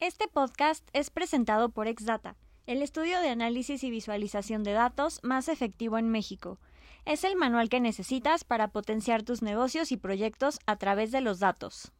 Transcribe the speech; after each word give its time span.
Este 0.00 0.28
podcast 0.28 0.88
es 0.92 1.10
presentado 1.10 1.70
por 1.70 1.88
Exdata, 1.88 2.36
el 2.66 2.82
estudio 2.82 3.18
de 3.18 3.30
análisis 3.30 3.82
y 3.82 3.90
visualización 3.90 4.62
de 4.62 4.72
datos 4.72 5.18
más 5.24 5.48
efectivo 5.48 5.98
en 5.98 6.08
México. 6.08 6.60
Es 7.04 7.24
el 7.24 7.34
manual 7.34 7.68
que 7.68 7.80
necesitas 7.80 8.44
para 8.44 8.68
potenciar 8.68 9.24
tus 9.24 9.42
negocios 9.42 9.90
y 9.90 9.96
proyectos 9.96 10.60
a 10.66 10.76
través 10.76 11.10
de 11.10 11.20
los 11.20 11.40
datos. 11.40 11.90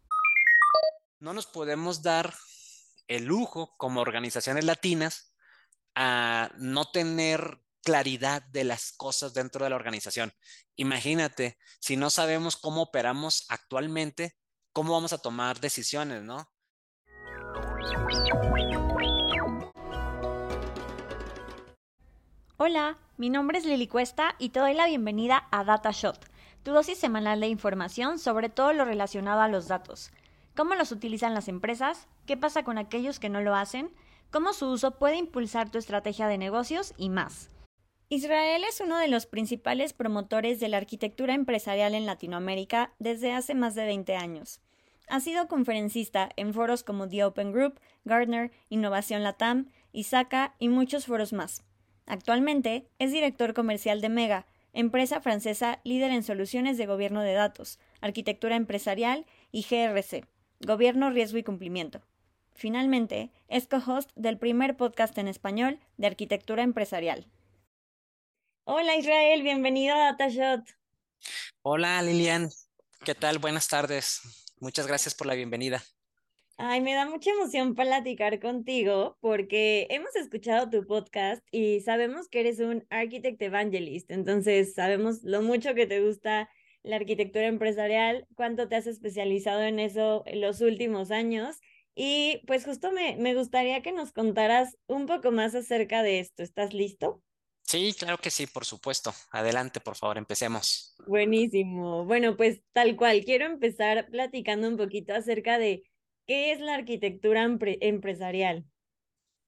No 1.19 1.33
nos 1.33 1.47
podemos 1.47 2.01
dar 2.05 2.35
el 3.09 3.25
lujo 3.25 3.75
como 3.77 4.01
organizaciones 4.01 4.65
latinas 4.65 5.35
a 5.97 6.53
no 6.57 6.93
tener 6.93 7.61
claridad 7.83 8.43
de 8.43 8.63
las 8.63 8.93
cosas 8.93 9.35
dentro 9.35 9.65
de 9.65 9.71
la 9.71 9.77
organización. 9.77 10.33
Imagínate, 10.77 11.59
si 11.81 11.97
no 11.97 12.11
sabemos 12.11 12.57
cómo 12.57 12.83
operamos 12.83 13.45
actualmente, 13.49 14.37
cómo 14.73 14.93
vamos 14.93 15.13
a 15.13 15.19
tomar 15.19 15.59
decisiones, 15.59 16.23
¿no? 16.23 16.49
Hola, 22.57 22.99
mi 23.17 23.31
nombre 23.31 23.59
es 23.59 23.65
Lili 23.65 23.87
Cuesta 23.87 24.35
y 24.39 24.49
te 24.49 24.61
doy 24.61 24.75
la 24.75 24.87
bienvenida 24.87 25.47
a 25.51 25.65
DataShot, 25.65 26.19
tu 26.65 26.73
dosis 26.73 26.99
semanal 26.99 27.41
de 27.41 27.47
información 27.47 28.19
sobre 28.19 28.49
todo 28.49 28.73
lo 28.73 28.85
relacionado 28.85 29.41
a 29.41 29.49
los 29.49 29.69
datos. 29.69 30.11
¿Cómo 30.57 30.75
los 30.75 30.91
utilizan 30.91 31.35
las 31.35 31.47
empresas? 31.47 32.09
¿Qué 32.27 32.37
pasa 32.37 32.65
con 32.65 32.77
aquellos 32.77 33.21
que 33.21 33.29
no 33.29 33.41
lo 33.41 33.55
hacen? 33.55 33.91
¿Cómo 34.33 34.53
su 34.53 34.67
uso 34.67 34.99
puede 34.99 35.17
impulsar 35.17 35.71
tu 35.71 35.79
estrategia 35.79 36.27
de 36.27 36.37
negocios? 36.37 36.95
Y 36.97 37.11
más. 37.11 37.49
Israel 38.09 38.65
es 38.69 38.81
uno 38.81 38.99
de 38.99 39.09
los 39.09 39.27
principales 39.27 39.93
promotores 39.93 40.59
de 40.59 40.69
la 40.69 40.79
arquitectura 40.79 41.35
empresarial 41.35 41.95
en 41.95 42.07
Latinoamérica 42.07 42.93
desde 42.99 43.33
hace 43.33 43.55
más 43.55 43.75
de 43.75 43.85
20 43.85 44.17
años. 44.17 44.61
Ha 45.09 45.21
sido 45.21 45.49
conferencista 45.49 46.29
en 46.37 46.53
foros 46.53 46.85
como 46.85 47.09
The 47.09 47.25
Open 47.25 47.53
Group, 47.53 47.81
Gartner, 48.05 48.51
Innovación 48.69 49.23
Latam, 49.23 49.71
ISACA 49.93 50.55
y 50.59 50.69
muchos 50.69 51.07
foros 51.07 51.33
más. 51.33 51.65
Actualmente 52.05 52.89
es 52.99 53.11
director 53.11 53.55
comercial 53.55 54.01
de 54.03 54.11
Mega, 54.11 54.47
empresa 54.73 55.21
francesa 55.21 55.81
líder 55.83 56.11
en 56.11 56.23
soluciones 56.23 56.77
de 56.77 56.87
gobierno 56.87 57.23
de 57.23 57.33
datos, 57.33 57.79
arquitectura 58.01 58.57
empresarial 58.57 59.25
y 59.51 59.63
GRC, 59.63 60.27
gobierno, 60.61 61.11
riesgo 61.11 61.39
y 61.39 61.43
cumplimiento. 61.43 62.03
Finalmente, 62.55 63.31
es 63.49 63.67
co-host 63.67 64.11
del 64.15 64.37
primer 64.37 64.77
podcast 64.77 65.17
en 65.17 65.29
español 65.29 65.79
de 65.97 66.09
arquitectura 66.09 66.63
empresarial. 66.63 67.27
Hola 68.65 68.97
Israel, 68.97 69.43
bienvenido 69.43 69.95
a 69.95 70.13
DataShot. 70.13 70.69
Hola 71.63 72.03
Lilian, 72.03 72.51
¿qué 73.05 73.15
tal? 73.15 73.39
Buenas 73.39 73.69
tardes. 73.69 74.48
Muchas 74.61 74.87
gracias 74.87 75.15
por 75.15 75.27
la 75.27 75.35
bienvenida. 75.35 75.83
Ay, 76.57 76.81
me 76.81 76.95
da 76.95 77.09
mucha 77.09 77.31
emoción 77.31 77.77
platicar 77.77 78.41
contigo 78.41 79.17
porque 79.21 79.87
hemos 79.91 80.17
escuchado 80.17 80.69
tu 80.69 80.85
podcast 80.87 81.47
y 81.53 81.81
sabemos 81.81 82.29
que 82.29 82.41
eres 82.41 82.59
un 82.59 82.85
architect 82.91 83.41
evangelist, 83.41 84.11
entonces 84.11 84.75
sabemos 84.75 85.23
lo 85.23 85.41
mucho 85.43 85.75
que 85.75 85.87
te 85.87 86.01
gusta 86.01 86.51
la 86.83 86.97
arquitectura 86.97 87.47
empresarial, 87.47 88.27
cuánto 88.35 88.69
te 88.69 88.75
has 88.75 88.89
especializado 88.89 89.63
en 89.63 89.79
eso 89.79 90.25
en 90.27 90.41
los 90.41 90.61
últimos 90.61 91.13
años 91.13 91.61
y 91.95 92.43
pues 92.47 92.65
justo 92.65 92.91
me, 92.93 93.17
me 93.17 93.35
gustaría 93.35 93.83
que 93.83 93.93
nos 93.93 94.13
contaras 94.13 94.77
un 94.89 95.07
poco 95.07 95.31
más 95.31 95.55
acerca 95.55 96.03
de 96.03 96.21
esto. 96.21 96.43
¿Estás 96.43 96.75
listo? 96.75 97.23
Sí, 97.69 97.95
claro 97.99 98.17
que 98.17 98.31
sí, 98.31 98.47
por 98.47 98.65
supuesto. 98.65 99.13
Adelante, 99.31 99.79
por 99.79 99.95
favor, 99.95 100.17
empecemos. 100.17 100.95
Buenísimo. 101.07 102.07
Bueno, 102.07 102.35
pues 102.35 102.63
tal 102.73 102.97
cual, 102.97 103.23
quiero 103.27 103.45
empezar 103.45 104.09
platicando 104.11 104.69
un 104.69 104.79
poquito 104.79 105.15
acerca 105.15 105.59
de 105.59 105.83
qué 106.27 106.53
es 106.53 106.61
la 106.61 106.77
arquitectura 106.77 107.47
empresarial. 107.83 108.65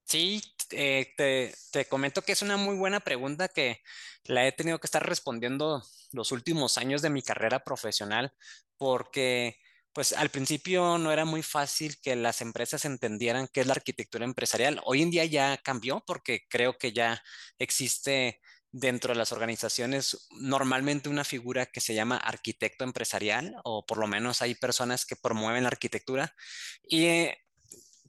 Sí, 0.05 0.43
eh, 0.73 1.15
te, 1.17 1.55
te, 1.73 1.87
comento 1.87 2.21
que 2.21 2.33
es 2.33 2.43
una 2.43 2.59
muy 2.59 2.77
buena 2.77 3.01
pregunta 3.01 3.49
que 3.49 3.81
la 4.25 4.47
he 4.47 4.53
tenido 4.53 4.79
que 4.79 4.87
estar 4.87 5.09
respondiendo 5.09 5.83
los 6.13 6.31
últimos 6.31 6.77
años 6.77 7.01
de 7.01 7.09
mi 7.09 7.23
carrera 7.23 7.65
profesional 7.65 8.35
porque 8.77 9.57
pues 9.93 10.13
al 10.13 10.31
principio 10.31 10.99
no 10.99 11.13
era 11.13 11.25
muy 11.25 11.43
fácil 11.43 11.97
que 12.01 12.15
las 12.17 12.41
empresas 12.41 12.85
entendieran 12.85 13.49
qué 13.53 13.61
es 13.61 13.67
la 13.67 13.73
arquitectura 13.73 14.25
empresarial. 14.25 14.81
Hoy 14.85 15.03
en 15.03 15.11
día 15.11 15.25
ya 15.25 15.57
cambió 15.59 16.03
porque 16.07 16.47
creo 16.49 16.79
que 16.79 16.93
ya 16.93 17.23
existe 17.59 18.41
dentro 18.73 19.13
de 19.13 19.19
las 19.19 19.33
organizaciones 19.33 20.29
normalmente 20.31 21.09
una 21.09 21.25
figura 21.25 21.67
que 21.67 21.81
se 21.81 21.95
llama 21.95 22.17
arquitecto 22.17 22.85
empresarial 22.85 23.57
o 23.65 23.85
por 23.85 23.99
lo 23.99 24.07
menos 24.07 24.43
hay 24.43 24.55
personas 24.55 25.05
que 25.05 25.17
promueven 25.17 25.65
la 25.65 25.71
arquitectura. 25.71 26.35
Y 26.85 27.07
eh, 27.07 27.39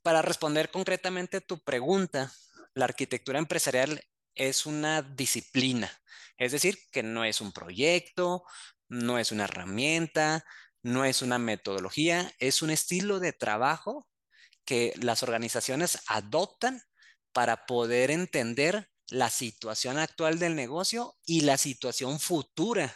para 0.03 0.22
responder 0.22 0.69
concretamente 0.69 1.42
tu 1.42 1.63
pregunta, 1.63 2.31
la 2.75 2.86
arquitectura 2.86 3.40
empresarial 3.40 4.02
es 4.36 4.66
una 4.66 5.02
disciplina, 5.02 5.92
es 6.38 6.52
decir, 6.52 6.78
que 6.92 7.03
no 7.03 7.25
es 7.25 7.42
un 7.42 7.52
proyecto, 7.52 8.44
no 8.88 9.19
es 9.19 9.31
una 9.31 9.44
herramienta, 9.44 10.46
no 10.84 11.06
es 11.06 11.22
una 11.22 11.40
metodología, 11.40 12.34
es 12.40 12.62
un 12.62 12.72
estilo 12.72 13.19
de 13.19 13.34
trabajo 13.34 14.08
que 14.66 14.94
las 15.02 15.24
organizaciones 15.24 16.00
adoptan 16.08 16.81
para 17.34 17.66
poder 17.66 18.12
entender 18.12 18.90
la 19.09 19.30
situación 19.30 19.97
actual 19.97 20.40
del 20.40 20.56
negocio 20.56 21.16
y 21.25 21.42
la 21.42 21.58
situación 21.58 22.19
futura. 22.19 22.96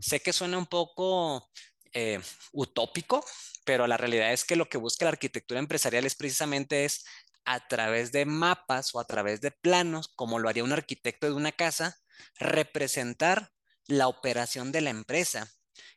Sé 0.00 0.20
que 0.20 0.32
suena 0.32 0.58
un 0.58 0.66
poco 0.66 1.50
eh, 1.92 2.20
utópico, 2.52 3.24
pero 3.64 3.86
la 3.86 3.96
realidad 3.96 4.32
es 4.32 4.44
que 4.44 4.56
lo 4.56 4.68
que 4.68 4.78
busca 4.78 5.06
la 5.06 5.12
arquitectura 5.12 5.60
empresarial 5.60 6.04
es 6.04 6.14
precisamente 6.14 6.84
es 6.84 7.04
a 7.44 7.66
través 7.66 8.12
de 8.12 8.26
mapas 8.26 8.94
o 8.94 9.00
a 9.00 9.06
través 9.06 9.40
de 9.40 9.50
planos, 9.50 10.08
como 10.08 10.38
lo 10.38 10.48
haría 10.48 10.64
un 10.64 10.72
arquitecto 10.72 11.26
de 11.26 11.32
una 11.32 11.52
casa, 11.52 11.96
representar 12.38 13.52
la 13.86 14.08
operación 14.08 14.72
de 14.72 14.80
la 14.80 14.90
empresa 14.90 15.50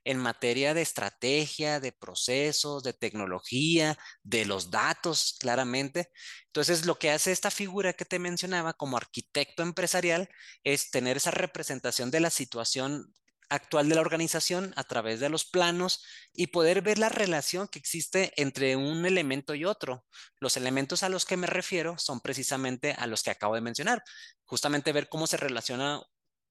en 0.03 0.17
materia 0.17 0.73
de 0.73 0.81
estrategia, 0.81 1.79
de 1.79 1.91
procesos, 1.91 2.83
de 2.83 2.93
tecnología, 2.93 3.97
de 4.23 4.45
los 4.45 4.71
datos, 4.71 5.35
claramente. 5.39 6.09
Entonces, 6.47 6.85
lo 6.85 6.97
que 6.99 7.11
hace 7.11 7.31
esta 7.31 7.51
figura 7.51 7.93
que 7.93 8.05
te 8.05 8.19
mencionaba 8.19 8.73
como 8.73 8.97
arquitecto 8.97 9.63
empresarial 9.63 10.29
es 10.63 10.91
tener 10.91 11.17
esa 11.17 11.31
representación 11.31 12.11
de 12.11 12.19
la 12.19 12.29
situación 12.29 13.13
actual 13.49 13.89
de 13.89 13.95
la 13.95 14.01
organización 14.01 14.73
a 14.75 14.83
través 14.83 15.19
de 15.19 15.29
los 15.29 15.45
planos 15.45 16.03
y 16.33 16.47
poder 16.47 16.81
ver 16.81 16.99
la 16.99 17.09
relación 17.09 17.67
que 17.67 17.79
existe 17.79 18.31
entre 18.37 18.75
un 18.75 19.05
elemento 19.05 19.55
y 19.55 19.65
otro. 19.65 20.05
Los 20.39 20.55
elementos 20.55 21.03
a 21.03 21.09
los 21.09 21.25
que 21.25 21.37
me 21.37 21.47
refiero 21.47 21.97
son 21.97 22.21
precisamente 22.21 22.93
a 22.93 23.07
los 23.07 23.23
que 23.23 23.31
acabo 23.31 23.55
de 23.55 23.61
mencionar. 23.61 24.03
Justamente 24.45 24.93
ver 24.93 25.09
cómo 25.09 25.27
se 25.27 25.37
relaciona 25.37 26.01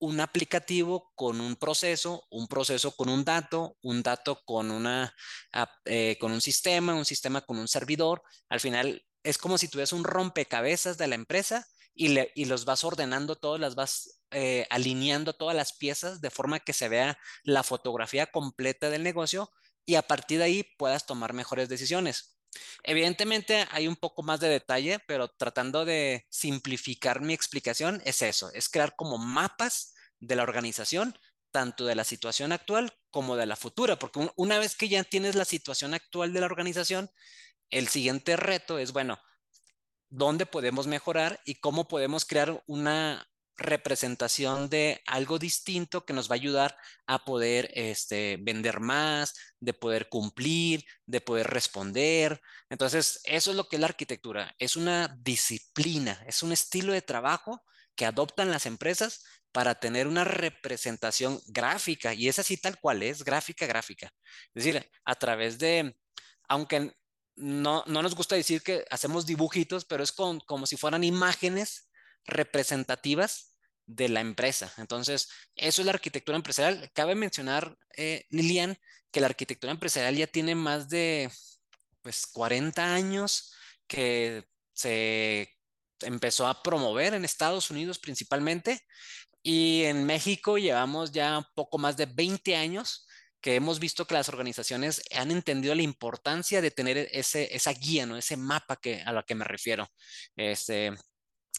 un 0.00 0.20
aplicativo 0.20 1.12
con 1.14 1.41
un 1.41 1.56
proceso, 1.56 2.25
un 2.31 2.47
proceso 2.47 2.94
con 2.94 3.09
un 3.09 3.25
dato, 3.25 3.76
un 3.82 4.03
dato 4.03 4.42
con, 4.44 4.70
una, 4.70 5.14
eh, 5.84 6.16
con 6.20 6.32
un 6.32 6.41
sistema, 6.41 6.94
un 6.94 7.04
sistema 7.04 7.41
con 7.42 7.59
un 7.59 7.69
servidor. 7.69 8.22
Al 8.48 8.60
final 8.60 9.04
es 9.22 9.38
como 9.38 9.59
si 9.59 9.69
tuvieras 9.69 9.92
un 9.92 10.04
rompecabezas 10.04 10.98
de 10.98 11.09
la 11.09 11.14
empresa 11.16 11.66
y, 11.94 12.44
los 12.44 12.64
vas 12.64 12.84
ordenando 12.84 13.36
todas 13.36 13.60
las 13.60 13.75
vas 13.75 14.20
eh, 14.31 14.66
alineando 14.70 15.32
todas 15.32 15.56
las 15.56 15.72
piezas 15.72 16.20
de 16.20 16.30
forma 16.30 16.60
que 16.60 16.72
se 16.72 16.88
vea 16.88 17.19
la 17.42 17.65
fotografía 17.65 18.26
completa 18.26 18.88
del 18.88 19.03
negocio 19.03 19.50
y 19.84 19.97
a 19.97 20.03
partir 20.03 20.38
de 20.38 20.44
ahí 20.44 20.65
puedas 20.78 21.06
tomar 21.06 21.32
mejores 21.32 21.69
decisiones. 21.69 22.38
Evidentemente 22.82 23.66
hay 23.70 23.88
un 23.88 23.97
poco 23.97 24.22
más 24.22 24.41
de 24.41 24.48
detalle, 24.48 24.98
pero 25.06 25.28
tratando 25.28 25.84
de 25.84 26.26
simplificar 26.31 27.20
mi 27.20 27.34
explicación 27.34 28.03
es 28.04 28.22
eso, 28.22 28.50
es 28.53 28.69
crear 28.69 28.97
como 28.97 29.19
mapas 29.19 29.94
de 30.20 30.36
la 30.36 30.42
organización, 30.42 31.16
tanto 31.50 31.86
de 31.86 31.94
la 31.94 32.04
situación 32.04 32.53
actual 32.53 32.92
como 33.10 33.36
de 33.36 33.47
la 33.47 33.56
futura, 33.56 33.98
porque 33.98 34.31
una 34.36 34.59
vez 34.59 34.76
que 34.76 34.88
ya 34.88 35.04
tienes 35.04 35.34
la 35.34 35.44
situación 35.44 35.94
actual 35.94 36.32
de 36.32 36.41
la 36.41 36.47
organización, 36.47 37.10
el 37.70 37.88
siguiente 37.88 38.36
reto 38.36 38.78
es, 38.78 38.92
bueno, 38.92 39.19
¿dónde 40.09 40.47
podemos 40.47 40.86
mejorar 40.86 41.41
y 41.45 41.56
cómo 41.56 41.89
podemos 41.89 42.24
crear 42.24 42.62
una 42.66 43.28
representación 43.59 44.71
de 44.71 45.03
algo 45.07 45.39
distinto 45.39 46.05
que 46.05 46.13
nos 46.13 46.31
va 46.31 46.34
a 46.34 46.37
ayudar 46.37 46.78
a 47.07 47.25
poder 47.25 47.71
este, 47.75 48.39
vender 48.41 48.81
más, 48.81 49.34
de 49.60 49.75
poder 49.75 50.09
cumplir, 50.09 50.84
de 51.07 51.21
poder 51.21 51.49
responder. 51.49 52.41
Entonces, 52.71 53.21
eso 53.25 53.51
es 53.51 53.57
lo 53.57 53.69
que 53.69 53.77
es 53.77 53.81
la 53.81 53.89
arquitectura. 53.89 54.55
Es 54.59 54.77
una 54.77 55.15
disciplina, 55.21 56.25
es 56.27 56.43
un 56.43 56.53
estilo 56.53 56.93
de 56.93 57.03
trabajo 57.03 57.63
que 57.97 58.07
adoptan 58.07 58.51
las 58.51 58.65
empresas 58.65 59.25
para 59.51 59.75
tener 59.75 60.07
una 60.07 60.25
representación 60.25 61.41
gráfica 61.49 62.15
y 62.15 62.28
es 62.28 62.39
así 62.39 62.57
tal 62.57 62.78
cual 62.78 63.03
es, 63.03 63.25
gráfica, 63.25 63.66
gráfica. 63.66 64.13
Es 64.55 64.65
decir, 64.65 64.89
a 65.05 65.15
través 65.16 65.59
de, 65.59 65.97
aunque 66.49 66.95
no, 67.34 67.83
no 67.87 68.03
nos 68.03 68.15
gusta 68.15 68.37
decir 68.37 68.63
que 68.63 68.84
hacemos 68.91 69.27
dibujitos, 69.27 69.84
pero 69.84 70.05
es 70.05 70.13
con, 70.13 70.39
como 70.41 70.66
si 70.66 70.77
fueran 70.77 71.03
imágenes 71.03 71.89
representativas 72.25 73.47
de 73.88 74.08
la 74.08 74.20
empresa. 74.20 74.72
Entonces, 74.76 75.28
eso 75.56 75.82
es 75.82 75.86
la 75.86 75.92
arquitectura 75.92 76.36
empresarial. 76.36 76.90
Cabe 76.94 77.14
mencionar, 77.14 77.76
eh, 77.96 78.26
Lilian, 78.30 78.76
que 79.10 79.20
la 79.20 79.26
arquitectura 79.26 79.72
empresarial 79.72 80.14
ya 80.14 80.26
tiene 80.26 80.54
más 80.54 80.88
de 80.88 81.30
pues 82.02 82.26
40 82.26 82.94
años 82.94 83.54
que 83.86 84.44
se 84.74 85.50
empezó 86.02 86.46
a 86.46 86.62
promover 86.62 87.14
en 87.14 87.24
Estados 87.24 87.70
Unidos 87.70 87.98
principalmente 87.98 88.80
y 89.42 89.84
en 89.84 90.04
México 90.04 90.58
llevamos 90.58 91.10
ya 91.10 91.48
poco 91.54 91.78
más 91.78 91.96
de 91.96 92.06
20 92.06 92.54
años 92.56 93.06
que 93.40 93.54
hemos 93.54 93.78
visto 93.78 94.06
que 94.06 94.14
las 94.14 94.28
organizaciones 94.28 95.02
han 95.12 95.30
entendido 95.30 95.74
la 95.74 95.82
importancia 95.82 96.60
de 96.60 96.70
tener 96.70 97.08
ese, 97.12 97.54
esa 97.54 97.72
guía, 97.72 98.04
¿no? 98.04 98.16
Ese 98.16 98.36
mapa 98.36 98.76
que, 98.76 99.00
a 99.02 99.12
lo 99.12 99.24
que 99.24 99.34
me 99.34 99.44
refiero. 99.44 99.88
Este, 100.36 100.92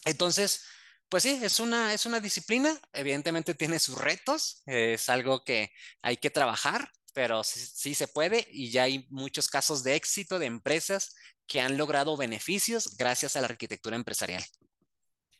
entonces, 0.04 0.62
pues 1.10 1.24
sí, 1.24 1.40
es 1.42 1.60
una, 1.60 1.92
es 1.92 2.06
una 2.06 2.20
disciplina, 2.20 2.80
evidentemente 2.92 3.54
tiene 3.54 3.78
sus 3.78 3.98
retos, 4.00 4.62
es 4.66 5.08
algo 5.08 5.44
que 5.44 5.72
hay 6.02 6.16
que 6.16 6.30
trabajar, 6.30 6.88
pero 7.12 7.42
sí, 7.42 7.60
sí, 7.60 7.94
se 7.94 8.08
puede 8.08 8.46
y 8.50 8.70
ya 8.70 8.84
hay 8.84 9.06
muchos 9.10 9.48
casos 9.48 9.82
de 9.82 9.96
éxito 9.96 10.38
de 10.38 10.46
empresas 10.46 11.14
que 11.46 11.60
han 11.60 11.76
logrado 11.76 12.16
beneficios 12.16 12.96
gracias 12.96 13.34
a 13.34 13.40
la 13.40 13.48
arquitectura 13.48 13.96
empresarial. 13.96 14.42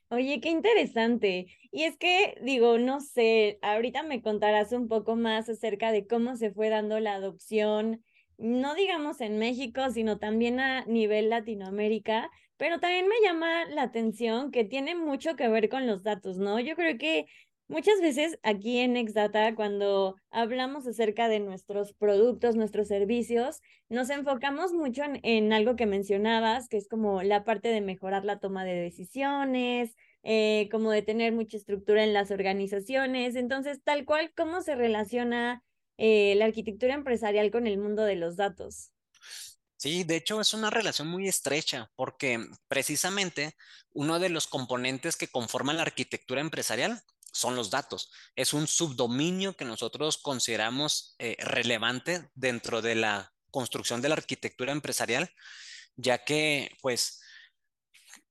Oye, 0.08 0.40
qué 0.40 0.48
interesante. 0.48 1.46
Y 1.70 1.84
es 1.84 1.96
que, 1.96 2.36
digo, 2.42 2.78
no 2.78 3.00
sé, 3.00 3.60
ahorita 3.62 4.02
me 4.02 4.22
contarás 4.22 4.72
un 4.72 4.88
poco 4.88 5.14
más 5.14 5.48
acerca 5.48 5.92
de 5.92 6.08
cómo 6.08 6.34
se 6.36 6.50
fue 6.50 6.68
dando 6.68 6.98
la 6.98 7.14
adopción, 7.14 8.04
no 8.36 8.74
digamos 8.74 9.20
en 9.20 9.38
México, 9.38 9.88
sino 9.92 10.18
también 10.18 10.58
a 10.58 10.84
nivel 10.86 11.30
Latinoamérica, 11.30 12.28
pero 12.60 12.78
también 12.78 13.08
me 13.08 13.14
llama 13.24 13.64
la 13.70 13.84
atención 13.84 14.50
que 14.50 14.64
tiene 14.66 14.94
mucho 14.94 15.34
que 15.34 15.48
ver 15.48 15.70
con 15.70 15.86
los 15.86 16.02
datos, 16.02 16.36
¿no? 16.36 16.60
Yo 16.60 16.76
creo 16.76 16.98
que 16.98 17.26
Muchas 17.70 18.00
veces 18.00 18.36
aquí 18.42 18.78
en 18.78 18.96
Exdata, 18.96 19.54
cuando 19.54 20.16
hablamos 20.32 20.88
acerca 20.88 21.28
de 21.28 21.38
nuestros 21.38 21.92
productos, 21.92 22.56
nuestros 22.56 22.88
servicios, 22.88 23.60
nos 23.88 24.10
enfocamos 24.10 24.72
mucho 24.72 25.04
en, 25.22 25.52
algo 25.52 25.76
que 25.76 25.86
mencionabas, 25.86 26.68
que 26.68 26.78
es 26.78 26.88
como 26.88 27.22
la 27.22 27.44
parte 27.44 27.68
de 27.68 27.80
mejorar 27.80 28.24
la 28.24 28.40
toma 28.40 28.64
de 28.64 28.74
decisiones, 28.74 29.94
eh, 30.24 30.68
como 30.72 30.90
de 30.90 31.02
tener 31.02 31.32
mucha 31.32 31.56
estructura 31.56 32.02
en 32.02 32.12
las 32.12 32.32
organizaciones. 32.32 33.36
Entonces, 33.36 33.80
tal 33.84 34.04
cual, 34.04 34.32
¿cómo 34.36 34.62
se 34.62 34.74
relaciona 34.74 35.62
eh, 35.96 36.34
la 36.38 36.46
arquitectura 36.46 36.94
empresarial 36.94 37.52
con 37.52 37.68
el 37.68 37.78
mundo 37.78 38.02
de 38.02 38.16
los 38.16 38.34
datos? 38.34 38.90
Sí, 39.80 40.04
de 40.04 40.16
hecho 40.16 40.42
es 40.42 40.52
una 40.52 40.68
relación 40.68 41.08
muy 41.08 41.26
estrecha 41.26 41.90
porque 41.96 42.38
precisamente 42.68 43.56
uno 43.94 44.18
de 44.18 44.28
los 44.28 44.46
componentes 44.46 45.16
que 45.16 45.28
conforman 45.28 45.78
la 45.78 45.84
arquitectura 45.84 46.42
empresarial 46.42 47.02
son 47.32 47.56
los 47.56 47.70
datos. 47.70 48.12
Es 48.36 48.52
un 48.52 48.66
subdominio 48.66 49.56
que 49.56 49.64
nosotros 49.64 50.18
consideramos 50.18 51.14
eh, 51.18 51.34
relevante 51.38 52.28
dentro 52.34 52.82
de 52.82 52.94
la 52.94 53.32
construcción 53.50 54.02
de 54.02 54.10
la 54.10 54.16
arquitectura 54.16 54.72
empresarial, 54.72 55.30
ya 55.96 56.24
que 56.24 56.76
pues 56.82 57.22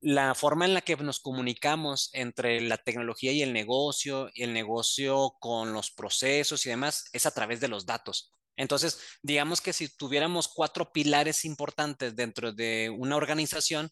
la 0.02 0.36
forma 0.36 0.66
en 0.66 0.76
la 0.76 0.82
que 0.82 0.98
nos 0.98 1.20
comunicamos 1.20 2.12
entre 2.14 2.62
la 2.62 2.78
tecnología 2.78 3.32
y 3.32 3.42
el 3.42 3.54
negocio, 3.54 4.30
y 4.36 4.44
el 4.44 4.54
negocio 4.54 5.36
con 5.40 5.74
los 5.74 5.90
procesos 5.90 6.64
y 6.68 6.70
demás, 6.70 7.06
es 7.12 7.26
a 7.26 7.32
través 7.32 7.60
de 7.60 7.70
los 7.70 7.88
datos. 7.88 8.36
Entonces, 8.60 9.00
digamos 9.24 9.62
que 9.62 9.72
si 9.72 9.88
tuviéramos 9.88 10.50
cuatro 10.50 10.92
pilares 10.92 11.46
importantes 11.46 12.14
dentro 12.14 12.52
de 12.52 12.94
una 12.96 13.16
organización, 13.16 13.90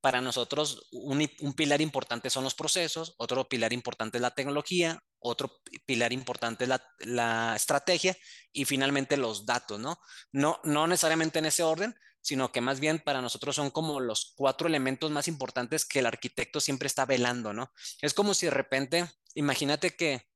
para 0.00 0.20
nosotros 0.20 0.86
un, 0.92 1.28
pilar 1.56 1.80
importante 1.80 2.30
son 2.30 2.44
los 2.44 2.54
procesos, 2.54 3.16
otro 3.18 3.48
pilar 3.48 3.72
importante 3.72 4.18
es 4.18 4.22
la 4.22 4.30
tecnología, 4.30 5.02
otro 5.18 5.60
pilar 5.86 6.12
importante 6.12 6.64
es 6.64 6.70
la, 7.00 7.56
estrategia 7.56 8.16
y 8.52 8.64
finalmente 8.64 9.16
los 9.16 9.44
datos, 9.44 9.80
¿no? 9.80 9.98
¿no? 10.30 10.60
No 10.62 10.86
necesariamente 10.86 11.40
en 11.40 11.46
ese 11.46 11.64
orden, 11.64 11.92
sino 12.20 12.52
que 12.52 12.60
más 12.60 12.78
bien 12.78 13.00
para 13.00 13.20
nosotros 13.20 13.56
son 13.56 13.70
como 13.70 13.98
los 13.98 14.34
cuatro 14.36 14.68
elementos 14.68 15.10
más 15.10 15.26
importantes 15.26 15.84
que 15.84 15.98
el 15.98 16.06
arquitecto 16.06 16.60
siempre 16.60 16.86
está 16.86 17.04
velando, 17.06 17.52
¿no? 17.52 17.72
Es 18.00 18.14
como 18.14 18.34
si 18.34 18.46
de 18.46 18.52
repente, 18.52 19.10
imagínate 19.34 19.96
que 19.96 20.28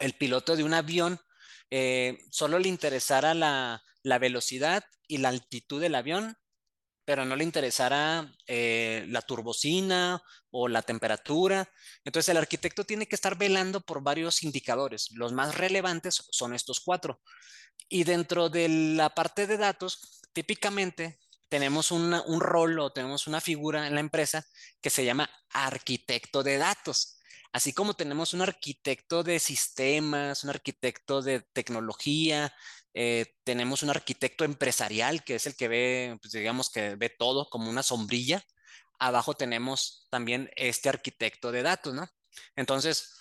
el 0.00 0.14
piloto 0.14 0.56
de 0.56 0.64
un 0.64 0.74
avión 0.74 1.20
eh, 1.70 2.18
solo 2.30 2.58
le 2.58 2.68
interesara 2.68 3.34
la, 3.34 3.82
velocidad 4.20 4.84
y 5.08 5.18
la 5.18 5.30
altitud 5.30 5.80
del 5.80 5.96
avión 5.96 6.36
pero 7.06 7.24
no 7.24 7.36
le 7.36 7.44
interesara 7.44 8.34
eh, 8.48 9.06
la 9.08 9.22
turbocina 9.22 10.20
o 10.50 10.66
la 10.66 10.82
temperatura. 10.82 11.70
Entonces 12.04 12.30
el 12.30 12.36
arquitecto 12.36 12.82
tiene 12.84 13.06
que 13.06 13.14
estar 13.14 13.38
velando 13.38 13.80
por 13.80 14.02
varios 14.02 14.42
indicadores. 14.42 15.12
Los 15.12 15.32
más 15.32 15.54
relevantes 15.54 16.26
son 16.30 16.52
estos 16.52 16.80
cuatro. 16.80 17.20
Y 17.88 18.02
dentro 18.02 18.48
de 18.48 18.68
la 18.68 19.10
parte 19.10 19.46
de 19.46 19.56
datos, 19.56 20.20
típicamente 20.32 21.20
tenemos 21.48 21.92
un 21.92 22.40
rol 22.40 22.80
o 22.80 22.92
tenemos 22.92 23.28
una 23.28 23.40
figura 23.40 23.86
en 23.86 23.94
la 23.94 24.00
empresa 24.00 24.44
que 24.80 24.90
se 24.90 25.04
llama 25.04 25.30
arquitecto 25.50 26.42
de 26.42 26.58
datos. 26.58 27.15
Así 27.52 27.72
como 27.72 27.94
tenemos 27.94 28.34
un 28.34 28.42
arquitecto 28.42 29.22
de 29.22 29.38
sistemas, 29.38 30.44
un 30.44 30.50
arquitecto 30.50 31.22
de 31.22 31.40
tecnología, 31.40 32.52
eh, 32.94 33.26
tenemos 33.44 33.82
un 33.82 33.90
arquitecto 33.90 34.44
empresarial 34.44 35.22
que 35.22 35.34
es 35.34 35.46
el 35.46 35.54
que 35.54 35.68
ve, 35.68 36.18
pues, 36.20 36.32
digamos 36.32 36.70
que 36.70 36.96
ve 36.96 37.10
todo 37.10 37.48
como 37.50 37.70
una 37.70 37.82
sombrilla. 37.82 38.42
Abajo 38.98 39.34
tenemos 39.34 40.06
también 40.10 40.50
este 40.56 40.88
arquitecto 40.88 41.52
de 41.52 41.62
datos, 41.62 41.94
¿no? 41.94 42.08
Entonces, 42.56 43.12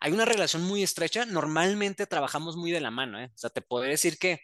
hay 0.00 0.12
una 0.12 0.24
relación 0.24 0.62
muy 0.62 0.82
estrecha. 0.82 1.24
Normalmente 1.26 2.06
trabajamos 2.06 2.56
muy 2.56 2.70
de 2.70 2.80
la 2.80 2.90
mano, 2.90 3.20
¿eh? 3.20 3.30
O 3.34 3.38
sea, 3.38 3.50
te 3.50 3.62
puedo 3.62 3.84
decir 3.84 4.18
que, 4.18 4.40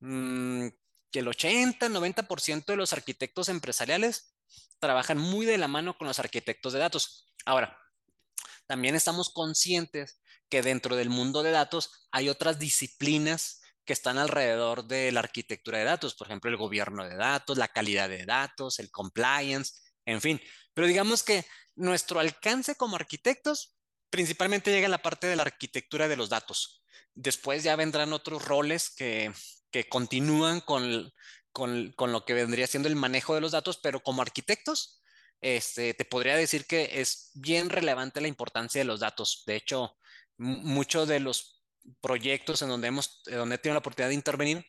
mm, 0.00 0.68
que 1.10 1.20
el 1.20 1.28
80, 1.28 1.88
90% 1.88 2.72
de 2.72 2.76
los 2.76 2.92
arquitectos 2.92 3.48
empresariales 3.48 4.34
trabajan 4.80 5.18
muy 5.18 5.46
de 5.46 5.58
la 5.58 5.68
mano 5.68 5.96
con 5.96 6.08
los 6.08 6.18
arquitectos 6.18 6.72
de 6.72 6.78
datos. 6.80 7.32
Ahora, 7.46 7.78
también 8.70 8.94
estamos 8.94 9.30
conscientes 9.30 10.20
que 10.48 10.62
dentro 10.62 10.94
del 10.94 11.10
mundo 11.10 11.42
de 11.42 11.50
datos 11.50 11.90
hay 12.12 12.28
otras 12.28 12.60
disciplinas 12.60 13.62
que 13.84 13.92
están 13.92 14.16
alrededor 14.16 14.84
de 14.84 15.10
la 15.10 15.18
arquitectura 15.18 15.78
de 15.78 15.84
datos, 15.84 16.14
por 16.14 16.28
ejemplo, 16.28 16.48
el 16.52 16.56
gobierno 16.56 17.02
de 17.04 17.16
datos, 17.16 17.58
la 17.58 17.66
calidad 17.66 18.08
de 18.08 18.24
datos, 18.24 18.78
el 18.78 18.92
compliance, 18.92 19.74
en 20.04 20.20
fin. 20.20 20.40
Pero 20.72 20.86
digamos 20.86 21.24
que 21.24 21.44
nuestro 21.74 22.20
alcance 22.20 22.76
como 22.76 22.94
arquitectos 22.94 23.76
principalmente 24.08 24.70
llega 24.70 24.86
a 24.86 24.90
la 24.90 25.02
parte 25.02 25.26
de 25.26 25.34
la 25.34 25.42
arquitectura 25.42 26.06
de 26.06 26.16
los 26.16 26.28
datos. 26.28 26.84
Después 27.16 27.64
ya 27.64 27.74
vendrán 27.74 28.12
otros 28.12 28.44
roles 28.44 28.90
que, 28.90 29.32
que 29.72 29.88
continúan 29.88 30.60
con, 30.60 31.12
con, 31.50 31.90
con, 31.96 32.12
lo 32.12 32.24
que 32.24 32.34
vendría 32.34 32.68
siendo 32.68 32.88
el 32.88 32.94
manejo 32.94 33.34
de 33.34 33.40
los 33.40 33.50
datos, 33.50 33.78
pero 33.78 34.00
como 34.00 34.22
arquitectos, 34.22 35.02
este, 35.40 35.94
te 35.94 36.04
podría 36.04 36.36
decir 36.36 36.66
que 36.66 37.00
es 37.00 37.30
bien 37.34 37.70
relevante 37.70 38.20
la 38.20 38.28
importancia 38.28 38.80
de 38.80 38.84
los 38.84 39.00
datos. 39.00 39.42
De 39.46 39.56
hecho, 39.56 39.96
muchos 40.36 41.08
de 41.08 41.20
los 41.20 41.62
proyectos 42.00 42.62
en 42.62 42.68
donde, 42.68 42.88
hemos, 42.88 43.22
donde 43.24 43.54
he 43.54 43.58
tenido 43.58 43.74
la 43.74 43.80
oportunidad 43.80 44.08
de 44.08 44.14
intervenir, 44.14 44.66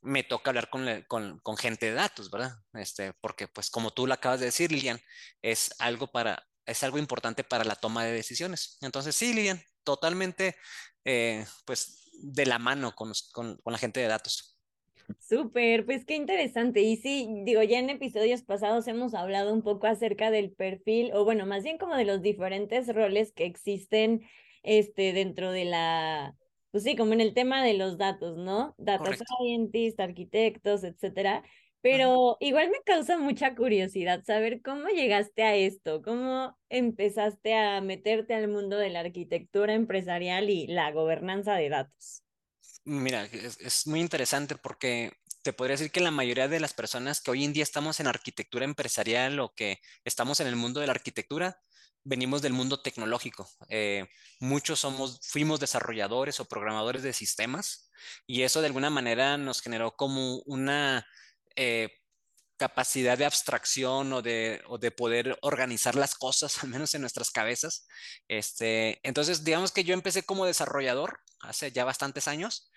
me 0.00 0.22
toca 0.22 0.50
hablar 0.50 0.68
con, 0.68 1.40
con, 1.42 1.56
gente 1.56 1.86
de 1.86 1.94
datos, 1.94 2.30
¿verdad? 2.30 2.56
Este, 2.74 3.14
porque, 3.14 3.48
pues, 3.48 3.70
como 3.70 3.90
tú 3.90 4.06
lo 4.06 4.14
acabas 4.14 4.38
de 4.38 4.46
decir, 4.46 4.70
Lilian, 4.70 5.00
es 5.40 5.74
algo 5.78 6.08
para, 6.08 6.46
es 6.66 6.82
algo 6.82 6.98
importante 6.98 7.42
para 7.42 7.64
la 7.64 7.74
toma 7.74 8.04
de 8.04 8.12
decisiones. 8.12 8.76
Entonces, 8.82 9.16
sí, 9.16 9.32
Lilian, 9.32 9.62
totalmente, 9.82 10.56
eh, 11.04 11.46
pues, 11.64 12.10
de 12.12 12.44
la 12.44 12.58
mano 12.58 12.94
con, 12.94 13.12
con, 13.32 13.56
con 13.56 13.72
la 13.72 13.78
gente 13.78 14.00
de 14.00 14.08
datos. 14.08 14.53
Súper, 15.18 15.86
pues 15.86 16.04
qué 16.04 16.16
interesante. 16.16 16.80
Y 16.82 16.96
sí, 16.96 17.28
digo, 17.44 17.62
ya 17.62 17.78
en 17.78 17.90
episodios 17.90 18.42
pasados 18.42 18.86
hemos 18.88 19.14
hablado 19.14 19.52
un 19.52 19.62
poco 19.62 19.86
acerca 19.86 20.30
del 20.30 20.52
perfil, 20.52 21.12
o 21.14 21.24
bueno, 21.24 21.46
más 21.46 21.62
bien 21.64 21.78
como 21.78 21.96
de 21.96 22.04
los 22.04 22.22
diferentes 22.22 22.92
roles 22.94 23.32
que 23.32 23.46
existen 23.46 24.22
este, 24.62 25.12
dentro 25.12 25.50
de 25.50 25.64
la, 25.64 26.36
pues 26.70 26.84
sí, 26.84 26.96
como 26.96 27.12
en 27.14 27.20
el 27.20 27.34
tema 27.34 27.64
de 27.64 27.74
los 27.74 27.98
datos, 27.98 28.36
¿no? 28.36 28.74
Data 28.78 29.12
scientists, 29.14 30.00
arquitectos, 30.00 30.84
etcétera. 30.84 31.42
Pero 31.80 32.38
igual 32.40 32.70
me 32.70 32.82
causa 32.84 33.18
mucha 33.18 33.54
curiosidad 33.54 34.24
saber 34.24 34.62
cómo 34.62 34.88
llegaste 34.88 35.42
a 35.42 35.54
esto, 35.54 36.00
cómo 36.02 36.58
empezaste 36.70 37.54
a 37.54 37.80
meterte 37.82 38.34
al 38.34 38.48
mundo 38.48 38.78
de 38.78 38.88
la 38.90 39.00
arquitectura 39.00 39.74
empresarial 39.74 40.48
y 40.50 40.66
la 40.66 40.90
gobernanza 40.92 41.54
de 41.56 41.68
datos. 41.68 42.23
Mira, 42.86 43.24
es, 43.24 43.86
muy 43.86 44.00
interesante 44.00 44.56
porque 44.56 45.12
te 45.42 45.54
podría 45.54 45.74
decir 45.76 45.90
que 45.90 46.00
la 46.00 46.10
mayoría 46.10 46.48
de 46.48 46.60
las 46.60 46.74
personas 46.74 47.20
que 47.22 47.30
hoy 47.30 47.44
en 47.44 47.52
día 47.54 47.62
estamos 47.62 47.98
en 48.00 48.06
arquitectura 48.06 48.66
empresarial 48.66 49.40
o 49.40 49.54
que 49.54 49.80
estamos 50.04 50.40
en 50.40 50.48
el 50.48 50.56
mundo 50.56 50.80
de 50.80 50.86
la 50.86 50.92
arquitectura, 50.92 51.62
venimos 52.02 52.42
del 52.42 52.52
mundo 52.52 52.82
tecnológico. 52.82 53.48
Eh, 53.70 54.06
muchos 54.38 54.80
somos, 54.80 55.20
fuimos 55.22 55.60
desarrolladores 55.60 56.40
o 56.40 56.44
programadores 56.44 57.02
de 57.02 57.14
sistemas 57.14 57.90
y 58.26 58.42
eso 58.42 58.60
de 58.60 58.66
alguna 58.66 58.90
manera 58.90 59.38
nos 59.38 59.62
generó 59.62 59.96
como 59.96 60.40
una 60.40 61.06
eh, 61.56 61.88
capacidad 62.56 63.18
de 63.18 63.24
abstracción 63.24 64.12
o 64.12 64.22
de, 64.22 64.62
o 64.68 64.78
de, 64.78 64.90
poder 64.90 65.38
organizar 65.42 65.94
las 65.94 66.14
cosas, 66.14 66.58
al 66.62 66.68
menos 66.70 66.94
en 66.94 67.00
nuestras 67.00 67.30
cabezas. 67.30 67.86
Este, 68.28 69.00
entonces, 69.06 69.44
digamos 69.44 69.72
que 69.72 69.84
yo 69.84 69.94
empecé 69.94 70.24
como 70.24 70.46
desarrollador 70.46 71.20
hace 71.40 71.72
ya 71.72 71.84
bastantes 71.84 72.28
años 72.28 72.70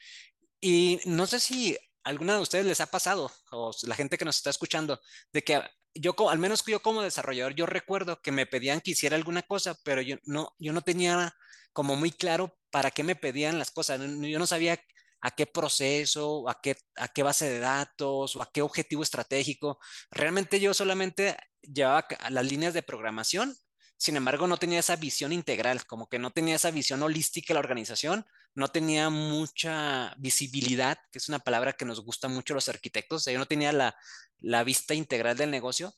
y 0.59 0.99
no 1.05 1.27
sé 1.27 1.39
si 1.39 1.77
alguna 2.03 2.35
de 2.35 2.41
ustedes 2.41 2.65
les 2.65 2.81
ha 2.81 2.87
pasado, 2.87 3.31
o 3.51 3.71
la 3.83 3.95
gente 3.95 4.17
que 4.17 4.25
nos 4.25 4.37
está 4.37 4.49
escuchando, 4.49 4.99
de 5.33 5.43
que 5.43 5.61
yo, 5.93 6.15
al 6.29 6.39
menos 6.39 6.63
yo 6.65 6.81
como 6.81 7.01
desarrollador, 7.01 7.53
yo 7.53 7.65
recuerdo 7.65 8.21
que 8.21 8.31
me 8.31 8.45
pedían 8.45 8.81
que 8.81 8.91
hiciera 8.91 9.15
alguna 9.15 9.43
cosa, 9.43 9.77
pero 9.83 10.01
yo 10.01 10.17
no, 10.25 10.53
yo 10.57 10.73
no 10.73 10.81
tenía 10.81 11.35
como 11.73 11.95
muy 11.95 12.11
claro 12.11 12.57
para 12.71 12.91
qué 12.91 13.03
me 13.03 13.15
pedían 13.15 13.59
las 13.59 13.71
cosas. 13.71 13.99
Yo 13.99 14.39
no 14.39 14.47
sabía 14.47 14.79
a 15.21 15.31
qué 15.31 15.45
proceso, 15.45 16.47
a 16.49 16.59
qué, 16.61 16.77
a 16.95 17.07
qué 17.07 17.23
base 17.23 17.49
de 17.49 17.59
datos 17.59 18.35
o 18.35 18.41
a 18.41 18.51
qué 18.51 18.61
objetivo 18.61 19.03
estratégico. 19.03 19.79
Realmente 20.11 20.59
yo 20.59 20.73
solamente 20.73 21.37
llevaba 21.61 22.07
las 22.29 22.45
líneas 22.45 22.73
de 22.73 22.83
programación, 22.83 23.55
sin 23.97 24.15
embargo 24.15 24.47
no 24.47 24.57
tenía 24.57 24.79
esa 24.79 24.95
visión 24.95 25.33
integral, 25.33 25.85
como 25.85 26.07
que 26.07 26.19
no 26.19 26.31
tenía 26.31 26.55
esa 26.55 26.71
visión 26.71 27.01
holística 27.01 27.49
de 27.49 27.55
la 27.55 27.61
organización, 27.61 28.25
no 28.53 28.69
tenía 28.69 29.09
mucha 29.09 30.13
visibilidad, 30.17 30.97
que 31.11 31.19
es 31.19 31.29
una 31.29 31.39
palabra 31.39 31.73
que 31.73 31.85
nos 31.85 32.01
gusta 32.01 32.27
mucho 32.27 32.53
los 32.53 32.69
arquitectos, 32.69 33.25
yo 33.25 33.37
no 33.37 33.45
tenía 33.45 33.71
la, 33.71 33.95
la 34.39 34.63
vista 34.63 34.93
integral 34.93 35.37
del 35.37 35.51
negocio. 35.51 35.93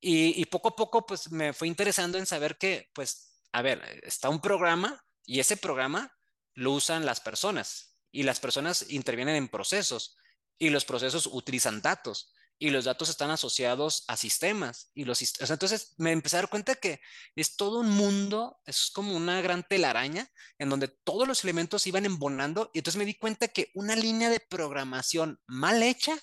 Y, 0.00 0.40
y, 0.40 0.46
poco 0.46 0.70
a 0.70 0.76
poco, 0.76 1.06
pues 1.06 1.30
me 1.30 1.52
fue 1.52 1.68
interesando 1.68 2.18
en 2.18 2.26
saber 2.26 2.58
que, 2.58 2.90
pues, 2.92 3.40
a 3.52 3.62
ver, 3.62 4.00
está 4.02 4.30
un 4.30 4.40
programa 4.40 5.00
y 5.24 5.38
ese 5.38 5.56
programa 5.56 6.12
lo 6.54 6.72
usan 6.72 7.06
las 7.06 7.20
personas 7.20 7.91
y 8.12 8.22
las 8.22 8.38
personas 8.38 8.86
intervienen 8.90 9.34
en 9.34 9.48
procesos 9.48 10.16
y 10.58 10.70
los 10.70 10.84
procesos 10.84 11.26
utilizan 11.26 11.82
datos 11.82 12.32
y 12.58 12.70
los 12.70 12.84
datos 12.84 13.08
están 13.08 13.30
asociados 13.30 14.04
a 14.06 14.16
sistemas 14.16 14.92
y 14.94 15.04
los 15.04 15.20
entonces 15.40 15.94
me 15.96 16.12
empecé 16.12 16.36
a 16.36 16.42
dar 16.42 16.50
cuenta 16.50 16.76
que 16.76 17.00
es 17.34 17.56
todo 17.56 17.80
un 17.80 17.90
mundo, 17.90 18.60
es 18.66 18.90
como 18.94 19.16
una 19.16 19.40
gran 19.40 19.64
telaraña 19.64 20.30
en 20.58 20.68
donde 20.68 20.86
todos 20.86 21.26
los 21.26 21.42
elementos 21.42 21.88
iban 21.88 22.06
embonando 22.06 22.70
y 22.72 22.78
entonces 22.78 22.98
me 22.98 23.04
di 23.04 23.14
cuenta 23.14 23.48
que 23.48 23.72
una 23.74 23.96
línea 23.96 24.30
de 24.30 24.38
programación 24.38 25.40
mal 25.48 25.82
hecha 25.82 26.16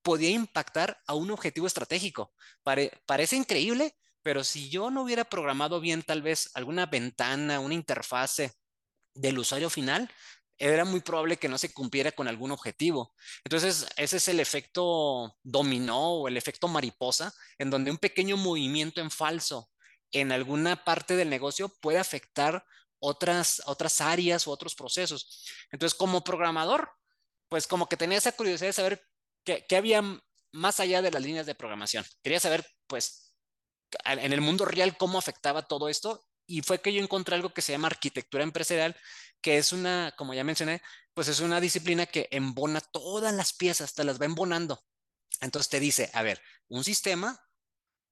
podía 0.00 0.30
impactar 0.30 1.02
a 1.06 1.14
un 1.14 1.30
objetivo 1.30 1.66
estratégico. 1.66 2.32
parece 3.06 3.36
increíble, 3.36 3.94
pero 4.22 4.42
si 4.42 4.70
yo 4.70 4.90
no 4.90 5.02
hubiera 5.02 5.24
programado 5.24 5.80
bien 5.80 6.02
tal 6.02 6.22
vez 6.22 6.50
alguna 6.54 6.86
ventana, 6.86 7.60
una 7.60 7.74
interfase 7.74 8.52
del 9.14 9.38
usuario 9.38 9.68
final, 9.68 10.10
era 10.58 10.84
muy 10.84 11.00
probable 11.00 11.36
que 11.36 11.48
no 11.48 11.58
se 11.58 11.72
cumpliera 11.72 12.12
con 12.12 12.28
algún 12.28 12.50
objetivo. 12.52 13.14
Entonces, 13.44 13.86
ese 13.96 14.16
es 14.18 14.28
el 14.28 14.40
efecto 14.40 15.36
dominó 15.42 16.14
o 16.14 16.28
el 16.28 16.36
efecto 16.36 16.68
mariposa, 16.68 17.34
en 17.58 17.70
donde 17.70 17.90
un 17.90 17.98
pequeño 17.98 18.36
movimiento 18.36 19.00
en 19.00 19.10
falso 19.10 19.70
en 20.12 20.30
alguna 20.30 20.84
parte 20.84 21.16
del 21.16 21.28
negocio 21.28 21.68
puede 21.80 21.98
afectar 21.98 22.64
otras, 23.00 23.62
otras 23.66 24.00
áreas 24.00 24.46
u 24.46 24.50
otros 24.50 24.74
procesos. 24.74 25.44
Entonces, 25.72 25.98
como 25.98 26.22
programador, 26.22 26.90
pues 27.48 27.66
como 27.66 27.88
que 27.88 27.96
tenía 27.96 28.18
esa 28.18 28.32
curiosidad 28.32 28.68
de 28.68 28.72
saber 28.72 29.06
qué, 29.44 29.66
qué 29.68 29.76
había 29.76 30.02
más 30.52 30.78
allá 30.78 31.02
de 31.02 31.10
las 31.10 31.22
líneas 31.22 31.46
de 31.46 31.54
programación. 31.54 32.04
Quería 32.22 32.38
saber, 32.38 32.64
pues, 32.86 33.34
en 34.04 34.32
el 34.32 34.40
mundo 34.40 34.64
real 34.64 34.96
cómo 34.96 35.18
afectaba 35.18 35.62
todo 35.62 35.88
esto 35.88 36.24
y 36.46 36.62
fue 36.62 36.80
que 36.80 36.92
yo 36.92 37.02
encontré 37.02 37.34
algo 37.34 37.52
que 37.52 37.62
se 37.62 37.72
llama 37.72 37.88
arquitectura 37.88 38.44
empresarial, 38.44 38.96
que 39.44 39.58
es 39.58 39.74
una, 39.74 40.14
como 40.16 40.32
ya 40.32 40.42
mencioné, 40.42 40.80
pues 41.12 41.28
es 41.28 41.40
una 41.40 41.60
disciplina 41.60 42.06
que 42.06 42.28
embona 42.30 42.80
todas 42.80 43.34
las 43.34 43.52
piezas, 43.52 43.92
te 43.92 44.02
las 44.02 44.18
va 44.18 44.24
embonando. 44.24 44.82
Entonces 45.42 45.68
te 45.68 45.80
dice, 45.80 46.10
a 46.14 46.22
ver, 46.22 46.40
un 46.68 46.82
sistema 46.82 47.38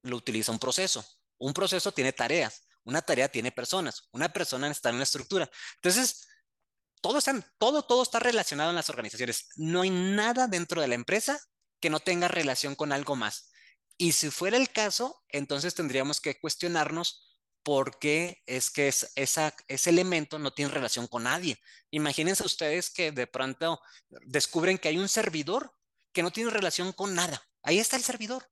lo 0.02 0.18
utiliza 0.18 0.52
un 0.52 0.58
proceso, 0.58 1.02
un 1.38 1.54
proceso 1.54 1.90
tiene 1.90 2.12
tareas, 2.12 2.68
una 2.84 3.00
tarea 3.00 3.30
tiene 3.30 3.50
personas, 3.50 4.10
una 4.12 4.30
persona 4.30 4.70
está 4.70 4.90
en 4.90 4.96
una 4.96 5.04
estructura. 5.04 5.50
Entonces, 5.76 6.28
todo 7.00 7.16
está, 7.16 7.34
todo, 7.56 7.82
todo 7.82 8.02
está 8.02 8.18
relacionado 8.18 8.68
en 8.68 8.76
las 8.76 8.90
organizaciones. 8.90 9.48
No 9.56 9.80
hay 9.80 9.90
nada 9.90 10.48
dentro 10.48 10.82
de 10.82 10.88
la 10.88 10.96
empresa 10.96 11.40
que 11.80 11.88
no 11.88 12.00
tenga 12.00 12.28
relación 12.28 12.74
con 12.74 12.92
algo 12.92 13.16
más. 13.16 13.50
Y 13.96 14.12
si 14.12 14.30
fuera 14.30 14.58
el 14.58 14.70
caso, 14.70 15.24
entonces 15.30 15.74
tendríamos 15.74 16.20
que 16.20 16.38
cuestionarnos 16.38 17.31
porque 17.62 18.42
es 18.46 18.70
que 18.70 18.88
ese 18.88 19.90
elemento 19.90 20.38
no 20.38 20.52
tiene 20.52 20.72
relación 20.72 21.06
con 21.06 21.24
nadie. 21.24 21.60
Imagínense 21.90 22.44
ustedes 22.44 22.90
que 22.90 23.12
de 23.12 23.26
pronto 23.26 23.80
descubren 24.26 24.78
que 24.78 24.88
hay 24.88 24.98
un 24.98 25.08
servidor 25.08 25.74
que 26.12 26.22
no 26.22 26.30
tiene 26.30 26.50
relación 26.50 26.92
con 26.92 27.14
nada. 27.14 27.42
Ahí 27.62 27.78
está 27.78 27.96
el 27.96 28.02
servidor. 28.02 28.50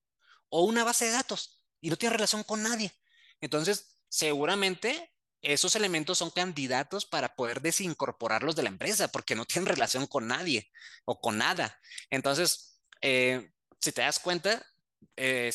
O 0.49 0.65
una 0.65 0.85
base 0.85 1.07
de 1.07 1.13
datos 1.13 1.63
y 1.81 1.91
no 1.91 1.97
tiene 1.97 2.15
relación 2.15 2.43
con 2.45 2.63
nadie. 2.63 2.93
Entonces, 3.41 4.03
seguramente 4.09 5.13
esos 5.43 5.75
elementos 5.75 6.19
son 6.19 6.31
candidatos 6.31 7.07
para 7.07 7.35
poder 7.35 7.61
desincorporarlos 7.63 8.57
de 8.57 8.63
la 8.63 8.69
empresa 8.69 9.09
porque 9.09 9.35
no 9.35 9.47
tienen 9.47 9.67
relación 9.67 10.07
con 10.07 10.27
nadie 10.27 10.71
o 11.05 11.21
con 11.21 11.39
nada. 11.39 11.81
Entonces, 12.11 12.81
eh, 13.01 13.51
si 13.81 13.93
te 13.93 14.03
das 14.03 14.19
cuenta, 14.19 14.65
eh, 15.17 15.53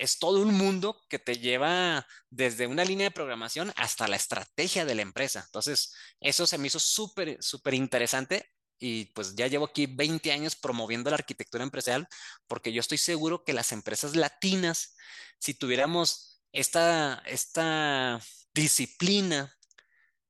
es 0.00 0.18
todo 0.18 0.40
un 0.40 0.54
mundo 0.54 1.04
que 1.10 1.18
te 1.18 1.38
lleva 1.38 2.06
desde 2.30 2.66
una 2.66 2.86
línea 2.86 3.04
de 3.04 3.10
programación 3.10 3.70
hasta 3.76 4.08
la 4.08 4.16
estrategia 4.16 4.86
de 4.86 4.94
la 4.94 5.02
empresa. 5.02 5.42
Entonces, 5.44 5.94
eso 6.20 6.46
se 6.46 6.56
me 6.56 6.68
hizo 6.68 6.80
súper, 6.80 7.36
súper 7.42 7.74
interesante 7.74 8.50
y 8.78 9.06
pues 9.12 9.34
ya 9.34 9.46
llevo 9.46 9.66
aquí 9.66 9.84
20 9.84 10.32
años 10.32 10.56
promoviendo 10.56 11.10
la 11.10 11.16
arquitectura 11.16 11.64
empresarial 11.64 12.08
porque 12.46 12.72
yo 12.72 12.80
estoy 12.80 12.96
seguro 12.96 13.44
que 13.44 13.52
las 13.52 13.72
empresas 13.72 14.16
latinas, 14.16 14.96
si 15.38 15.52
tuviéramos 15.52 16.42
esta, 16.50 17.22
esta 17.26 18.22
disciplina 18.54 19.54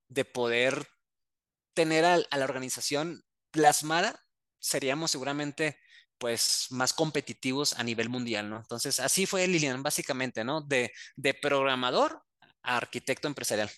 de 0.09 0.25
poder 0.25 0.89
tener 1.75 2.05
a, 2.05 2.15
a 2.15 2.37
la 2.39 2.45
organización 2.45 3.23
plasmada, 3.53 4.21
seríamos 4.59 5.13
seguramente 5.13 5.79
pues 6.21 6.69
más 6.71 6.93
competitivos 6.95 7.79
a 7.79 7.85
nivel 7.85 8.11
mundial, 8.11 8.51
¿no? 8.51 8.59
Entonces, 8.59 9.01
así 9.01 9.27
fue 9.27 9.49
Lilian, 9.49 9.83
básicamente, 9.83 10.45
¿no? 10.45 10.63
De, 10.63 10.93
de 11.17 11.35
programador 11.35 12.23
a 12.63 12.77
arquitecto 12.79 13.29
empresarial. 13.29 13.71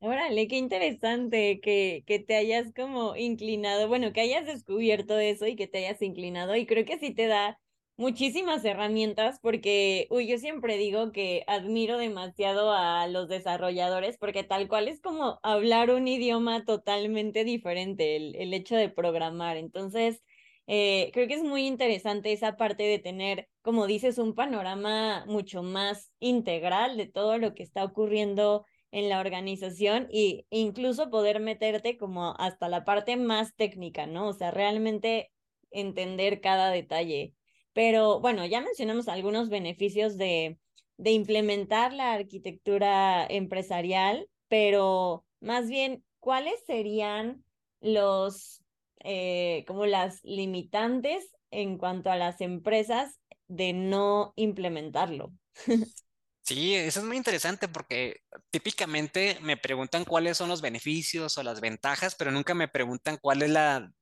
Órale, 0.00 0.46
qué 0.48 0.56
interesante 0.56 1.60
que, 1.60 2.04
que 2.06 2.20
te 2.20 2.36
hayas 2.36 2.72
como 2.74 3.16
inclinado, 3.16 3.88
bueno, 3.88 4.12
que 4.12 4.20
hayas 4.20 4.46
descubierto 4.46 5.18
eso 5.18 5.46
y 5.46 5.56
que 5.56 5.66
te 5.66 5.78
hayas 5.78 6.00
inclinado 6.02 6.54
y 6.54 6.66
creo 6.66 6.84
que 6.84 6.98
sí 7.00 7.12
te 7.14 7.26
da 7.26 7.58
muchísimas 7.96 8.64
herramientas 8.64 9.40
porque, 9.42 10.06
uy, 10.10 10.28
yo 10.28 10.38
siempre 10.38 10.76
digo 10.78 11.10
que 11.10 11.42
admiro 11.48 11.98
demasiado 11.98 12.72
a 12.72 13.08
los 13.08 13.28
desarrolladores 13.28 14.16
porque 14.18 14.44
tal 14.44 14.68
cual 14.68 14.86
es 14.86 15.00
como 15.00 15.40
hablar 15.42 15.90
un 15.90 16.06
idioma 16.06 16.64
totalmente 16.64 17.42
diferente, 17.44 18.14
el, 18.16 18.36
el 18.36 18.54
hecho 18.54 18.76
de 18.76 18.88
programar. 18.90 19.56
Entonces, 19.56 20.22
eh, 20.70 21.10
creo 21.14 21.26
que 21.26 21.34
es 21.34 21.42
muy 21.42 21.66
interesante 21.66 22.30
esa 22.30 22.58
parte 22.58 22.82
de 22.82 22.98
tener, 22.98 23.48
como 23.62 23.86
dices, 23.86 24.18
un 24.18 24.34
panorama 24.34 25.24
mucho 25.26 25.62
más 25.62 26.12
integral 26.20 26.98
de 26.98 27.06
todo 27.06 27.38
lo 27.38 27.54
que 27.54 27.62
está 27.62 27.82
ocurriendo 27.84 28.66
en 28.90 29.08
la 29.08 29.20
organización 29.20 30.08
e 30.12 30.44
incluso 30.50 31.08
poder 31.08 31.40
meterte 31.40 31.96
como 31.96 32.34
hasta 32.38 32.68
la 32.68 32.84
parte 32.84 33.16
más 33.16 33.56
técnica, 33.56 34.06
¿no? 34.06 34.28
O 34.28 34.34
sea, 34.34 34.50
realmente 34.50 35.32
entender 35.70 36.42
cada 36.42 36.70
detalle. 36.70 37.34
Pero 37.72 38.20
bueno, 38.20 38.44
ya 38.44 38.60
mencionamos 38.60 39.08
algunos 39.08 39.48
beneficios 39.48 40.18
de, 40.18 40.58
de 40.98 41.12
implementar 41.12 41.94
la 41.94 42.12
arquitectura 42.12 43.26
empresarial, 43.26 44.28
pero 44.48 45.24
más 45.40 45.70
bien, 45.70 46.04
¿cuáles 46.18 46.62
serían 46.66 47.42
los 47.80 48.62
eh, 49.04 49.64
como 49.66 49.86
las 49.86 50.22
limitantes 50.24 51.30
en 51.50 51.78
cuanto 51.78 52.10
a 52.10 52.16
las 52.16 52.40
empresas 52.40 53.20
de 53.48 53.72
no 53.72 54.32
implementarlo. 54.36 55.32
Sí, 56.48 56.74
eso 56.74 57.00
es 57.00 57.06
muy 57.06 57.18
interesante 57.18 57.68
porque 57.68 58.22
típicamente 58.50 59.38
me 59.42 59.58
preguntan 59.58 60.06
cuáles 60.06 60.38
son 60.38 60.48
los 60.48 60.62
beneficios 60.62 61.36
o 61.36 61.42
las 61.42 61.60
ventajas, 61.60 62.14
pero 62.14 62.30
nunca 62.30 62.54
me 62.54 62.68
preguntan 62.68 63.18
cuál 63.20 63.42
es 63.42 63.50
la 63.50 63.92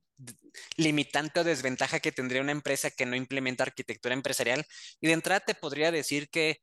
limitante 0.76 1.40
o 1.40 1.44
desventaja 1.44 1.98
que 1.98 2.12
tendría 2.12 2.42
una 2.42 2.52
empresa 2.52 2.92
que 2.92 3.04
no 3.04 3.16
implementa 3.16 3.64
arquitectura 3.64 4.14
empresarial. 4.14 4.64
Y 5.00 5.08
de 5.08 5.14
entrada 5.14 5.40
te 5.40 5.56
podría 5.56 5.90
decir 5.90 6.28
que 6.30 6.60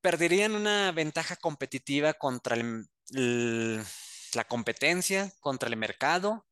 perderían 0.00 0.54
una 0.54 0.92
ventaja 0.92 1.34
competitiva 1.34 2.14
contra 2.14 2.56
la 3.12 4.44
competencia, 4.48 5.32
contra 5.40 5.68
el 5.68 5.76
mercado, 5.76 6.46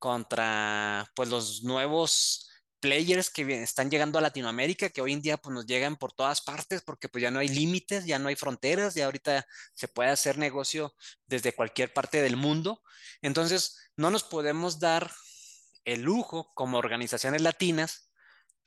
contra 0.00 1.08
pues 1.14 1.28
los 1.28 1.62
nuevos 1.62 2.50
players 2.80 3.30
que 3.30 3.62
están 3.62 3.90
llegando 3.90 4.18
a 4.18 4.22
Latinoamérica, 4.22 4.88
que 4.88 5.02
hoy 5.02 5.12
en 5.12 5.22
día 5.22 5.36
pues 5.36 5.54
nos 5.54 5.66
llegan 5.66 5.96
por 5.96 6.12
todas 6.12 6.40
partes 6.40 6.82
porque 6.82 7.08
pues 7.08 7.22
ya 7.22 7.30
no 7.30 7.38
hay 7.38 7.48
límites, 7.48 8.06
ya 8.06 8.18
no 8.18 8.28
hay 8.28 8.36
fronteras, 8.36 8.94
ya 8.94 9.04
ahorita 9.04 9.46
se 9.74 9.86
puede 9.86 10.10
hacer 10.10 10.38
negocio 10.38 10.94
desde 11.26 11.52
cualquier 11.54 11.92
parte 11.92 12.22
del 12.22 12.36
mundo. 12.36 12.82
Entonces, 13.22 13.78
no 13.96 14.10
nos 14.10 14.24
podemos 14.24 14.80
dar 14.80 15.12
el 15.84 16.02
lujo 16.02 16.52
como 16.54 16.78
organizaciones 16.78 17.42
latinas 17.42 18.10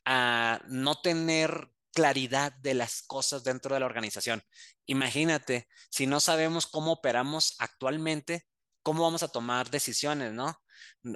a 0.05 0.61
no 0.67 1.01
tener 1.01 1.71
claridad 1.93 2.51
de 2.53 2.73
las 2.73 3.01
cosas 3.03 3.43
dentro 3.43 3.73
de 3.73 3.79
la 3.79 3.85
organización. 3.85 4.43
Imagínate, 4.85 5.67
si 5.89 6.07
no 6.07 6.19
sabemos 6.19 6.67
cómo 6.67 6.93
operamos 6.93 7.55
actualmente, 7.59 8.45
¿cómo 8.81 9.03
vamos 9.03 9.23
a 9.23 9.27
tomar 9.27 9.69
decisiones, 9.69 10.33
no? 10.33 10.62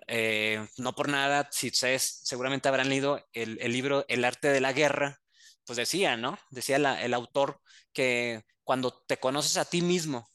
Eh, 0.08 0.66
no 0.78 0.94
por 0.96 1.10
nada, 1.10 1.50
si 1.52 1.68
ustedes 1.68 2.22
seguramente 2.24 2.68
habrán 2.68 2.90
leído 2.90 3.26
el, 3.34 3.56
libro 3.72 4.06
El 4.08 4.26
arte 4.26 4.50
de 4.50 4.62
la 4.62 4.74
guerra, 4.74 5.20
pues 5.66 5.78
decía, 5.78 6.18
¿no? 6.18 6.38
Decía 6.50 6.78
el 6.78 7.14
autor 7.14 7.62
que 7.94 8.44
cuando 8.64 9.04
te 9.08 9.18
conoces 9.18 9.58
a 9.58 9.66
ti 9.66 9.82
mismo 9.82 10.30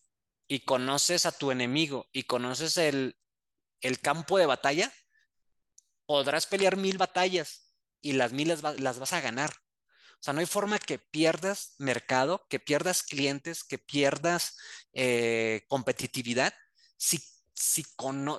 y 0.49 0.61
conoces 0.61 1.27
a 1.27 1.33
tu 1.33 1.51
enemigo 1.51 2.09
y 2.13 2.25
conoces 2.25 2.77
el, 2.77 3.17
el 3.81 4.01
campo 4.01 4.39
de 4.39 4.47
batalla, 4.47 4.93
podrás 6.07 6.47
pelear 6.47 6.77
mil 6.77 6.99
batallas 6.99 7.75
y 8.01 8.13
las 8.13 8.33
mil 8.33 8.49
las, 8.49 8.63
vas 8.63 9.13
a 9.13 9.21
ganar. 9.21 9.51
O 9.51 10.25
sea, 10.25 10.33
no 10.33 10.41
hay 10.41 10.47
forma 10.47 10.79
que 10.79 10.99
pierdas 10.99 11.75
mercado, 11.79 12.47
que 12.49 12.61
pierdas 12.61 13.03
clientes, 13.03 13.65
que 13.65 13.79
pierdas 13.79 14.57
eh, 14.93 15.65
competitividad 15.69 16.55
si, 16.97 17.19
si, 17.63 17.85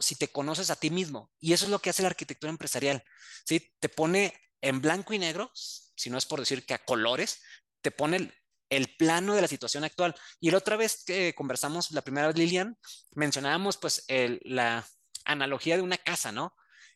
si, 0.01 0.15
te 0.15 0.27
conoces 0.27 0.70
a 0.70 0.75
ti 0.75 0.89
mismo. 0.89 1.32
Y 1.39 1.53
eso 1.53 1.65
es 1.65 1.72
lo 1.72 1.80
que 1.80 1.89
hace 1.89 2.01
la 2.01 2.10
arquitectura 2.10 2.51
empresarial. 2.51 3.03
¿sí? 3.46 3.74
Te 3.80 3.88
pone 3.88 4.34
en 4.62 4.82
blanco 4.82 5.13
y 5.13 5.20
negro, 5.20 5.50
si 5.53 6.10
no 6.10 6.18
es 6.18 6.25
por 6.25 6.39
decir 6.39 6.65
que 6.65 6.74
a 6.74 6.84
colores, 6.84 7.42
te 7.82 7.92
pone 7.92 8.34
el, 8.70 8.96
plano 8.98 9.34
de 9.36 9.42
la 9.42 9.48
situación 9.48 9.84
actual. 9.86 10.13
Y 10.39 10.51
la 10.51 10.58
otra 10.58 10.75
vez 10.75 11.03
que 11.06 11.34
conversamos, 11.36 11.92
la 11.92 12.01
primera 12.01 12.27
vez, 12.27 12.38
Lilian, 12.38 12.77
mencionábamos 13.12 13.77
pues 13.77 14.06
la 14.10 14.86
analogía 15.25 15.77
de 15.77 15.84
una 15.84 15.98
casa, 15.98 16.32
¿no? 16.32 16.53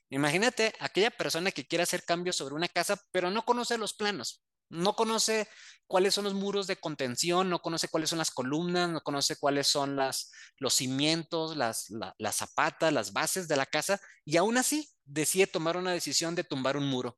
Imagínate 0.10 0.74
aquella 0.80 1.12
persona 1.12 1.52
que 1.52 1.68
quiere 1.68 1.84
hacer 1.84 2.04
cambios 2.04 2.36
sobre 2.36 2.56
una 2.56 2.68
casa, 2.68 3.02
pero 3.12 3.30
no 3.30 3.46
conoce 3.46 3.78
los 3.78 3.94
planos, 3.94 4.44
no 4.70 4.96
conoce 4.96 5.48
cuáles 5.88 6.14
son 6.14 6.26
los 6.26 6.34
muros 6.34 6.68
de 6.68 6.76
contención, 6.76 7.50
no 7.50 7.60
conoce 7.60 7.88
cuáles 7.88 8.10
son 8.10 8.20
las 8.20 8.32
columnas, 8.32 8.90
no 8.90 9.02
conoce 9.02 9.38
cuáles 9.38 9.68
son 9.68 9.96
los 9.96 10.74
cimientos, 10.74 11.56
las, 11.56 11.88
zapatas, 12.32 12.94
las 12.94 13.14
bases 13.14 13.48
de 13.48 13.56
la 13.56 13.66
casa, 13.66 14.00
y 14.26 14.38
aún 14.38 14.58
así 14.58 14.90
decide 15.06 15.48
tomar 15.48 15.78
una 15.78 15.92
decisión 15.92 16.36
de 16.36 16.44
tumbar 16.44 16.78
un 16.78 16.88
muro. 16.88 17.18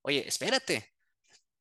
Oye, 0.00 0.26
espérate, 0.26 0.92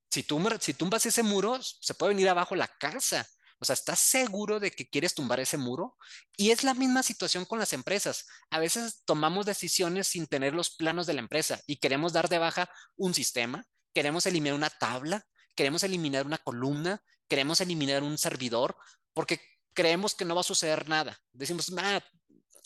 si, 0.09 0.25
si 0.59 0.73
tumbas 0.73 1.05
ese 1.05 1.23
muro, 1.23 1.59
se 1.61 1.93
puede 1.93 2.13
venir 2.13 2.29
abajo 2.29 2.55
la 2.55 2.67
casa. 2.67 3.27
O 3.61 3.65
sea, 3.65 3.75
¿estás 3.75 3.99
seguro 3.99 4.59
de 4.59 4.71
que 4.71 4.89
quieres 4.89 5.13
tumbar 5.13 5.39
ese 5.39 5.55
muro? 5.55 5.95
Y 6.35 6.49
es 6.49 6.63
la 6.63 6.73
misma 6.73 7.03
situación 7.03 7.45
con 7.45 7.59
las 7.59 7.73
empresas. 7.73 8.25
A 8.49 8.57
veces 8.57 9.03
tomamos 9.05 9.45
decisiones 9.45 10.07
sin 10.07 10.25
tener 10.25 10.55
los 10.55 10.71
planos 10.71 11.05
de 11.05 11.13
la 11.13 11.19
empresa 11.19 11.61
y 11.67 11.77
queremos 11.77 12.11
dar 12.11 12.27
de 12.27 12.39
baja 12.39 12.71
un 12.95 13.13
sistema, 13.13 13.63
queremos 13.93 14.25
eliminar 14.25 14.55
una 14.55 14.69
tabla, 14.69 15.25
queremos 15.55 15.83
eliminar 15.83 16.25
una 16.25 16.37
columna, 16.37 17.03
queremos 17.27 17.61
eliminar 17.61 18.03
un 18.03 18.17
servidor, 18.17 18.75
porque 19.13 19.39
creemos 19.73 20.15
que 20.15 20.25
no 20.25 20.35
va 20.35 20.41
a 20.41 20.45
suceder 20.45 20.87
nada. 20.89 21.19
Decimos, 21.33 21.71
ah", 21.77 22.03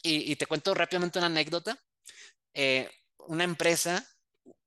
y, 0.04 0.36
te 0.36 0.46
cuento 0.46 0.74
rápidamente 0.74 1.20
una 1.20 1.28
anécdota. 1.28 1.80
Eh, 2.54 2.90
una 3.28 3.44
empresa 3.44 4.06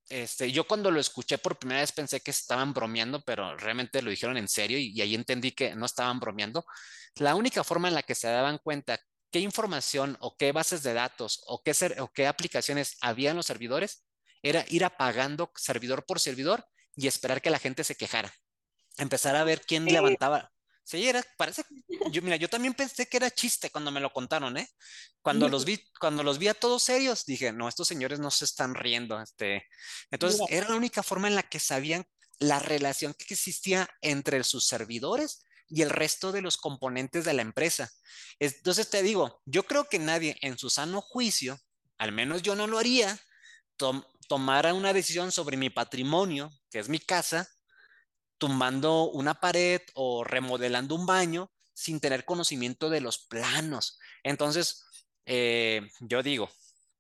este, 0.08 0.50
yo 0.50 0.66
cuando 0.66 0.90
lo 0.90 1.00
escuché 1.00 1.36
por 1.36 1.58
primera 1.58 1.80
vez 1.80 1.92
pensé 1.92 2.20
que 2.20 2.30
estaban 2.30 2.72
bromeando, 2.72 3.20
pero 3.22 3.56
realmente 3.56 4.00
lo 4.00 4.10
dijeron 4.10 4.38
en 4.38 4.48
serio 4.48 4.78
y, 4.78 5.00
ahí 5.00 5.14
entendí 5.14 5.52
que 5.52 5.74
no 5.74 5.86
estaban 5.86 6.18
bromeando. 6.18 6.64
La 7.16 7.34
única 7.34 7.62
forma 7.62 7.88
en 7.88 7.94
la 7.94 8.02
que 8.02 8.14
se 8.14 8.28
daban 8.28 8.58
cuenta 8.58 9.00
qué 9.30 9.40
información 9.40 10.16
o 10.20 10.36
qué 10.36 10.52
bases 10.52 10.82
de 10.82 10.94
datos 10.94 11.42
o 11.46 11.62
qué, 11.62 11.72
o 11.98 12.08
qué 12.08 12.26
aplicaciones 12.26 12.96
había 13.02 13.30
en 13.30 13.36
los 13.36 13.46
servidores 13.46 14.04
era 14.42 14.64
ir 14.68 14.84
apagando 14.84 15.50
servidor 15.56 16.04
por 16.06 16.20
servidor 16.20 16.66
y 16.96 17.06
esperar 17.06 17.42
que 17.42 17.50
la 17.50 17.58
gente 17.58 17.84
se 17.84 17.96
quejara. 17.96 18.32
Empezar 18.96 19.36
a 19.36 19.44
ver 19.44 19.62
quién 19.66 19.84
levantaba, 19.84 20.50
Sí, 20.88 21.06
era, 21.06 21.22
parece, 21.36 21.64
yo, 22.10 22.22
mira, 22.22 22.36
yo 22.36 22.48
también 22.48 22.72
pensé 22.72 23.06
que 23.06 23.18
era 23.18 23.30
chiste 23.30 23.68
cuando 23.68 23.90
me 23.90 24.00
lo 24.00 24.10
contaron, 24.10 24.56
¿eh? 24.56 24.66
Cuando 25.20 25.46
los 25.46 25.66
vi, 25.66 25.84
cuando 26.00 26.22
los 26.22 26.38
vi 26.38 26.48
a 26.48 26.54
todos 26.54 26.82
serios, 26.82 27.26
dije, 27.26 27.52
no, 27.52 27.68
estos 27.68 27.86
señores 27.86 28.20
no 28.20 28.30
se 28.30 28.46
están 28.46 28.74
riendo, 28.74 29.20
este. 29.20 29.66
Entonces, 30.10 30.40
era 30.48 30.70
la 30.70 30.76
única 30.76 31.02
forma 31.02 31.28
en 31.28 31.34
la 31.34 31.42
que 31.42 31.60
sabían 31.60 32.06
la 32.38 32.58
relación 32.58 33.12
que 33.12 33.34
existía 33.34 33.86
entre 34.00 34.42
sus 34.44 34.66
servidores 34.66 35.44
y 35.68 35.82
el 35.82 35.90
resto 35.90 36.32
de 36.32 36.40
los 36.40 36.56
componentes 36.56 37.26
de 37.26 37.34
la 37.34 37.42
empresa. 37.42 37.90
Entonces 38.38 38.88
te 38.88 39.02
digo, 39.02 39.42
yo 39.44 39.64
creo 39.64 39.90
que 39.90 39.98
nadie 39.98 40.38
en 40.40 40.56
su 40.56 40.70
sano 40.70 41.02
juicio, 41.02 41.60
al 41.98 42.12
menos 42.12 42.40
yo 42.40 42.54
no 42.54 42.66
lo 42.66 42.78
haría, 42.78 43.20
tomara 44.28 44.74
una 44.74 44.92
decisión 44.92 45.32
sobre 45.32 45.56
mi 45.56 45.70
patrimonio, 45.70 46.52
que 46.70 46.78
es 46.78 46.88
mi 46.88 47.00
casa, 47.00 47.48
tumbando 48.38 49.10
una 49.10 49.40
pared 49.40 49.80
o 49.94 50.22
remodelando 50.22 50.94
un 50.94 51.06
baño 51.06 51.50
sin 51.74 52.00
tener 52.00 52.24
conocimiento 52.24 52.90
de 52.90 53.00
los 53.00 53.18
planos. 53.18 53.98
Entonces, 54.22 54.84
eh, 55.26 55.88
yo 56.00 56.22
digo 56.22 56.50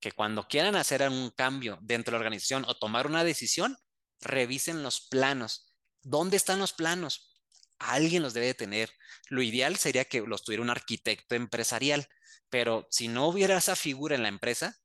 que 0.00 0.12
cuando 0.12 0.46
quieran 0.48 0.76
hacer 0.76 1.08
un 1.08 1.30
cambio 1.30 1.78
dentro 1.82 2.12
de 2.12 2.18
la 2.18 2.20
organización 2.20 2.64
o 2.66 2.76
tomar 2.76 3.06
una 3.06 3.24
decisión, 3.24 3.76
revisen 4.20 4.82
los 4.82 5.00
planos. 5.08 5.74
¿Dónde 6.02 6.36
están 6.36 6.58
los 6.58 6.72
planos? 6.72 7.40
Alguien 7.78 8.22
los 8.22 8.34
debe 8.34 8.54
tener. 8.54 8.90
Lo 9.28 9.42
ideal 9.42 9.76
sería 9.76 10.04
que 10.04 10.20
los 10.20 10.42
tuviera 10.42 10.62
un 10.62 10.70
arquitecto 10.70 11.34
empresarial, 11.34 12.08
pero 12.50 12.86
si 12.90 13.08
no 13.08 13.28
hubiera 13.28 13.58
esa 13.58 13.76
figura 13.76 14.14
en 14.14 14.22
la 14.22 14.28
empresa, 14.28 14.76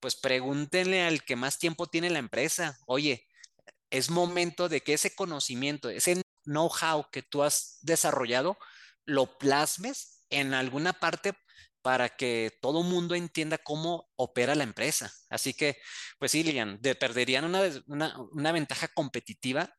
pues 0.00 0.16
pregúntenle 0.16 1.02
al 1.02 1.24
que 1.24 1.36
más 1.36 1.58
tiempo 1.58 1.86
tiene 1.86 2.10
la 2.10 2.18
empresa, 2.18 2.78
oye, 2.86 3.26
es 3.90 4.10
momento 4.10 4.68
de 4.68 4.82
que 4.82 4.94
ese 4.94 5.14
conocimiento, 5.14 5.90
ese 5.90 6.22
know-how 6.44 7.10
que 7.10 7.22
tú 7.22 7.42
has 7.42 7.78
desarrollado, 7.82 8.58
lo 9.04 9.38
plasmes 9.38 10.24
en 10.30 10.54
alguna 10.54 10.92
parte 10.92 11.34
para 11.82 12.10
que 12.10 12.58
todo 12.60 12.82
mundo 12.82 13.14
entienda 13.14 13.58
cómo 13.58 14.10
opera 14.16 14.54
la 14.54 14.64
empresa. 14.64 15.12
Así 15.28 15.54
que, 15.54 15.78
pues 16.18 16.32
sí, 16.32 16.42
Lilian, 16.44 16.78
de, 16.80 16.94
perderían 16.94 17.44
una, 17.44 18.52
ventaja 18.52 18.88
competitiva 18.88 19.74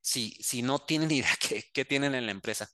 si, 0.00 0.32
si 0.42 0.62
no 0.62 0.80
tienen 0.80 1.10
idea 1.12 1.36
qué, 1.40 1.64
qué 1.72 1.84
tienen 1.84 2.14
en 2.14 2.26
la 2.26 2.32
empresa. 2.32 2.68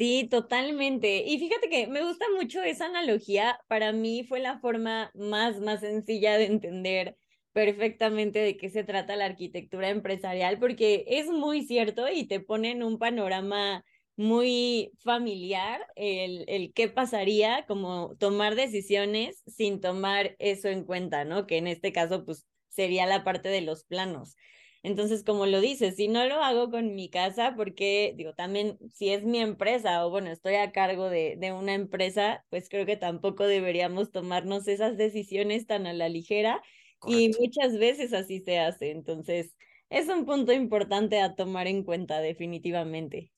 Sí, 0.00 0.28
totalmente. 0.30 1.24
Y 1.26 1.38
fíjate 1.38 1.68
que 1.68 1.86
me 1.86 2.02
gusta 2.02 2.24
mucho 2.34 2.62
esa 2.62 2.86
analogía. 2.86 3.60
Para 3.68 3.92
mí 3.92 4.24
fue 4.24 4.40
la 4.40 4.58
forma 4.58 5.10
más, 5.14 5.60
más 5.60 5.80
sencilla 5.80 6.38
de 6.38 6.46
entender 6.46 7.18
perfectamente 7.52 8.38
de 8.38 8.56
qué 8.56 8.70
se 8.70 8.82
trata 8.84 9.16
la 9.16 9.26
arquitectura 9.26 9.90
empresarial, 9.90 10.58
porque 10.58 11.04
es 11.06 11.26
muy 11.28 11.62
cierto 11.66 12.08
y 12.08 12.24
te 12.26 12.40
pone 12.40 12.70
en 12.70 12.82
un 12.82 12.98
panorama 12.98 13.84
muy 14.16 14.90
familiar 15.00 15.86
el, 15.96 16.44
el 16.48 16.72
qué 16.72 16.88
pasaría, 16.88 17.66
como 17.66 18.16
tomar 18.18 18.54
decisiones 18.54 19.42
sin 19.46 19.80
tomar 19.82 20.34
eso 20.38 20.68
en 20.68 20.84
cuenta, 20.84 21.24
¿no? 21.26 21.46
Que 21.46 21.58
en 21.58 21.66
este 21.66 21.92
caso, 21.92 22.24
pues 22.24 22.46
sería 22.70 23.04
la 23.06 23.22
parte 23.24 23.50
de 23.50 23.60
los 23.60 23.84
planos. 23.84 24.36
Entonces, 24.82 25.24
como 25.24 25.44
lo 25.46 25.60
dices, 25.60 25.96
si 25.96 26.08
no 26.08 26.24
lo 26.26 26.42
hago 26.42 26.70
con 26.70 26.94
mi 26.94 27.10
casa, 27.10 27.54
porque 27.54 28.14
digo, 28.16 28.34
también 28.34 28.78
si 28.94 29.10
es 29.10 29.24
mi 29.24 29.38
empresa 29.40 30.06
o 30.06 30.10
bueno, 30.10 30.30
estoy 30.30 30.54
a 30.54 30.72
cargo 30.72 31.10
de, 31.10 31.36
de 31.38 31.52
una 31.52 31.74
empresa, 31.74 32.44
pues 32.48 32.68
creo 32.70 32.86
que 32.86 32.96
tampoco 32.96 33.46
deberíamos 33.46 34.10
tomarnos 34.10 34.68
esas 34.68 34.96
decisiones 34.96 35.66
tan 35.66 35.86
a 35.86 35.92
la 35.92 36.08
ligera 36.08 36.62
y 37.06 37.30
muchas 37.38 37.78
veces 37.78 38.12
así 38.14 38.40
se 38.40 38.58
hace. 38.58 38.90
Entonces, 38.90 39.54
es 39.90 40.08
un 40.08 40.24
punto 40.24 40.52
importante 40.52 41.20
a 41.20 41.34
tomar 41.34 41.66
en 41.66 41.84
cuenta, 41.84 42.20
definitivamente. 42.20 43.32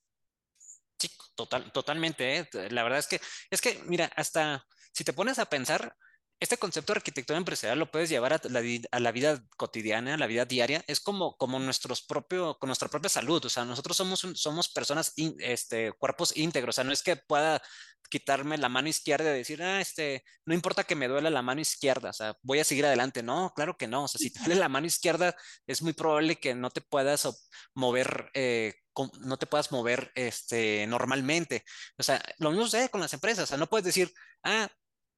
Sí, 0.98 1.08
total, 1.34 1.72
totalmente. 1.72 2.38
¿eh? 2.38 2.48
La 2.70 2.84
verdad 2.84 3.00
es 3.00 3.08
que, 3.08 3.20
es 3.50 3.60
que, 3.60 3.80
mira, 3.86 4.10
hasta 4.14 4.64
si 4.92 5.02
te 5.02 5.12
pones 5.12 5.38
a 5.38 5.46
pensar, 5.46 5.96
este 6.42 6.56
concepto 6.56 6.92
de 6.92 6.98
arquitectura 6.98 7.38
empresarial 7.38 7.78
lo 7.78 7.90
puedes 7.90 8.10
llevar 8.10 8.32
a 8.32 8.40
la, 8.48 9.12
vida 9.12 9.44
cotidiana, 9.56 10.14
a 10.14 10.16
la 10.16 10.26
vida 10.26 10.44
diaria. 10.44 10.82
Es 10.88 10.98
como, 10.98 11.36
como 11.36 11.60
nuestros 11.60 12.02
propio, 12.02 12.58
con 12.58 12.66
nuestra 12.66 12.88
propia 12.88 13.08
salud. 13.08 13.44
O 13.44 13.48
sea, 13.48 13.64
nosotros 13.64 13.96
somos, 13.96 14.26
somos 14.34 14.68
personas, 14.68 15.12
este, 15.38 15.92
cuerpos 15.92 16.36
íntegros. 16.36 16.74
O 16.74 16.76
sea, 16.76 16.84
no 16.84 16.90
es 16.92 17.04
que 17.04 17.14
pueda 17.14 17.62
quitarme 18.10 18.58
la 18.58 18.68
mano 18.68 18.88
izquierda 18.88 19.30
y 19.30 19.38
decir, 19.38 19.62
ah, 19.62 19.80
este, 19.80 20.24
no 20.44 20.52
importa 20.52 20.82
que 20.82 20.96
me 20.96 21.06
duela 21.06 21.30
la 21.30 21.42
mano 21.42 21.60
izquierda, 21.60 22.10
o 22.10 22.12
sea, 22.12 22.36
voy 22.42 22.58
a 22.58 22.64
seguir 22.64 22.86
adelante. 22.86 23.22
No, 23.22 23.52
claro 23.54 23.76
que 23.76 23.86
no. 23.86 24.04
O 24.04 24.08
sea, 24.08 24.18
si 24.18 24.32
te 24.32 24.40
duele 24.40 24.56
la 24.56 24.68
mano 24.68 24.88
izquierda, 24.88 25.36
es 25.66 25.80
muy 25.80 25.92
probable 25.92 26.40
que 26.40 26.56
no 26.56 26.70
te 26.70 26.80
puedas 26.80 27.28
mover, 27.74 28.30
eh, 28.34 28.74
no 29.20 29.38
te 29.38 29.46
puedas 29.46 29.70
mover 29.70 30.10
este, 30.16 30.86
normalmente. 30.88 31.64
O 31.98 32.02
sea, 32.02 32.20
lo 32.38 32.50
mismo 32.50 32.64
sucede 32.64 32.88
con 32.90 33.00
las 33.00 33.14
empresas. 33.14 33.44
O 33.44 33.46
sea, 33.46 33.58
no 33.58 33.68
puedes 33.68 33.84
decir, 33.84 34.12
ah, 34.42 34.68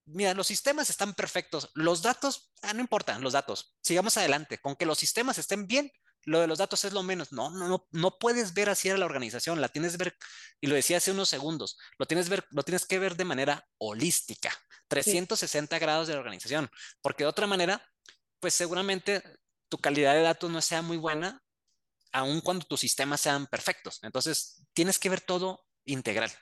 mira, 0.07 0.35
los 0.35 0.47
sistemas 0.47 0.91
están 0.91 1.15
perfectos, 1.15 1.71
los 1.75 2.03
datos, 2.03 2.53
ah, 2.63 2.73
no 2.75 2.81
importa, 2.81 3.19
los 3.19 3.33
datos, 3.33 3.77
sigamos 3.83 4.17
adelante, 4.17 4.59
con 4.59 4.77
que 4.77 4.87
los 4.87 4.99
sistemas 4.99 5.39
estén 5.39 5.67
bien, 5.67 5.91
lo 6.27 6.41
de 6.41 6.47
los 6.47 6.59
datos 6.59 6.85
es 6.85 6.93
lo 6.93 7.03
menos. 7.03 7.33
No, 7.33 7.51
no, 7.51 7.69
no, 7.69 7.87
no 7.91 8.19
puedes 8.19 8.55
ver 8.55 8.71
así 8.71 8.89
a 8.89 8.97
la 8.97 9.07
organización, 9.07 9.61
la 9.61 9.69
tienes 9.69 9.93
que 9.93 10.05
ver, 10.05 10.17
y 10.61 10.67
lo 10.67 10.75
decía 10.75 10.97
hace 10.97 11.13
unos 11.13 11.29
segundos, 11.29 11.77
lo 11.99 12.07
tienes, 12.07 12.29
ver, 12.29 12.47
lo 12.51 12.63
tienes 12.63 12.87
que 12.87 12.99
ver 12.99 13.17
de 13.17 13.25
manera 13.25 13.67
holística, 13.79 14.53
360 14.89 15.79
grados 15.79 16.09
de 16.09 16.15
la 16.15 16.21
organización, 16.21 16.71
porque 17.03 17.25
de 17.25 17.29
otra 17.29 17.47
manera, 17.47 17.87
pues 18.41 18.55
seguramente 18.55 19.23
tu 19.69 19.79
calidad 19.79 20.15
de 20.15 20.23
datos 20.23 20.51
no 20.51 20.61
sea 20.61 20.83
muy 20.83 20.97
buena, 20.97 21.43
aun 22.13 22.41
cuando 22.41 22.65
tus 22.67 22.81
sistemas 22.81 23.21
sean 23.21 23.47
perfectos. 23.47 23.99
Entonces, 24.03 24.65
tienes 24.73 24.99
que 24.99 25.11
ver 25.11 25.21
todo 25.21 25.67
integral. 25.85 26.33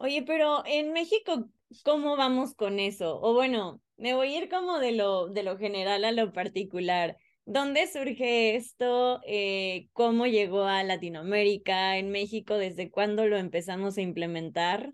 Oye, 0.00 0.22
pero 0.22 0.62
en 0.64 0.92
México, 0.92 1.48
¿cómo 1.82 2.16
vamos 2.16 2.54
con 2.54 2.78
eso? 2.78 3.20
O 3.20 3.34
bueno, 3.34 3.80
me 3.96 4.14
voy 4.14 4.32
a 4.32 4.38
ir 4.38 4.48
como 4.48 4.78
de 4.78 4.92
lo, 4.92 5.28
de 5.28 5.42
lo 5.42 5.58
general 5.58 6.04
a 6.04 6.12
lo 6.12 6.32
particular. 6.32 7.16
¿Dónde 7.46 7.84
surge 7.88 8.54
esto? 8.54 9.20
Eh, 9.26 9.88
¿Cómo 9.92 10.26
llegó 10.26 10.64
a 10.64 10.84
Latinoamérica, 10.84 11.96
en 11.96 12.12
México? 12.12 12.54
¿Desde 12.54 12.92
cuándo 12.92 13.26
lo 13.26 13.38
empezamos 13.38 13.98
a 13.98 14.02
implementar? 14.02 14.92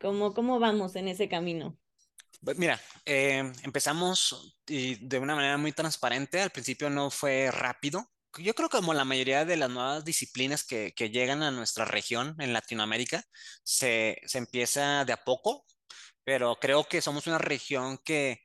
¿Cómo, 0.00 0.34
cómo 0.34 0.58
vamos 0.58 0.96
en 0.96 1.06
ese 1.06 1.28
camino? 1.28 1.78
Pues 2.42 2.58
mira, 2.58 2.80
eh, 3.06 3.52
empezamos 3.62 4.58
de 4.66 5.18
una 5.20 5.36
manera 5.36 5.58
muy 5.58 5.70
transparente. 5.70 6.40
Al 6.40 6.50
principio 6.50 6.90
no 6.90 7.08
fue 7.08 7.52
rápido. 7.52 8.04
Yo 8.38 8.54
creo 8.54 8.68
que 8.68 8.78
como 8.78 8.94
la 8.94 9.04
mayoría 9.04 9.44
de 9.44 9.56
las 9.56 9.70
nuevas 9.70 10.04
disciplinas 10.04 10.64
que, 10.64 10.92
llegan 11.10 11.42
a 11.42 11.50
nuestra 11.50 11.84
región 11.84 12.34
en 12.40 12.52
Latinoamérica, 12.52 13.24
se, 13.62 14.20
se 14.26 14.38
empieza 14.38 15.04
de 15.04 15.12
a 15.12 15.24
poco, 15.24 15.64
pero 16.24 16.56
creo 16.60 16.84
que 16.84 17.02
somos 17.02 17.26
una 17.26 17.38
región 17.38 17.98
que 18.04 18.42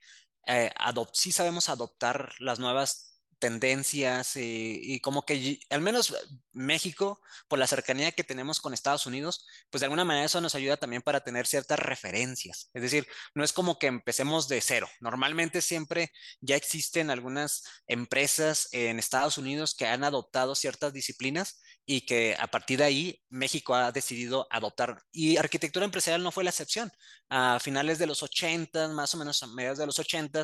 eh, 0.48 0.72
sí 1.14 1.32
sabemos 1.32 1.70
adoptar 1.70 2.34
las 2.40 2.60
nuevas 2.60 3.09
tendencias 3.40 4.34
y, 4.36 5.00
como 5.02 5.26
que 5.26 5.60
al 5.70 5.82
menos 5.82 6.16
México, 6.52 7.22
por 7.48 7.58
la 7.58 7.68
cercanía 7.68 8.12
que 8.12 8.24
tenemos 8.24 8.60
con 8.60 8.74
Estados 8.74 9.06
Unidos, 9.06 9.48
pues 9.70 9.80
de 9.80 9.86
alguna 9.86 10.06
manera 10.06 10.26
eso 10.26 10.42
nos 10.42 10.56
ayuda 10.56 10.78
también 10.78 11.02
para 11.02 11.24
tener 11.24 11.48
ciertas 11.48 11.80
referencias. 11.80 12.70
Es 12.74 12.82
decir, 12.82 13.08
no 13.34 13.44
es 13.44 13.54
como 13.54 13.80
que 13.80 13.88
empecemos 13.88 14.48
de 14.48 14.62
cero. 14.62 14.88
Normalmente 15.00 15.62
siempre 15.62 16.12
ya 16.42 16.56
existen 16.56 17.10
algunas 17.10 17.64
empresas 17.88 18.68
en 18.72 19.00
Estados 19.00 19.38
Unidos 19.38 19.74
que 19.76 19.88
han 19.88 20.04
adoptado 20.04 20.56
ciertas 20.56 20.94
disciplinas 20.94 21.62
y 21.92 22.02
que 22.02 22.36
a 22.40 22.46
partir 22.46 22.78
de 22.78 22.86
ahí 22.86 23.24
México 23.30 23.74
ha 23.74 23.92
decidido 23.92 24.48
adoptar. 24.52 25.02
Y 25.12 25.38
arquitectura 25.38 25.86
empresarial 25.86 26.22
no 26.22 26.32
fue 26.32 26.44
la 26.44 26.52
excepción. 26.52 26.92
A 27.30 27.60
finales 27.60 27.98
de 27.98 28.06
los 28.06 28.22
80, 28.22 28.90
más 28.90 29.16
o 29.16 29.18
menos 29.18 29.42
a 29.42 29.48
mediados 29.48 29.80
de 29.80 29.88
los 29.88 29.98
80, 29.98 30.44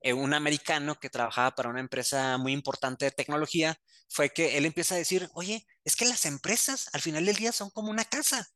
eh, 0.00 0.14
un 0.14 0.32
americano 0.32 0.94
que 0.98 1.10
trabajaba 1.10 1.54
para 1.54 1.68
una 1.68 1.80
empresa 1.80 2.38
muy 2.38 2.54
importante 2.54 3.04
de 3.04 3.10
tecnología 3.10 3.76
fue 4.08 4.30
que 4.30 4.56
él 4.56 4.64
empieza 4.64 4.94
a 4.94 4.98
decir, 4.98 5.28
oye, 5.34 5.66
es 5.84 5.96
que 5.96 6.06
las 6.06 6.24
empresas 6.24 6.88
al 6.94 7.02
final 7.02 7.26
del 7.26 7.36
día 7.36 7.52
son 7.52 7.68
como 7.68 7.90
una 7.90 8.06
casa. 8.06 8.48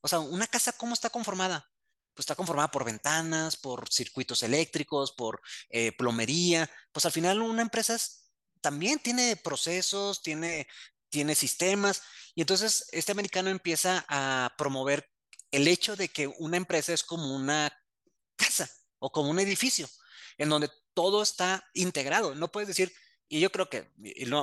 O 0.00 0.08
sea, 0.08 0.20
una 0.20 0.46
casa, 0.46 0.72
¿cómo 0.72 0.94
está 0.94 1.10
conformada? 1.10 1.68
Pues 2.14 2.24
está 2.24 2.34
conformada 2.34 2.70
por 2.70 2.86
ventanas, 2.86 3.58
por 3.58 3.92
circuitos 3.92 4.42
eléctricos, 4.42 5.12
por 5.12 5.42
eh, 5.68 5.92
plomería. 5.92 6.70
Pues 6.90 7.04
al 7.04 7.12
final 7.12 7.42
una 7.42 7.60
empresa 7.60 7.98
también 8.62 8.98
tiene 9.00 9.36
procesos, 9.36 10.22
tiene 10.22 10.66
tiene 11.12 11.36
sistemas. 11.36 12.02
Y 12.34 12.40
entonces 12.40 12.86
este 12.90 13.12
americano 13.12 13.50
empieza 13.50 14.04
a 14.08 14.52
promover 14.58 15.08
el 15.52 15.68
hecho 15.68 15.94
de 15.94 16.08
que 16.08 16.26
una 16.26 16.56
empresa 16.56 16.92
es 16.92 17.04
como 17.04 17.36
una 17.36 17.70
casa 18.34 18.68
o 18.98 19.12
como 19.12 19.30
un 19.30 19.38
edificio, 19.38 19.88
en 20.38 20.48
donde 20.48 20.70
todo 20.94 21.22
está 21.22 21.62
integrado. 21.74 22.34
No 22.34 22.50
puedes 22.50 22.66
decir, 22.66 22.92
y 23.28 23.40
yo 23.40 23.52
creo 23.52 23.68
que, 23.68 23.92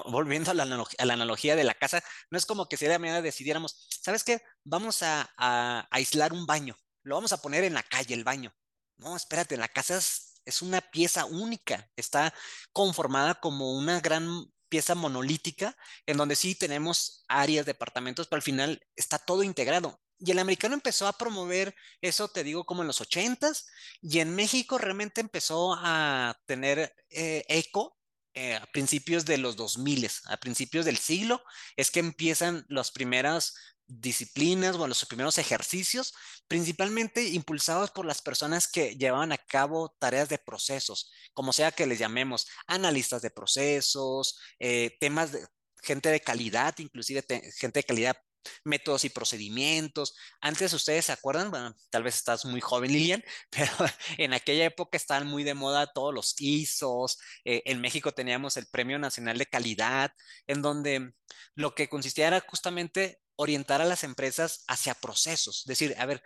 volviendo 0.06 0.52
a 0.52 0.54
la, 0.54 0.64
analogía, 0.64 1.56
de 1.56 1.64
la 1.64 1.74
casa, 1.74 2.04
no 2.30 2.38
es 2.38 2.46
como 2.46 2.70
que 2.70 2.78
si 2.78 2.86
de 2.86 3.00
mañana 3.00 3.22
decidiéramos, 3.22 3.88
¿sabes 4.02 4.24
qué? 4.24 4.42
Vamos 4.64 5.02
a, 5.04 5.30
a, 5.38 5.88
aislar 5.92 6.32
un 6.32 6.46
baño, 6.46 6.78
lo 7.04 7.16
vamos 7.16 7.34
a 7.34 7.42
poner 7.42 7.64
en 7.64 7.74
la 7.74 7.84
calle, 7.84 8.14
el 8.14 8.24
baño. 8.24 8.54
No, 8.98 9.16
espérate, 9.16 9.58
la 9.58 9.68
casa 9.68 9.98
es, 9.98 10.42
es 10.46 10.62
una 10.62 10.82
pieza 10.82 11.26
única, 11.26 11.90
está 11.96 12.34
conformada 12.72 13.40
como 13.40 13.74
una 13.74 14.00
gran 14.02 14.46
pieza 14.70 14.96
monolítica 14.96 15.76
en 16.06 16.18
donde 16.18 16.36
sí 16.36 16.56
tenemos 16.56 17.26
áreas, 17.28 17.66
departamentos, 17.66 18.28
pero 18.28 18.38
al 18.38 18.44
final 18.44 18.82
está 18.96 19.20
todo 19.20 19.44
integrado. 19.44 20.00
Y 20.20 20.32
el 20.32 20.40
americano 20.40 20.74
empezó 20.74 21.08
a 21.08 21.14
promover 21.14 21.76
eso, 22.02 22.28
te 22.28 22.44
digo, 22.44 22.66
como 22.66 22.82
en 22.82 22.88
los 22.88 23.02
ochentas, 23.02 23.68
y 24.02 24.20
en 24.20 24.36
México 24.36 24.78
realmente 24.78 25.22
empezó 25.22 25.76
a 25.78 26.38
tener 26.46 26.94
eh, 27.10 27.46
eco 27.48 27.98
eh, 28.34 28.56
a 28.56 28.66
principios 28.68 29.26
de 29.26 29.38
los 29.38 29.56
2000, 29.56 30.10
a 30.26 30.38
principios 30.38 30.86
del 30.86 30.98
siglo, 30.98 31.42
es 31.78 31.90
que 31.90 32.00
empiezan 32.00 32.66
las 32.70 32.92
primeras 32.92 33.56
disciplinas, 33.90 34.76
o 34.76 34.88
los 34.88 35.06
primeros 35.06 35.38
ejercicios, 35.38 36.14
principalmente 36.48 37.28
impulsados 37.30 37.92
por 37.92 38.06
las 38.06 38.22
personas 38.22 38.68
que 38.68 38.96
llevaban 38.96 39.32
a 39.32 39.38
cabo 39.38 39.96
tareas 40.00 40.30
de 40.30 40.38
procesos, 40.38 41.12
como 41.34 41.52
sea 41.52 41.72
que 41.72 41.88
les 41.88 42.00
llamemos, 42.00 42.48
analistas 42.68 43.22
de 43.22 43.32
procesos, 43.32 44.40
eh, 44.60 44.96
temas 45.00 45.32
de 45.32 45.46
gente 45.82 46.10
de 46.10 46.22
calidad, 46.22 46.76
inclusive 46.78 47.26
gente 47.58 47.80
de 47.80 47.84
calidad 47.84 48.18
métodos 48.64 49.06
y 49.06 49.10
procedimientos. 49.10 50.16
Antes 50.42 50.74
ustedes 50.74 51.06
se 51.06 51.12
acuerdan, 51.12 51.52
bueno, 51.52 51.76
tal 51.90 52.04
vez 52.04 52.16
estás 52.16 52.46
muy 52.46 52.62
joven, 52.62 52.92
Lilian, 52.92 53.24
pero 53.50 53.72
en 54.18 54.34
aquella 54.34 54.66
época 54.66 54.98
estaban 54.98 55.28
muy 55.28 55.44
de 55.44 55.54
moda 55.54 55.92
todos 55.92 56.14
los 56.14 56.36
ISOs. 56.40 57.20
Eh, 57.46 57.64
en 57.66 57.82
México 57.82 58.12
teníamos 58.14 58.58
el 58.58 58.68
Premio 58.68 59.00
Nacional 59.00 59.38
de 59.38 59.46
Calidad, 59.46 60.12
en 60.48 60.62
donde 60.62 61.14
lo 61.56 61.76
que 61.76 61.90
consistía 61.90 62.28
era 62.28 62.42
justamente 62.48 63.20
orientar 63.40 63.82
a 63.82 63.86
las 63.86 64.04
empresas 64.04 64.66
hacia 64.68 64.94
procesos, 64.94 65.64
decir, 65.66 65.96
a 65.98 66.06
ver, 66.06 66.22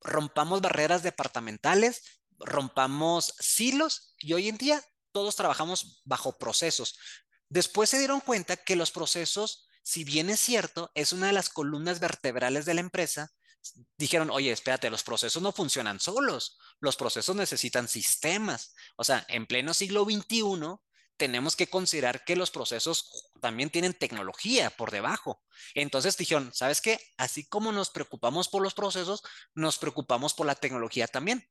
rompamos 0.00 0.60
barreras 0.60 1.04
departamentales, 1.04 2.02
rompamos 2.40 3.34
silos 3.38 4.16
y 4.18 4.32
hoy 4.32 4.48
en 4.48 4.58
día 4.58 4.82
todos 5.12 5.36
trabajamos 5.36 6.02
bajo 6.04 6.36
procesos. 6.38 6.98
Después 7.48 7.90
se 7.90 8.00
dieron 8.00 8.18
cuenta 8.18 8.56
que 8.56 8.74
los 8.74 8.90
procesos, 8.90 9.68
si 9.84 10.02
bien 10.02 10.28
es 10.28 10.40
cierto, 10.40 10.90
es 10.96 11.12
una 11.12 11.28
de 11.28 11.34
las 11.34 11.50
columnas 11.50 12.00
vertebrales 12.00 12.64
de 12.64 12.74
la 12.74 12.80
empresa, 12.80 13.30
dijeron, 13.96 14.30
oye, 14.30 14.50
espérate, 14.50 14.90
los 14.90 15.04
procesos 15.04 15.40
no 15.40 15.52
funcionan 15.52 16.00
solos, 16.00 16.58
los 16.80 16.96
procesos 16.96 17.36
necesitan 17.36 17.86
sistemas. 17.86 18.74
O 18.96 19.04
sea, 19.04 19.24
en 19.28 19.46
pleno 19.46 19.72
siglo 19.72 20.04
XXI, 20.04 20.80
tenemos 21.16 21.56
que 21.56 21.68
considerar 21.68 22.24
que 22.24 22.36
los 22.36 22.50
procesos 22.50 23.30
también 23.40 23.70
tienen 23.70 23.94
tecnología 23.94 24.70
por 24.70 24.90
debajo. 24.90 25.42
Entonces 25.74 26.16
dijeron, 26.16 26.50
¿sabes 26.54 26.80
qué? 26.80 27.00
Así 27.16 27.46
como 27.48 27.72
nos 27.72 27.90
preocupamos 27.90 28.48
por 28.48 28.62
los 28.62 28.74
procesos, 28.74 29.22
nos 29.54 29.78
preocupamos 29.78 30.34
por 30.34 30.46
la 30.46 30.54
tecnología 30.54 31.06
también. 31.06 31.48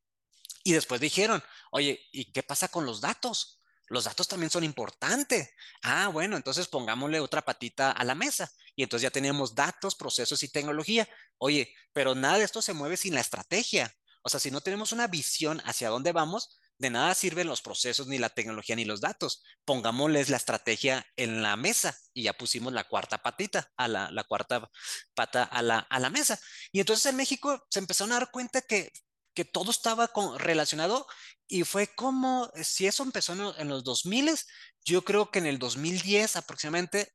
Y 0.63 0.73
después 0.73 1.01
dijeron, 1.01 1.43
oye, 1.71 2.07
¿y 2.11 2.31
qué 2.31 2.43
pasa 2.43 2.67
con 2.67 2.85
los 2.85 3.01
datos? 3.01 3.61
Los 3.87 4.05
datos 4.05 4.27
también 4.27 4.49
son 4.49 4.63
importantes. 4.63 5.49
Ah, 5.83 6.07
bueno, 6.07 6.37
entonces 6.37 6.67
pongámosle 6.67 7.19
otra 7.19 7.43
patita 7.43 7.91
a 7.91 8.03
la 8.03 8.15
mesa. 8.15 8.51
Y 8.75 8.83
entonces 8.83 9.03
ya 9.03 9.11
tenemos 9.11 9.53
datos, 9.53 9.95
procesos 9.95 10.41
y 10.43 10.49
tecnología. 10.49 11.07
Oye, 11.37 11.73
pero 11.93 12.15
nada 12.15 12.39
de 12.39 12.45
esto 12.45 12.61
se 12.61 12.73
mueve 12.73 12.97
sin 12.97 13.13
la 13.13 13.21
estrategia. 13.21 13.95
O 14.23 14.29
sea, 14.29 14.39
si 14.39 14.49
no 14.49 14.61
tenemos 14.61 14.91
una 14.91 15.07
visión 15.07 15.61
hacia 15.65 15.89
dónde 15.89 16.11
vamos, 16.11 16.59
de 16.77 16.89
nada 16.89 17.15
sirven 17.15 17.47
los 17.47 17.61
procesos, 17.61 18.07
ni 18.07 18.17
la 18.17 18.29
tecnología, 18.29 18.75
ni 18.75 18.85
los 18.85 19.01
datos. 19.01 19.43
Pongámosles 19.63 20.29
la 20.29 20.37
estrategia 20.37 21.05
en 21.15 21.41
la 21.41 21.55
mesa 21.55 21.97
y 22.13 22.23
ya 22.23 22.33
pusimos 22.33 22.73
la 22.73 22.83
cuarta 22.83 23.19
patita, 23.19 23.71
a 23.77 23.87
la, 23.87 24.23
cuarta 24.27 24.69
pata 25.13 25.43
a 25.43 25.61
la, 25.61 26.09
mesa. 26.09 26.39
Y 26.71 26.79
entonces 26.79 27.05
en 27.05 27.15
México 27.15 27.65
se 27.69 27.79
empezaron 27.79 28.11
a 28.11 28.19
dar 28.19 28.31
cuenta 28.31 28.61
que, 28.61 28.91
que 29.33 29.45
todo 29.45 29.71
estaba 29.71 30.11
relacionado 30.37 31.07
y 31.47 31.63
fue 31.63 31.87
como, 31.95 32.51
si 32.61 32.87
eso 32.87 33.03
empezó 33.03 33.33
en, 33.33 33.61
en 33.61 33.69
los 33.69 33.83
2000, 33.83 34.35
yo 34.83 35.03
creo 35.03 35.31
que 35.31 35.39
en 35.39 35.45
el 35.45 35.59
2010 35.59 36.35
aproximadamente 36.35 37.13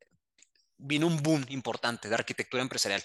vino 0.78 1.06
un 1.06 1.22
boom 1.22 1.44
importante 1.48 2.08
de 2.08 2.14
arquitectura 2.14 2.62
empresarial 2.62 3.04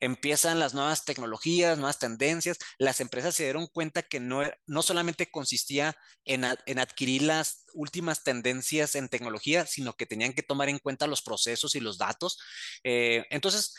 empiezan 0.00 0.58
las 0.58 0.74
nuevas 0.74 1.04
tecnologías, 1.04 1.78
nuevas 1.78 1.98
tendencias, 1.98 2.58
las 2.78 3.00
empresas 3.00 3.34
se 3.34 3.44
dieron 3.44 3.66
cuenta 3.66 4.02
que 4.02 4.20
no, 4.20 4.42
no 4.66 4.82
solamente 4.82 5.30
consistía 5.30 5.96
en, 6.24 6.44
adquirir 6.44 7.22
las 7.22 7.64
últimas 7.74 8.22
tendencias 8.22 8.94
en 8.94 9.08
tecnología, 9.08 9.66
sino 9.66 9.94
que 9.94 10.06
tenían 10.06 10.32
que 10.32 10.42
tomar 10.42 10.68
en 10.68 10.78
cuenta 10.78 11.06
los 11.06 11.22
procesos 11.22 11.74
y 11.74 11.80
los 11.80 11.98
datos. 11.98 12.38
Eh, 12.84 13.24
entonces, 13.30 13.74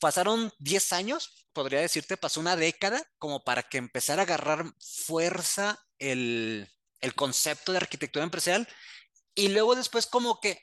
pasaron 0.00 0.52
10 0.58 0.92
años, 0.92 1.46
podría 1.52 1.80
decirte, 1.80 2.16
pasó 2.16 2.40
una 2.40 2.56
década 2.56 3.02
como 3.18 3.42
para 3.44 3.62
que 3.62 3.78
empezara 3.78 4.22
a 4.22 4.24
agarrar 4.24 4.72
fuerza 4.78 5.78
el, 5.98 6.68
el 7.00 7.14
concepto 7.14 7.72
de 7.72 7.78
arquitectura 7.78 8.24
empresarial 8.24 8.68
y 9.34 9.48
luego 9.48 9.74
después 9.74 10.06
como 10.06 10.40
que 10.40 10.60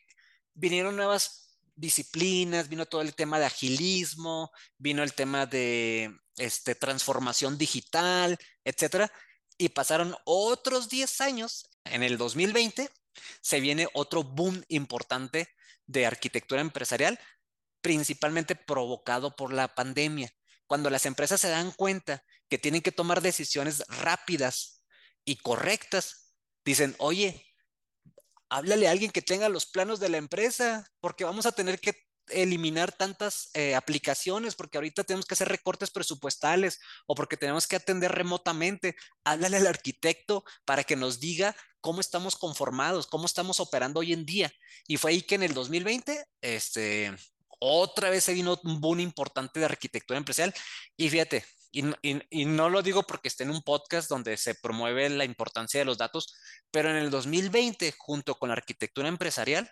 vinieron 0.53 0.95
nuevas 0.95 1.44
disciplinas, 1.75 2.69
vino 2.69 2.85
todo 2.85 3.01
el 3.01 3.15
tema 3.15 3.39
de 3.39 3.45
agilismo, 3.45 4.51
vino 4.77 5.03
el 5.03 5.13
tema 5.13 5.45
de 5.45 6.15
este, 6.37 6.75
transformación 6.75 7.57
digital, 7.57 8.37
etcétera, 8.63 9.11
y 9.57 9.69
pasaron 9.69 10.15
otros 10.25 10.89
10 10.89 11.21
años. 11.21 11.69
En 11.85 12.03
el 12.03 12.17
2020 12.17 12.89
se 13.41 13.59
viene 13.59 13.87
otro 13.93 14.23
boom 14.23 14.63
importante 14.67 15.49
de 15.85 16.05
arquitectura 16.05 16.61
empresarial, 16.61 17.19
principalmente 17.81 18.55
provocado 18.55 19.35
por 19.35 19.53
la 19.53 19.75
pandemia. 19.75 20.31
Cuando 20.67 20.89
las 20.89 21.05
empresas 21.05 21.39
se 21.41 21.49
dan 21.49 21.71
cuenta 21.71 22.23
que 22.49 22.57
tienen 22.57 22.81
que 22.81 22.91
tomar 22.91 23.21
decisiones 23.21 23.83
rápidas 23.87 24.83
y 25.23 25.37
correctas, 25.37 26.33
dicen, 26.63 26.95
oye, 26.97 27.45
háblale 28.55 28.87
a 28.87 28.91
alguien 28.91 29.11
que 29.11 29.21
tenga 29.21 29.49
los 29.49 29.65
planos 29.65 29.99
de 29.99 30.07
la 30.07 30.17
empresa, 30.17 30.89
porque 31.01 31.25
vamos 31.25 31.45
a 31.45 31.51
tener 31.51 31.79
que 31.79 31.93
eliminar 32.29 32.91
tantas 32.91 33.49
eh, 33.53 33.75
aplicaciones, 33.75 34.55
porque 34.55 34.77
ahorita 34.77 35.03
tenemos 35.03 35.25
que 35.25 35.33
hacer 35.33 35.49
recortes 35.49 35.91
presupuestales 35.91 36.79
o 37.05 37.15
porque 37.15 37.37
tenemos 37.37 37.67
que 37.67 37.75
atender 37.75 38.13
remotamente. 38.13 38.95
Háblale 39.25 39.57
al 39.57 39.67
arquitecto 39.67 40.45
para 40.63 40.85
que 40.85 40.95
nos 40.95 41.19
diga 41.19 41.55
cómo 41.81 41.99
estamos 41.99 42.37
conformados, 42.37 43.07
cómo 43.07 43.25
estamos 43.25 43.59
operando 43.59 43.99
hoy 43.99 44.13
en 44.13 44.25
día. 44.25 44.51
Y 44.87 44.97
fue 44.97 45.11
ahí 45.11 45.21
que 45.21 45.35
en 45.35 45.43
el 45.43 45.53
2020, 45.53 46.25
este, 46.41 47.13
otra 47.59 48.09
vez 48.09 48.23
se 48.23 48.33
vino 48.33 48.59
un 48.63 48.79
boom 48.79 49.01
importante 49.01 49.59
de 49.59 49.65
arquitectura 49.65 50.17
empresarial. 50.17 50.55
Y 50.95 51.09
fíjate, 51.09 51.45
y, 51.75 52.45
no 52.45 52.69
lo 52.69 52.81
digo 52.81 53.03
porque 53.03 53.27
esté 53.27 53.43
en 53.43 53.49
un 53.49 53.61
podcast 53.61 54.09
donde 54.09 54.37
se 54.37 54.55
promueve 54.55 55.09
la 55.09 55.25
importancia 55.25 55.79
de 55.79 55.85
los 55.85 55.97
datos, 55.97 56.33
pero 56.71 56.89
en 56.89 56.95
el 56.95 57.09
2020, 57.09 57.93
junto 57.97 58.35
con 58.35 58.49
la 58.49 58.53
arquitectura 58.55 59.09
empresarial, 59.09 59.69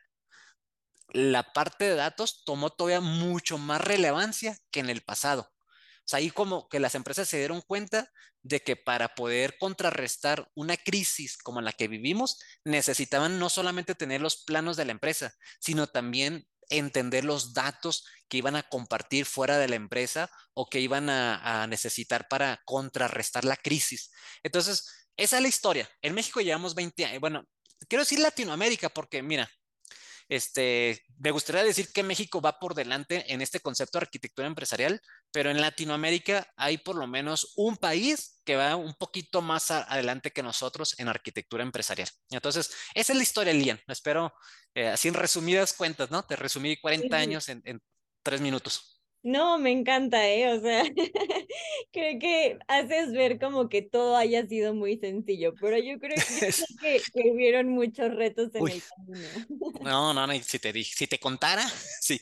la 1.10 1.54
parte 1.54 1.86
de 1.86 1.96
datos 1.96 2.44
tomó 2.46 2.72
todavía 2.72 3.00
mucho 3.00 3.58
más 3.58 3.80
relevancia 3.80 4.58
que 4.72 4.82
en 4.82 4.90
el 4.90 5.02
pasado. 5.02 5.50
O 5.52 6.06
sea, 6.06 6.20
ahí 6.20 6.30
como 6.30 6.68
que 6.68 6.82
las 6.82 6.96
empresas 6.96 7.30
se 7.30 7.38
dieron 7.38 7.62
cuenta 7.62 8.12
de 8.42 8.60
que 8.60 8.76
para 8.76 9.16
poder 9.16 9.58
contrarrestar 9.58 10.52
una 10.54 10.76
crisis 10.76 11.38
como 11.38 11.62
la 11.62 11.72
que 11.72 11.88
vivimos, 11.88 12.40
necesitaban 12.66 13.40
no 13.40 13.50
solamente 13.50 13.96
tener 13.96 14.20
los 14.20 14.44
planos 14.44 14.76
de 14.76 14.84
la 14.84 14.92
empresa, 14.92 15.34
sino 15.62 15.88
también 15.88 16.46
entender 16.70 17.24
los 17.24 17.54
datos 17.54 18.06
que 18.34 18.38
iban 18.40 18.56
a 18.56 18.64
compartir 18.64 19.28
fuera 19.28 19.60
de 19.60 19.68
la 19.68 19.76
empresa 19.76 20.28
o 20.56 20.68
que 20.68 20.80
iban 20.80 21.08
a, 21.08 21.68
necesitar 21.68 22.28
para 22.28 22.60
contrarrestar 22.66 23.46
la 23.46 23.56
crisis. 23.56 24.12
Entonces, 24.42 25.08
esa 25.16 25.36
es 25.36 25.42
la 25.44 25.48
historia. 25.48 25.88
En 26.02 26.16
México 26.16 26.42
llevamos 26.42 26.74
20 26.74 27.06
años, 27.06 27.20
bueno, 27.20 27.46
quiero 27.88 28.04
decir 28.04 28.18
Latinoamérica 28.18 28.90
porque 28.90 29.22
mira, 29.22 29.48
este, 30.30 31.04
me 31.20 31.30
gustaría 31.30 31.64
decir 31.64 31.94
que 31.94 32.02
México 32.02 32.42
va 32.42 32.58
por 32.58 32.74
delante 32.74 33.32
en 33.32 33.44
este 33.44 33.60
concepto 33.60 34.00
de 34.00 34.06
arquitectura 34.06 34.48
empresarial, 34.48 35.00
pero 35.32 35.52
en 35.52 35.62
Latinoamérica 35.62 36.52
hay 36.56 36.80
por 36.80 36.96
lo 36.96 37.06
menos 37.06 37.54
un 37.56 37.78
país 37.78 38.42
que 38.44 38.56
va 38.56 38.76
un 38.76 38.96
poquito 38.96 39.44
más 39.44 39.70
adelante 39.70 40.32
que 40.32 40.42
nosotros 40.42 40.96
en 40.98 41.08
arquitectura 41.08 41.62
empresarial. 41.62 42.10
Entonces, 42.32 42.72
esa 42.96 43.14
es 43.14 43.18
la 43.18 43.24
historia, 43.24 43.54
Lian. 43.54 43.80
Espero, 43.88 44.34
eh, 44.74 44.88
así 44.88 45.08
en 45.08 45.14
resumidas 45.14 45.74
cuentas, 45.74 46.10
¿no? 46.10 46.24
Te 46.24 46.36
resumí 46.36 46.78
40 46.78 47.16
años 47.16 47.50
en, 47.50 47.62
en 47.66 47.80
tres 48.24 48.42
minutos. 48.42 48.94
No, 49.24 49.58
me 49.58 49.72
encanta, 49.72 50.28
¿eh? 50.28 50.52
O 50.52 50.60
sea, 50.60 50.84
creo 51.94 52.20
que 52.20 52.60
haces 52.68 53.14
ver 53.14 53.40
como 53.40 53.70
que 53.70 53.82
todo 53.82 54.18
haya 54.18 54.46
sido 54.48 54.74
muy 54.74 54.98
sencillo, 54.98 55.54
pero 55.62 55.78
yo 55.78 55.98
creo 55.98 56.16
que, 56.82 57.02
que, 57.14 57.32
hubieron 57.32 57.70
muchos 57.70 58.14
retos 58.14 58.54
en 58.54 58.68
el 58.68 58.82
camino. 58.84 59.28
No, 59.82 60.14
no, 60.14 60.28
no, 60.28 60.34
si 60.34 60.60
te 60.60 60.74
si 60.84 61.08
te 61.08 61.20
contara, 61.20 61.66
sí. 62.02 62.20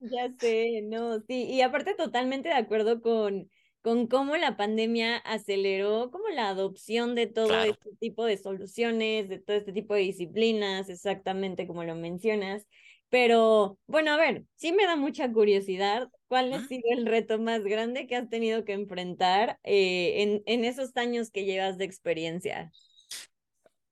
Ya 0.00 0.28
sé, 0.40 0.82
no, 0.82 1.20
sí, 1.20 1.44
y 1.44 1.62
aparte 1.62 1.94
totalmente 1.94 2.48
de 2.48 2.54
acuerdo 2.56 3.00
con, 3.00 3.48
con 3.82 4.08
cómo 4.08 4.36
la 4.36 4.56
pandemia 4.56 5.16
aceleró 5.18 6.10
como 6.10 6.28
la 6.28 6.48
adopción 6.48 7.14
de 7.14 7.26
todo 7.26 7.62
este 7.62 7.90
tipo 8.00 8.24
de 8.24 8.36
soluciones, 8.36 9.28
de 9.28 9.38
todo 9.38 9.56
este 9.56 9.72
tipo 9.72 9.94
de 9.94 10.00
disciplinas, 10.00 10.88
exactamente 10.88 11.68
como 11.68 11.84
lo 11.84 11.94
mencionas. 11.94 12.66
Pero 13.10 13.78
bueno, 13.86 14.12
a 14.12 14.16
ver, 14.16 14.44
sí 14.56 14.72
me 14.72 14.86
da 14.86 14.96
mucha 14.96 15.32
curiosidad. 15.32 16.08
¿Cuál 16.28 16.52
ha 16.52 16.60
sido 16.60 16.84
el 16.92 17.06
reto 17.06 17.38
más 17.40 17.62
grande 17.64 18.06
que 18.06 18.16
has 18.16 18.28
tenido 18.28 18.64
que 18.64 18.72
enfrentar 18.72 19.58
eh, 19.64 20.22
en, 20.22 20.42
en 20.46 20.64
esos 20.64 20.96
años 20.96 21.30
que 21.30 21.44
llevas 21.44 21.76
de 21.78 21.84
experiencia? 21.86 22.72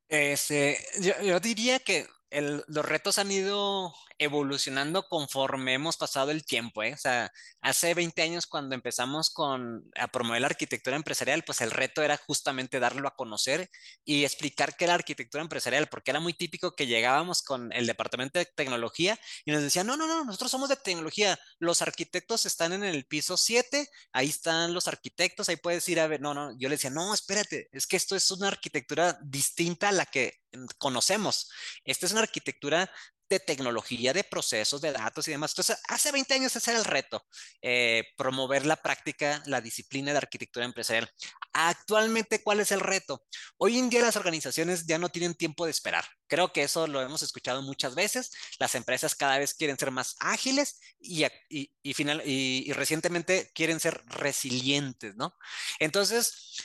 Este, 0.08 0.78
yo, 1.00 1.12
yo 1.22 1.38
diría 1.40 1.78
que 1.80 2.06
los 2.30 2.84
retos 2.86 3.18
han 3.18 3.30
ido 3.30 3.92
evolucionando 4.18 5.06
conforme 5.08 5.74
hemos 5.74 5.96
pasado 5.96 6.30
el 6.30 6.44
tiempo. 6.44 6.82
¿eh? 6.82 6.94
O 6.94 6.96
sea, 6.96 7.30
hace 7.60 7.94
20 7.94 8.20
años 8.22 8.46
cuando 8.46 8.74
empezamos 8.74 9.30
con, 9.30 9.90
a 9.96 10.08
promover 10.08 10.40
la 10.40 10.48
arquitectura 10.48 10.96
empresarial, 10.96 11.44
pues 11.44 11.60
el 11.60 11.70
reto 11.70 12.02
era 12.02 12.16
justamente 12.16 12.80
darlo 12.80 13.08
a 13.08 13.14
conocer 13.14 13.70
y 14.04 14.24
explicar 14.24 14.76
qué 14.76 14.84
era 14.84 14.94
arquitectura 14.94 15.42
empresarial, 15.42 15.88
porque 15.88 16.10
era 16.10 16.20
muy 16.20 16.34
típico 16.34 16.72
que 16.72 16.86
llegábamos 16.86 17.42
con 17.42 17.72
el 17.72 17.86
departamento 17.86 18.38
de 18.38 18.46
tecnología 18.46 19.18
y 19.44 19.52
nos 19.52 19.62
decían, 19.62 19.86
no, 19.86 19.96
no, 19.96 20.06
no, 20.06 20.24
nosotros 20.24 20.50
somos 20.50 20.68
de 20.68 20.76
tecnología, 20.76 21.38
los 21.58 21.82
arquitectos 21.82 22.46
están 22.46 22.72
en 22.72 22.84
el 22.84 23.06
piso 23.06 23.36
7, 23.36 23.88
ahí 24.12 24.28
están 24.28 24.74
los 24.74 24.88
arquitectos, 24.88 25.48
ahí 25.48 25.56
puedes 25.56 25.88
ir 25.88 26.00
a 26.00 26.06
ver, 26.06 26.20
no, 26.20 26.34
no, 26.34 26.56
yo 26.58 26.68
le 26.68 26.74
decía, 26.74 26.90
no, 26.90 27.14
espérate, 27.14 27.68
es 27.72 27.86
que 27.86 27.96
esto 27.96 28.16
es 28.16 28.30
una 28.30 28.48
arquitectura 28.48 29.18
distinta 29.22 29.88
a 29.90 29.92
la 29.92 30.06
que 30.06 30.34
conocemos. 30.78 31.50
Esta 31.84 32.06
es 32.06 32.12
una 32.12 32.22
arquitectura 32.22 32.90
de 33.28 33.40
tecnología, 33.40 34.12
de 34.12 34.24
procesos, 34.24 34.80
de 34.80 34.92
datos 34.92 35.28
y 35.28 35.32
demás. 35.32 35.52
Entonces, 35.52 35.78
hace 35.88 36.12
20 36.12 36.34
años 36.34 36.54
ese 36.54 36.70
era 36.70 36.78
el 36.78 36.84
reto, 36.84 37.26
eh, 37.62 38.04
promover 38.16 38.64
la 38.64 38.76
práctica, 38.76 39.42
la 39.46 39.60
disciplina 39.60 40.12
de 40.12 40.18
arquitectura 40.18 40.64
empresarial. 40.64 41.10
Actualmente, 41.52 42.42
¿cuál 42.42 42.60
es 42.60 42.72
el 42.72 42.80
reto? 42.80 43.24
Hoy 43.58 43.78
en 43.78 43.90
día 43.90 44.00
las 44.00 44.16
organizaciones 44.16 44.86
ya 44.86 44.98
no 44.98 45.08
tienen 45.08 45.34
tiempo 45.34 45.64
de 45.64 45.70
esperar. 45.70 46.04
Creo 46.26 46.52
que 46.52 46.62
eso 46.62 46.86
lo 46.86 47.02
hemos 47.02 47.22
escuchado 47.22 47.62
muchas 47.62 47.94
veces. 47.94 48.30
Las 48.58 48.74
empresas 48.74 49.14
cada 49.14 49.38
vez 49.38 49.54
quieren 49.54 49.78
ser 49.78 49.90
más 49.90 50.16
ágiles 50.20 50.80
y, 51.00 51.24
y, 51.48 51.94
final, 51.94 52.22
y 52.24 52.72
recientemente 52.72 53.50
quieren 53.54 53.80
ser 53.80 54.02
resilientes, 54.06 55.16
¿no? 55.16 55.34
Entonces, 55.78 56.56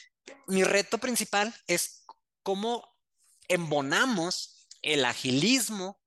mi 0.47 0.63
reto 0.63 0.97
principal 0.97 1.53
es 1.67 2.05
cómo 2.43 2.93
embonamos 3.47 4.67
el 4.81 5.05
agilismo 5.05 6.02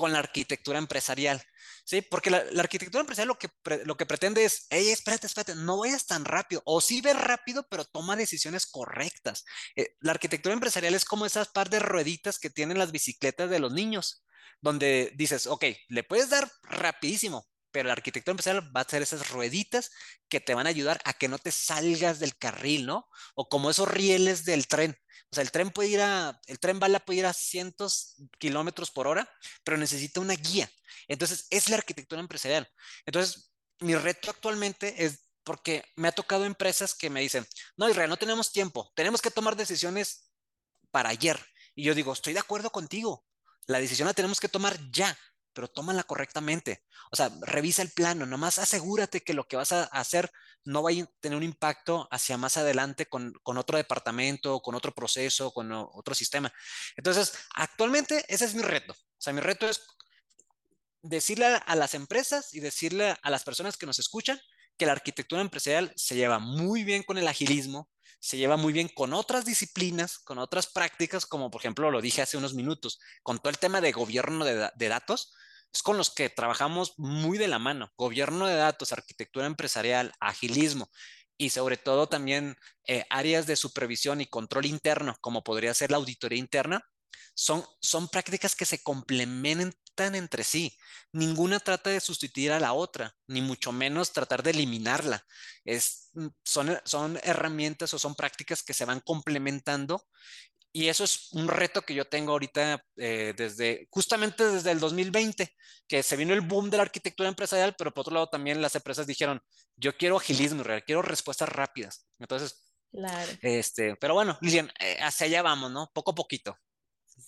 con 0.00 0.12
la 0.12 0.18
arquitectura 0.18 0.78
empresarial. 0.78 1.42
¿sí? 1.84 2.00
Porque 2.02 2.30
la, 2.30 2.42
arquitectura 2.58 3.02
empresarial 3.02 3.28
lo 3.28 3.38
que, 3.38 3.48
lo 3.84 3.96
que 3.96 4.06
pretende 4.06 4.44
es, 4.44 4.66
hey, 4.70 4.88
espérate, 4.88 5.26
espérate, 5.26 5.54
no 5.54 5.78
vayas 5.78 6.06
tan 6.06 6.24
rápido, 6.24 6.62
o 6.64 6.80
sí 6.80 7.02
ve 7.02 7.12
rápido, 7.12 7.66
pero 7.70 7.84
toma 7.84 8.16
decisiones 8.16 8.66
correctas. 8.66 9.44
Eh, 9.76 9.94
la 10.00 10.12
arquitectura 10.12 10.54
empresarial 10.54 10.94
es 10.94 11.04
como 11.04 11.26
esas 11.26 11.48
par 11.48 11.68
de 11.68 11.78
rueditas 11.78 12.38
que 12.38 12.48
tienen 12.48 12.78
las 12.78 12.92
bicicletas 12.92 13.50
de 13.50 13.58
los 13.58 13.72
niños, 13.72 14.24
donde 14.62 15.12
dices, 15.16 15.46
ok, 15.46 15.64
le 15.88 16.02
puedes 16.02 16.30
dar 16.30 16.50
rapidísimo, 16.62 17.46
pero 17.70 17.86
la 17.86 17.92
arquitectura 17.92 18.32
empresarial 18.32 18.74
va 18.76 18.82
a 18.82 18.88
ser 18.88 19.02
esas 19.02 19.30
rueditas 19.30 19.90
que 20.28 20.40
te 20.40 20.54
van 20.54 20.66
a 20.66 20.70
ayudar 20.70 21.00
a 21.04 21.12
que 21.12 21.28
no 21.28 21.38
te 21.38 21.52
salgas 21.52 22.18
del 22.18 22.36
carril, 22.36 22.86
¿no? 22.86 23.08
O 23.34 23.48
como 23.48 23.70
esos 23.70 23.88
rieles 23.88 24.44
del 24.44 24.66
tren. 24.66 24.96
O 25.32 25.34
sea, 25.34 25.42
el 25.42 25.52
tren 25.52 25.70
puede 25.70 25.90
ir 25.90 26.00
a, 26.00 26.40
el 26.46 26.58
tren 26.58 26.80
bala 26.80 26.98
puede 26.98 27.20
ir 27.20 27.26
a 27.26 27.32
cientos 27.32 28.16
kilómetros 28.38 28.90
por 28.90 29.06
hora, 29.06 29.30
pero 29.62 29.76
necesita 29.76 30.20
una 30.20 30.34
guía. 30.34 30.70
Entonces, 31.06 31.46
es 31.50 31.68
la 31.68 31.76
arquitectura 31.76 32.20
empresarial. 32.20 32.68
Entonces, 33.06 33.52
mi 33.78 33.94
reto 33.94 34.30
actualmente 34.30 35.04
es 35.04 35.30
porque 35.44 35.84
me 35.96 36.08
ha 36.08 36.12
tocado 36.12 36.44
empresas 36.44 36.94
que 36.94 37.10
me 37.10 37.20
dicen, 37.20 37.46
no, 37.76 37.88
Israel, 37.88 38.10
no 38.10 38.16
tenemos 38.16 38.52
tiempo, 38.52 38.92
tenemos 38.94 39.22
que 39.22 39.30
tomar 39.30 39.56
decisiones 39.56 40.30
para 40.90 41.10
ayer. 41.10 41.38
Y 41.74 41.84
yo 41.84 41.94
digo, 41.94 42.12
estoy 42.12 42.32
de 42.32 42.40
acuerdo 42.40 42.70
contigo, 42.70 43.24
la 43.66 43.80
decisión 43.80 44.06
la 44.06 44.14
tenemos 44.14 44.40
que 44.40 44.48
tomar 44.48 44.78
ya 44.90 45.16
pero 45.52 45.68
tómala 45.68 46.04
correctamente. 46.04 46.84
O 47.10 47.16
sea, 47.16 47.30
revisa 47.42 47.82
el 47.82 47.90
plano, 47.90 48.26
nomás 48.26 48.58
asegúrate 48.58 49.22
que 49.22 49.34
lo 49.34 49.46
que 49.46 49.56
vas 49.56 49.72
a 49.72 49.84
hacer 49.84 50.30
no 50.64 50.82
va 50.82 50.90
a 50.90 51.06
tener 51.20 51.36
un 51.36 51.42
impacto 51.42 52.08
hacia 52.10 52.36
más 52.36 52.56
adelante 52.56 53.06
con, 53.06 53.34
otro 53.44 53.76
departamento, 53.78 54.60
con 54.60 54.74
otro 54.74 54.92
proceso, 54.94 55.52
con 55.52 55.72
otro 55.72 56.14
sistema. 56.14 56.52
Entonces, 56.96 57.32
actualmente 57.54 58.24
ese 58.28 58.44
es 58.44 58.54
mi 58.54 58.62
reto. 58.62 58.92
O 58.92 59.22
sea, 59.22 59.32
mi 59.32 59.40
reto 59.40 59.68
es 59.68 59.82
decirle 61.02 61.46
a 61.46 61.76
las 61.76 61.94
empresas 61.94 62.52
y 62.54 62.60
decirle 62.60 63.16
a 63.22 63.30
las 63.30 63.44
personas 63.44 63.76
que 63.76 63.86
nos 63.86 63.98
escuchan 63.98 64.38
que 64.76 64.86
la 64.86 64.92
arquitectura 64.92 65.42
empresarial 65.42 65.92
se 65.96 66.14
lleva 66.14 66.38
muy 66.38 66.84
bien 66.84 67.02
con 67.02 67.18
el 67.18 67.28
agilismo, 67.28 67.90
se 68.20 68.36
lleva 68.36 68.56
muy 68.56 68.72
bien 68.72 68.88
con 68.88 69.14
otras 69.14 69.46
disciplinas, 69.46 70.18
con 70.18 70.38
otras 70.38 70.66
prácticas, 70.66 71.24
como 71.24 71.50
por 71.50 71.62
ejemplo 71.62 71.90
lo 71.90 72.02
dije 72.02 72.22
hace 72.22 72.36
unos 72.36 72.54
minutos, 72.54 73.00
con 73.22 73.38
todo 73.38 73.48
el 73.48 73.58
tema 73.58 73.80
de 73.80 73.92
gobierno 73.92 74.44
de, 74.44 74.88
datos, 74.88 75.32
es 75.72 75.82
con 75.82 75.96
los 75.96 76.10
que 76.10 76.28
trabajamos 76.28 76.94
muy 76.98 77.38
de 77.38 77.48
la 77.48 77.58
mano. 77.58 77.90
Gobierno 77.96 78.46
de 78.46 78.56
datos, 78.56 78.92
arquitectura 78.92 79.46
empresarial, 79.46 80.12
agilismo 80.20 80.90
y 81.38 81.50
sobre 81.50 81.78
todo 81.78 82.08
también 82.08 82.56
eh, 82.86 83.06
áreas 83.08 83.46
de 83.46 83.56
supervisión 83.56 84.20
y 84.20 84.26
control 84.26 84.66
interno, 84.66 85.16
como 85.22 85.42
podría 85.42 85.72
ser 85.72 85.90
la 85.90 85.96
auditoría 85.96 86.38
interna, 86.38 86.84
son, 87.34 87.64
son 87.80 88.08
prácticas 88.08 88.54
que 88.54 88.66
se 88.66 88.82
complementan 88.82 89.72
entre 90.06 90.44
sí. 90.44 90.76
Ninguna 91.12 91.60
trata 91.60 91.90
de 91.90 92.00
sustituir 92.00 92.52
a 92.52 92.60
la 92.60 92.72
otra, 92.72 93.14
ni 93.26 93.40
mucho 93.40 93.72
menos 93.72 94.12
tratar 94.12 94.42
de 94.42 94.50
eliminarla. 94.50 95.24
Es, 95.64 96.10
mm, 96.14 96.28
son, 96.44 96.78
son 96.84 97.18
herramientas 97.22 97.92
o 97.94 97.98
son 97.98 98.14
prácticas 98.14 98.62
que 98.62 98.74
se 98.74 98.84
van 98.84 99.00
complementando 99.00 100.06
y 100.72 100.88
eso 100.88 101.02
es 101.02 101.32
un 101.32 101.48
reto 101.48 101.82
que 101.82 101.94
yo 101.94 102.04
tengo 102.04 102.32
ahorita 102.32 102.84
eh, 102.96 103.34
desde, 103.36 103.88
justamente 103.90 104.48
desde 104.48 104.70
el 104.70 104.78
2020, 104.78 105.56
que 105.88 106.02
se 106.02 106.16
vino 106.16 106.32
el 106.32 106.42
boom 106.42 106.70
de 106.70 106.76
la 106.76 106.84
arquitectura 106.84 107.28
empresarial, 107.28 107.74
pero 107.76 107.92
por 107.92 108.02
otro 108.02 108.14
lado 108.14 108.28
también 108.28 108.62
las 108.62 108.76
empresas 108.76 109.06
dijeron, 109.06 109.42
yo 109.76 109.96
quiero 109.96 110.16
agilismo, 110.16 110.62
quiero 110.86 111.02
respuestas 111.02 111.48
rápidas. 111.48 112.06
Entonces, 112.20 112.62
claro. 112.92 113.32
este, 113.42 113.96
pero 113.96 114.14
bueno, 114.14 114.38
Lilian, 114.40 114.70
eh, 114.78 114.98
hacia 115.00 115.26
allá 115.26 115.42
vamos, 115.42 115.72
¿no? 115.72 115.90
Poco 115.92 116.12
a 116.12 116.14
poquito. 116.14 116.56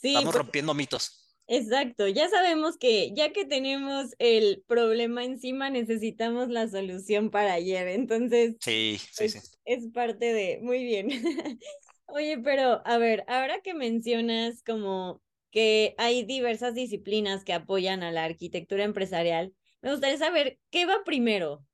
Sí, 0.01 0.15
Vamos 0.15 0.33
pues 0.33 0.37
rompiendo 0.37 0.73
mitos. 0.73 1.22
Exacto, 1.55 2.09
ya 2.09 2.31
sabemos 2.31 2.79
que 2.79 3.13
ya 3.15 3.31
que 3.35 3.45
tenemos 3.45 4.15
el 4.19 4.65
problema 4.67 5.23
encima, 5.23 5.69
necesitamos 5.69 6.49
la 6.49 6.67
solución 6.67 7.31
para 7.31 7.53
ayer. 7.53 7.89
Entonces, 7.89 8.57
sí, 8.59 8.99
sí, 9.11 9.29
sí. 9.29 9.39
Es 9.67 9.87
parte 9.93 10.33
de, 10.33 10.61
muy 10.63 10.83
bien. 10.83 11.09
Oye, 12.07 12.39
pero 12.39 12.81
a 12.87 12.97
ver, 12.97 13.25
ahora 13.29 13.61
que 13.61 13.75
mencionas 13.75 14.63
como 14.63 15.21
que 15.51 15.95
hay 15.99 16.25
diversas 16.25 16.75
disciplinas 16.75 17.45
que 17.45 17.53
apoyan 17.53 18.03
a 18.03 18.13
la 18.13 18.25
arquitectura 18.25 18.85
empresarial, 18.85 19.53
me 19.83 19.91
gustaría 19.91 20.17
saber 20.17 20.59
qué 20.71 20.87
va 20.87 21.05
primero. 21.05 21.67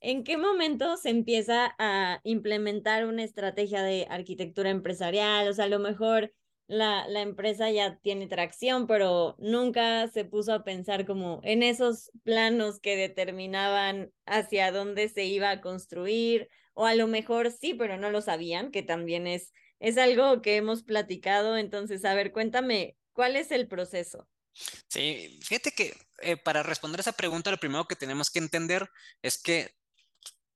¿En 0.00 0.24
qué 0.24 0.38
momento 0.38 0.96
se 0.96 1.10
empieza 1.10 1.74
a 1.78 2.20
implementar 2.24 3.06
una 3.06 3.22
estrategia 3.22 3.82
de 3.82 4.06
arquitectura 4.10 4.70
empresarial? 4.70 5.46
O 5.46 5.52
sea, 5.52 5.66
a 5.66 5.68
lo 5.68 5.78
mejor 5.78 6.32
la, 6.70 7.08
la 7.08 7.20
empresa 7.20 7.68
ya 7.68 7.96
tiene 7.96 8.28
tracción, 8.28 8.86
pero 8.86 9.34
nunca 9.40 10.06
se 10.06 10.24
puso 10.24 10.52
a 10.52 10.62
pensar 10.62 11.04
como 11.04 11.40
en 11.42 11.64
esos 11.64 12.12
planos 12.22 12.78
que 12.78 12.96
determinaban 12.96 14.12
hacia 14.24 14.70
dónde 14.70 15.08
se 15.08 15.24
iba 15.24 15.50
a 15.50 15.60
construir, 15.60 16.48
o 16.72 16.86
a 16.86 16.94
lo 16.94 17.08
mejor 17.08 17.50
sí, 17.50 17.74
pero 17.74 17.98
no 17.98 18.10
lo 18.10 18.22
sabían, 18.22 18.70
que 18.70 18.84
también 18.84 19.26
es, 19.26 19.52
es 19.80 19.98
algo 19.98 20.42
que 20.42 20.54
hemos 20.54 20.84
platicado. 20.84 21.56
Entonces, 21.56 22.04
a 22.04 22.14
ver, 22.14 22.30
cuéntame, 22.30 22.96
¿cuál 23.12 23.34
es 23.34 23.50
el 23.50 23.66
proceso? 23.66 24.28
Sí, 24.52 25.40
fíjate 25.42 25.72
que 25.72 25.92
eh, 26.22 26.36
para 26.36 26.62
responder 26.62 27.00
esa 27.00 27.12
pregunta, 27.12 27.50
lo 27.50 27.58
primero 27.58 27.86
que 27.86 27.96
tenemos 27.96 28.30
que 28.30 28.38
entender 28.38 28.88
es 29.22 29.42
que 29.42 29.72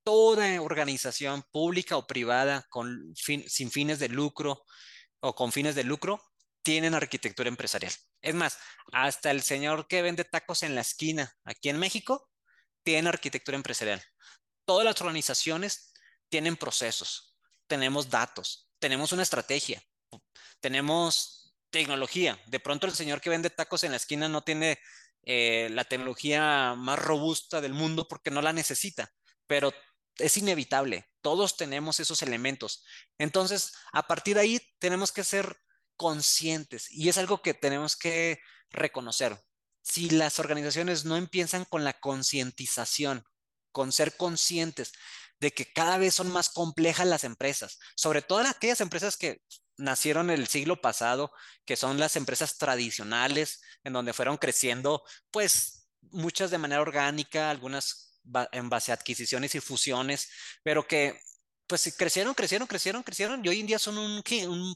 toda 0.05 0.61
organización 0.61 1.43
pública 1.51 1.97
o 1.97 2.07
privada 2.07 2.65
con 2.69 3.13
sin 3.15 3.69
fines 3.69 3.99
de 3.99 4.07
lucro 4.07 4.63
o 5.25 5.33
con 5.33 5.51
fines 5.51 5.73
de 5.73 5.83
lucro 5.83 6.21
tienen 6.61 6.93
arquitectura 6.93 7.49
empresarial. 7.49 7.91
Es 8.21 8.35
más, 8.35 8.59
hasta 8.91 9.31
el 9.31 9.41
señor 9.41 9.87
que 9.87 10.03
vende 10.03 10.23
tacos 10.23 10.61
en 10.63 10.75
la 10.75 10.81
esquina 10.81 11.35
aquí 11.43 11.69
en 11.69 11.79
México 11.79 12.29
tiene 12.83 13.09
arquitectura 13.09 13.55
empresarial. 13.55 14.03
Todas 14.65 14.85
las 14.85 15.01
organizaciones 15.01 15.93
tienen 16.29 16.57
procesos, 16.57 17.37
tenemos 17.67 18.09
datos, 18.09 18.69
tenemos 18.79 19.11
una 19.13 19.23
estrategia, 19.23 19.81
tenemos 20.59 21.55
tecnología. 21.71 22.39
De 22.45 22.59
pronto 22.59 22.85
el 22.85 22.93
señor 22.93 23.19
que 23.19 23.31
vende 23.31 23.49
tacos 23.49 23.83
en 23.83 23.91
la 23.91 23.97
esquina 23.97 24.29
no 24.29 24.43
tiene 24.43 24.79
eh, 25.23 25.69
la 25.71 25.85
tecnología 25.85 26.75
más 26.77 26.99
robusta 26.99 27.61
del 27.61 27.73
mundo 27.73 28.07
porque 28.07 28.29
no 28.29 28.43
la 28.43 28.53
necesita, 28.53 29.11
pero 29.47 29.73
es 30.17 30.37
inevitable. 30.37 31.09
Todos 31.25 31.57
tenemos 31.57 31.99
esos 31.99 32.21
elementos. 32.21 32.85
Entonces, 33.17 33.73
a 33.91 34.05
partir 34.05 34.35
de 34.35 34.41
ahí 34.41 34.61
tenemos 34.77 35.11
que 35.11 35.23
ser 35.23 35.57
conscientes 35.95 36.91
y 36.91 37.09
es 37.09 37.17
algo 37.17 37.41
que 37.41 37.55
tenemos 37.55 37.95
que 37.95 38.37
reconocer. 38.69 39.43
Si 39.81 40.11
las 40.11 40.37
organizaciones 40.37 41.03
no 41.03 41.17
empiezan 41.17 41.65
con 41.65 41.83
la 41.83 41.93
concientización, 41.93 43.25
con 43.71 43.91
ser 43.91 44.15
conscientes 44.17 44.91
de 45.39 45.51
que 45.51 45.73
cada 45.73 45.97
vez 45.97 46.13
son 46.13 46.31
más 46.31 46.49
complejas 46.49 47.07
las 47.07 47.23
empresas, 47.23 47.79
sobre 47.95 48.21
todo 48.21 48.41
aquellas 48.41 48.81
empresas 48.81 49.17
que 49.17 49.41
nacieron 49.77 50.29
el 50.29 50.45
siglo 50.45 50.79
pasado, 50.79 51.31
que 51.65 51.75
son 51.75 51.99
las 51.99 52.17
empresas 52.17 52.59
tradicionales, 52.59 53.63
en 53.83 53.93
donde 53.93 54.13
fueron 54.13 54.37
creciendo, 54.37 55.01
pues 55.31 55.87
muchas 56.01 56.51
de 56.51 56.59
manera 56.59 56.83
orgánica, 56.83 57.49
algunas 57.49 58.14
en 58.51 58.69
base 58.69 58.91
a 58.91 58.95
adquisiciones 58.95 59.55
y 59.55 59.59
fusiones, 59.59 60.29
pero 60.63 60.87
que 60.87 61.19
pues 61.67 61.93
crecieron, 61.97 62.33
crecieron, 62.33 62.67
crecieron, 62.67 63.03
crecieron 63.03 63.43
y 63.43 63.49
hoy 63.49 63.59
en 63.59 63.67
día 63.67 63.79
son 63.79 63.97
un, 63.97 64.23
un, 64.47 64.75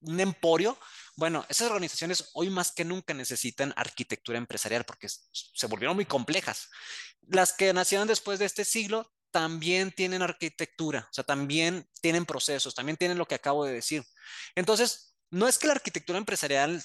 un 0.00 0.20
emporio. 0.20 0.78
Bueno, 1.16 1.46
esas 1.48 1.68
organizaciones 1.68 2.30
hoy 2.34 2.50
más 2.50 2.72
que 2.72 2.84
nunca 2.84 3.14
necesitan 3.14 3.72
arquitectura 3.76 4.38
empresarial 4.38 4.84
porque 4.84 5.08
se 5.08 5.66
volvieron 5.66 5.96
muy 5.96 6.06
complejas. 6.06 6.68
Las 7.28 7.52
que 7.52 7.72
nacieron 7.72 8.08
después 8.08 8.38
de 8.38 8.46
este 8.46 8.64
siglo 8.64 9.10
también 9.30 9.90
tienen 9.90 10.22
arquitectura, 10.22 11.08
o 11.10 11.12
sea, 11.12 11.24
también 11.24 11.88
tienen 12.00 12.24
procesos, 12.24 12.74
también 12.74 12.96
tienen 12.96 13.18
lo 13.18 13.26
que 13.26 13.34
acabo 13.34 13.64
de 13.64 13.72
decir. 13.72 14.04
Entonces, 14.54 15.16
no 15.30 15.48
es 15.48 15.58
que 15.58 15.66
la 15.66 15.72
arquitectura 15.72 16.18
empresarial 16.18 16.84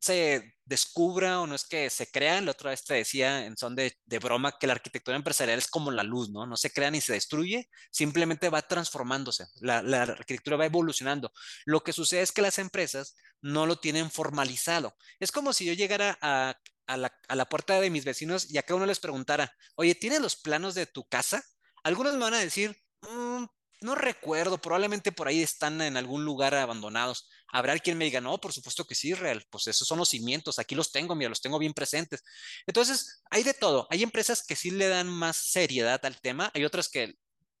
se 0.00 0.54
descubra 0.64 1.40
o 1.40 1.46
no 1.46 1.54
es 1.54 1.64
que 1.64 1.90
se 1.90 2.10
crea. 2.10 2.40
La 2.40 2.52
otra 2.52 2.70
vez 2.70 2.82
te 2.84 2.94
decía 2.94 3.44
en 3.44 3.56
son 3.56 3.76
de, 3.76 3.94
broma 4.20 4.56
que 4.58 4.66
la 4.66 4.72
arquitectura 4.72 5.16
empresarial 5.16 5.58
es 5.58 5.68
como 5.68 5.90
la 5.90 6.02
luz, 6.02 6.30
¿no? 6.30 6.46
No 6.46 6.56
se 6.56 6.72
crea 6.72 6.90
ni 6.90 7.00
se 7.00 7.12
destruye, 7.12 7.68
simplemente 7.90 8.48
va 8.48 8.62
transformándose. 8.62 9.46
La, 9.60 10.02
arquitectura 10.02 10.56
va 10.56 10.66
evolucionando. 10.66 11.32
Lo 11.66 11.82
que 11.84 11.92
sucede 11.92 12.22
es 12.22 12.32
que 12.32 12.42
las 12.42 12.58
empresas 12.58 13.14
no 13.42 13.66
lo 13.66 13.76
tienen 13.76 14.10
formalizado. 14.10 14.96
Es 15.20 15.32
como 15.32 15.52
si 15.52 15.66
yo 15.66 15.74
llegara 15.74 16.18
a, 16.22 16.56
la, 16.96 17.12
a 17.28 17.36
la 17.36 17.48
puerta 17.48 17.80
de 17.80 17.90
mis 17.90 18.04
vecinos 18.04 18.50
y 18.50 18.58
a 18.58 18.62
cada 18.62 18.76
uno 18.76 18.86
les 18.86 19.00
preguntara, 19.00 19.54
oye, 19.76 19.94
¿tienes 19.94 20.20
los 20.20 20.36
planos 20.36 20.74
de 20.74 20.86
tu 20.86 21.06
casa? 21.08 21.44
Algunos 21.82 22.14
me 22.14 22.20
van 22.20 22.34
a 22.34 22.38
decir, 22.38 22.76
mm, 23.02 23.44
no 23.82 23.94
recuerdo, 23.94 24.58
probablemente 24.58 25.12
por 25.12 25.28
ahí 25.28 25.42
están 25.42 25.80
en 25.80 25.96
algún 25.96 26.24
lugar 26.24 26.54
abandonados. 26.54 27.28
Habrá 27.52 27.78
quien 27.78 27.98
me 27.98 28.04
diga, 28.04 28.20
no, 28.20 28.38
por 28.38 28.52
supuesto 28.52 28.86
que 28.86 28.94
sí, 28.94 29.14
real, 29.14 29.44
pues 29.50 29.66
esos 29.66 29.86
son 29.86 29.98
los 29.98 30.08
cimientos, 30.08 30.58
aquí 30.58 30.74
los 30.74 30.92
tengo, 30.92 31.14
mira, 31.14 31.28
los 31.28 31.40
tengo 31.40 31.58
bien 31.58 31.74
presentes. 31.74 32.22
Entonces, 32.66 33.22
hay 33.30 33.42
de 33.42 33.54
todo. 33.54 33.86
Hay 33.90 34.02
empresas 34.02 34.44
que 34.46 34.56
sí 34.56 34.70
le 34.70 34.88
dan 34.88 35.08
más 35.08 35.36
seriedad 35.36 36.04
al 36.04 36.20
tema, 36.20 36.50
hay 36.54 36.64
otras 36.64 36.88
que 36.88 37.16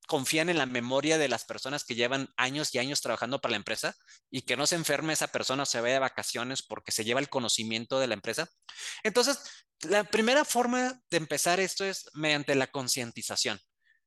confían 0.06 0.48
en 0.48 0.58
la 0.58 0.66
memoria 0.66 1.18
de 1.18 1.28
las 1.28 1.44
personas 1.44 1.84
que 1.84 1.94
llevan 1.94 2.28
años 2.36 2.74
y 2.74 2.78
años 2.78 3.00
trabajando 3.00 3.40
para 3.40 3.52
la 3.52 3.58
empresa 3.58 3.96
y 4.28 4.42
que 4.42 4.56
no 4.56 4.66
se 4.66 4.74
enferme 4.74 5.12
esa 5.12 5.28
persona 5.28 5.62
o 5.62 5.66
se 5.66 5.80
vaya 5.80 5.94
de 5.94 6.00
vacaciones 6.00 6.62
porque 6.62 6.90
se 6.90 7.04
lleva 7.04 7.20
el 7.20 7.28
conocimiento 7.28 8.00
de 8.00 8.08
la 8.08 8.14
empresa. 8.14 8.50
Entonces, 9.04 9.38
la 9.82 10.02
primera 10.02 10.44
forma 10.44 11.00
de 11.10 11.16
empezar 11.16 11.60
esto 11.60 11.84
es 11.84 12.10
mediante 12.12 12.56
la 12.56 12.66
concientización 12.66 13.60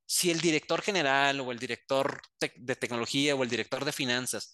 si 0.06 0.32
el 0.32 0.42
director 0.42 0.82
general 0.82 1.40
o 1.40 1.52
el 1.52 1.60
director 1.60 2.22
de 2.40 2.76
tecnología 2.76 3.36
o 3.36 3.44
el 3.44 3.50
director 3.50 3.86
de 3.86 3.92
finanzas 3.92 4.54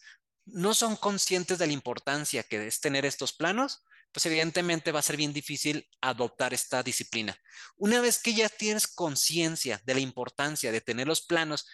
no 0.54 0.74
son 0.74 0.96
conscientes 0.96 1.58
de 1.58 1.68
la 1.68 1.74
importancia 1.74 2.44
que 2.44 2.68
es 2.68 2.80
tener 2.80 3.06
estos 3.06 3.34
planos, 3.34 3.84
pues 4.12 4.26
evidentemente 4.26 4.92
va 4.92 5.00
a 5.00 5.04
ser 5.04 5.18
bien 5.18 5.34
difícil 5.34 5.88
adoptar 6.02 6.54
esta 6.54 6.82
disciplina. 6.82 7.40
Una 7.76 8.02
vez 8.02 8.22
que 8.22 8.34
ya 8.34 8.50
tienes 8.50 8.88
conciencia 8.88 9.82
de 9.86 9.94
la 9.94 10.00
importancia 10.00 10.72
de 10.72 10.82
tener 10.82 11.08
los 11.08 11.22
planos, 11.22 11.68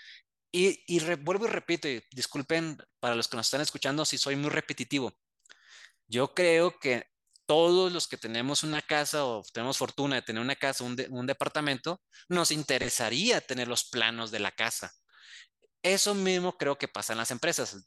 y, 0.51 0.99
vuelvo 1.17 1.47
y 1.47 1.49
repito, 1.49 1.88
y 1.88 2.01
disculpen 2.11 2.77
para 2.99 3.15
los 3.15 3.27
que 3.27 3.35
nos 3.35 3.47
están 3.47 3.61
escuchando 3.61 4.05
si 4.05 4.17
soy 4.17 4.35
muy 4.38 4.49
repetitivo, 4.49 5.13
yo 6.07 6.33
creo 6.33 6.79
que 6.79 7.09
todos 7.45 7.91
los 7.91 8.07
que 8.07 8.17
tenemos 8.17 8.63
una 8.63 8.81
casa 8.81 9.25
o 9.25 9.43
tenemos 9.53 9.77
fortuna 9.77 10.15
de 10.15 10.21
tener 10.21 10.41
una 10.41 10.55
casa, 10.55 10.83
un, 10.83 10.97
un 11.09 11.27
departamento, 11.27 12.01
nos 12.29 12.51
interesaría 12.51 13.41
tener 13.41 13.67
los 13.67 13.83
planos 13.83 14.31
de 14.31 14.39
la 14.39 14.51
casa. 14.51 14.93
Eso 15.83 16.15
mismo 16.15 16.57
creo 16.57 16.77
que 16.77 16.88
pasa 16.88 17.13
en 17.13 17.19
las 17.19 17.31
empresas. 17.31 17.85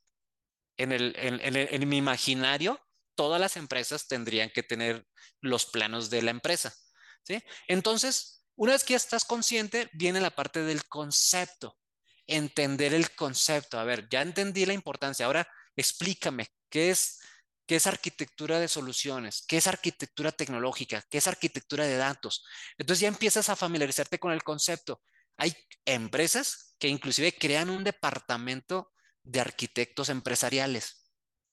En, 0.79 0.93
el, 0.93 1.15
en, 1.17 1.89
mi 1.89 1.97
imaginario, 1.99 2.81
todas 3.15 3.41
las 3.41 3.57
empresas 3.57 4.07
tendrían 4.07 4.51
que 4.51 4.63
tener 4.63 5.07
los 5.41 5.67
planos 5.67 6.09
de 6.09 6.23
la 6.23 6.31
empresa. 6.31 6.75
¿sí? 7.25 7.43
Entonces, 7.67 8.45
una 8.57 8.73
vez 8.73 8.85
que 8.85 8.93
ya 8.93 8.99
estás 8.99 9.25
consciente, 9.25 9.91
viene 9.93 10.21
la 10.21 10.31
parte 10.31 10.63
del 10.63 10.87
concepto. 10.87 11.77
Entender 12.27 12.95
el 12.95 13.15
concepto. 13.15 13.79
A 13.79 13.85
ver, 13.85 14.09
ya 14.11 14.23
entendí 14.23 14.67
la 14.67 14.73
importancia. 14.73 15.27
Ahora 15.27 15.49
explícame 15.77 16.47
qué 16.71 16.91
es 16.91 17.19
qué 17.69 17.77
es 17.77 17.87
arquitectura 17.87 18.59
de 18.59 18.67
soluciones, 18.67 19.45
qué 19.47 19.59
es 19.59 19.67
arquitectura 19.67 20.33
tecnológica, 20.33 21.05
qué 21.11 21.19
es 21.19 21.27
arquitectura 21.27 21.85
de 21.85 21.99
datos. 21.99 22.43
Entonces 22.79 23.03
ya 23.03 23.09
empiezas 23.09 23.51
a 23.51 23.57
familiarizarte 23.57 24.19
con 24.19 24.33
el 24.33 24.43
concepto. 24.43 25.03
Hay 25.37 25.55
empresas 25.85 26.75
que 26.79 26.89
inclusive 26.89 27.37
crean 27.37 27.69
un 27.69 27.85
departamento 27.85 28.91
de 29.29 29.41
arquitectos 29.41 30.09
empresariales. 30.09 31.05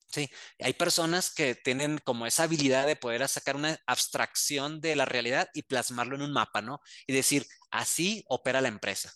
Sí, 0.08 0.30
hay 0.60 0.72
personas 0.72 1.30
que 1.30 1.54
tienen 1.56 1.98
como 1.98 2.26
esa 2.26 2.44
habilidad 2.44 2.86
de 2.86 2.96
poder 2.96 3.26
sacar 3.28 3.56
una 3.56 3.78
abstracción 3.86 4.80
de 4.80 4.96
la 4.96 5.04
realidad 5.04 5.48
y 5.52 5.62
plasmarlo 5.62 6.14
en 6.14 6.22
un 6.22 6.32
mapa, 6.32 6.62
¿no? 6.62 6.80
Y 7.06 7.12
decir, 7.12 7.46
así 7.70 8.24
opera 8.28 8.60
la 8.60 8.68
empresa. 8.68 9.12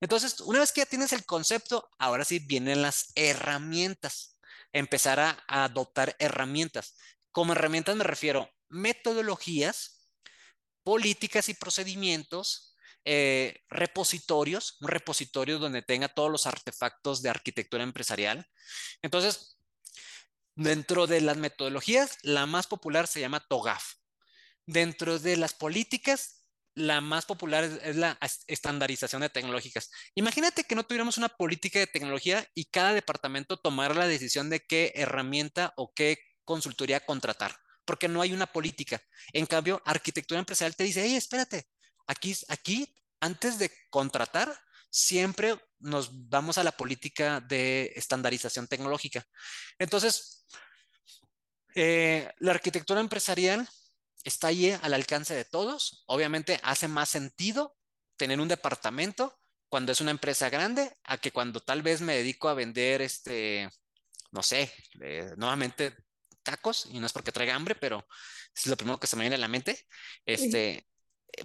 Entonces, 0.00 0.40
una 0.40 0.58
vez 0.58 0.72
que 0.72 0.80
ya 0.80 0.86
tienes 0.86 1.12
el 1.12 1.24
concepto, 1.24 1.88
ahora 1.98 2.24
sí 2.24 2.40
vienen 2.40 2.82
las 2.82 3.12
herramientas 3.14 4.36
empezar 4.72 5.20
a, 5.20 5.42
adoptar 5.46 6.16
herramientas. 6.18 6.96
Como 7.30 7.52
herramientas 7.52 7.96
me 7.96 8.04
refiero 8.04 8.50
metodologías, 8.68 10.08
políticas 10.82 11.48
y 11.48 11.54
procedimientos, 11.54 12.71
eh, 13.04 13.60
repositorios, 13.68 14.76
un 14.80 14.88
repositorio 14.88 15.58
donde 15.58 15.82
tenga 15.82 16.08
todos 16.08 16.30
los 16.30 16.46
artefactos 16.46 17.22
de 17.22 17.30
arquitectura 17.30 17.82
empresarial. 17.82 18.46
Entonces, 19.02 19.58
dentro 20.54 21.06
de 21.06 21.20
las 21.20 21.36
metodologías, 21.36 22.18
la 22.22 22.46
más 22.46 22.66
popular 22.66 23.06
se 23.06 23.20
llama 23.20 23.44
TOGAF. 23.48 23.94
Dentro 24.66 25.18
de 25.18 25.36
las 25.36 25.54
políticas, 25.54 26.42
la 26.74 27.00
más 27.00 27.26
popular 27.26 27.64
es, 27.64 27.96
la 27.96 28.18
estandarización 28.46 29.22
de 29.22 29.28
tecnológicas. 29.28 29.90
Imagínate 30.14 30.64
que 30.64 30.74
no 30.74 30.84
tuviéramos 30.84 31.18
una 31.18 31.28
política 31.28 31.78
de 31.78 31.86
tecnología 31.86 32.46
y 32.54 32.66
cada 32.66 32.94
departamento 32.94 33.56
tomara 33.56 33.94
la 33.94 34.06
decisión 34.06 34.48
de 34.48 34.60
qué 34.60 34.92
herramienta 34.94 35.74
o 35.76 35.92
qué 35.92 36.18
consultoría 36.44 37.00
contratar, 37.00 37.56
porque 37.84 38.08
no 38.08 38.22
hay 38.22 38.32
una 38.32 38.46
política. 38.46 39.02
En 39.32 39.46
cambio, 39.46 39.82
arquitectura 39.84 40.38
empresarial 40.38 40.76
te 40.76 40.84
dice, 40.84 41.02
hey, 41.04 41.16
espérate, 41.16 41.66
aquí, 42.12 42.36
aquí, 42.48 42.94
antes 43.20 43.58
de 43.58 43.70
contratar, 43.90 44.56
siempre 44.90 45.58
nos 45.78 46.28
vamos 46.28 46.58
a 46.58 46.64
la 46.64 46.72
política 46.72 47.40
de 47.40 47.92
estandarización 47.96 48.68
tecnológica. 48.68 49.26
Entonces, 49.78 50.46
eh, 51.74 52.30
la 52.38 52.52
arquitectura 52.52 53.00
empresarial 53.00 53.68
está 54.24 54.48
ahí 54.48 54.70
al 54.70 54.94
alcance 54.94 55.34
de 55.34 55.44
todos. 55.44 56.04
Obviamente 56.06 56.60
hace 56.62 56.88
más 56.88 57.08
sentido 57.08 57.76
tener 58.16 58.40
un 58.40 58.48
departamento 58.48 59.38
cuando 59.68 59.90
es 59.92 60.00
una 60.00 60.10
empresa 60.10 60.50
grande 60.50 60.94
a 61.04 61.16
que 61.16 61.32
cuando 61.32 61.60
tal 61.60 61.82
vez 61.82 62.02
me 62.02 62.14
dedico 62.14 62.48
a 62.48 62.54
vender, 62.54 63.00
este, 63.00 63.70
no 64.30 64.42
sé, 64.42 64.72
eh, 65.00 65.32
nuevamente 65.36 65.96
tacos, 66.42 66.86
y 66.90 67.00
no 67.00 67.06
es 67.06 67.12
porque 67.12 67.32
traiga 67.32 67.54
hambre, 67.54 67.74
pero 67.74 68.06
es 68.54 68.66
lo 68.66 68.76
primero 68.76 69.00
que 69.00 69.06
se 69.06 69.16
me 69.16 69.22
viene 69.22 69.36
a 69.36 69.38
la 69.38 69.48
mente. 69.48 69.86
Este, 70.26 70.86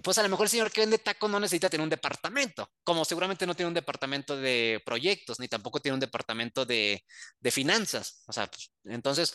pues 0.02 0.18
a 0.18 0.22
lo 0.22 0.28
mejor 0.28 0.46
el 0.46 0.50
señor 0.50 0.70
que 0.70 0.82
vende 0.82 0.98
tacos 0.98 1.30
no 1.30 1.40
necesita 1.40 1.70
tener 1.70 1.82
un 1.82 1.90
departamento, 1.90 2.70
como 2.84 3.04
seguramente 3.04 3.46
no 3.46 3.54
tiene 3.54 3.68
un 3.68 3.74
departamento 3.74 4.36
de 4.36 4.82
proyectos, 4.84 5.40
ni 5.40 5.48
tampoco 5.48 5.80
tiene 5.80 5.94
un 5.94 6.00
departamento 6.00 6.66
de, 6.66 7.04
de 7.40 7.50
finanzas. 7.50 8.22
O 8.26 8.32
sea, 8.32 8.46
pues, 8.46 8.72
entonces, 8.84 9.34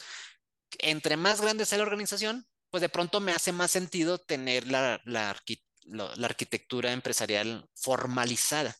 entre 0.79 1.17
más 1.17 1.41
grande 1.41 1.65
sea 1.65 1.79
la 1.79 1.85
organización, 1.85 2.45
pues 2.69 2.81
de 2.81 2.89
pronto 2.89 3.19
me 3.19 3.31
hace 3.31 3.51
más 3.51 3.71
sentido 3.71 4.19
tener 4.19 4.67
la, 4.67 5.01
la, 5.05 5.35
la 5.85 6.25
arquitectura 6.27 6.91
empresarial 6.91 7.67
formalizada. 7.75 8.75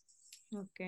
Ok, 0.52 0.80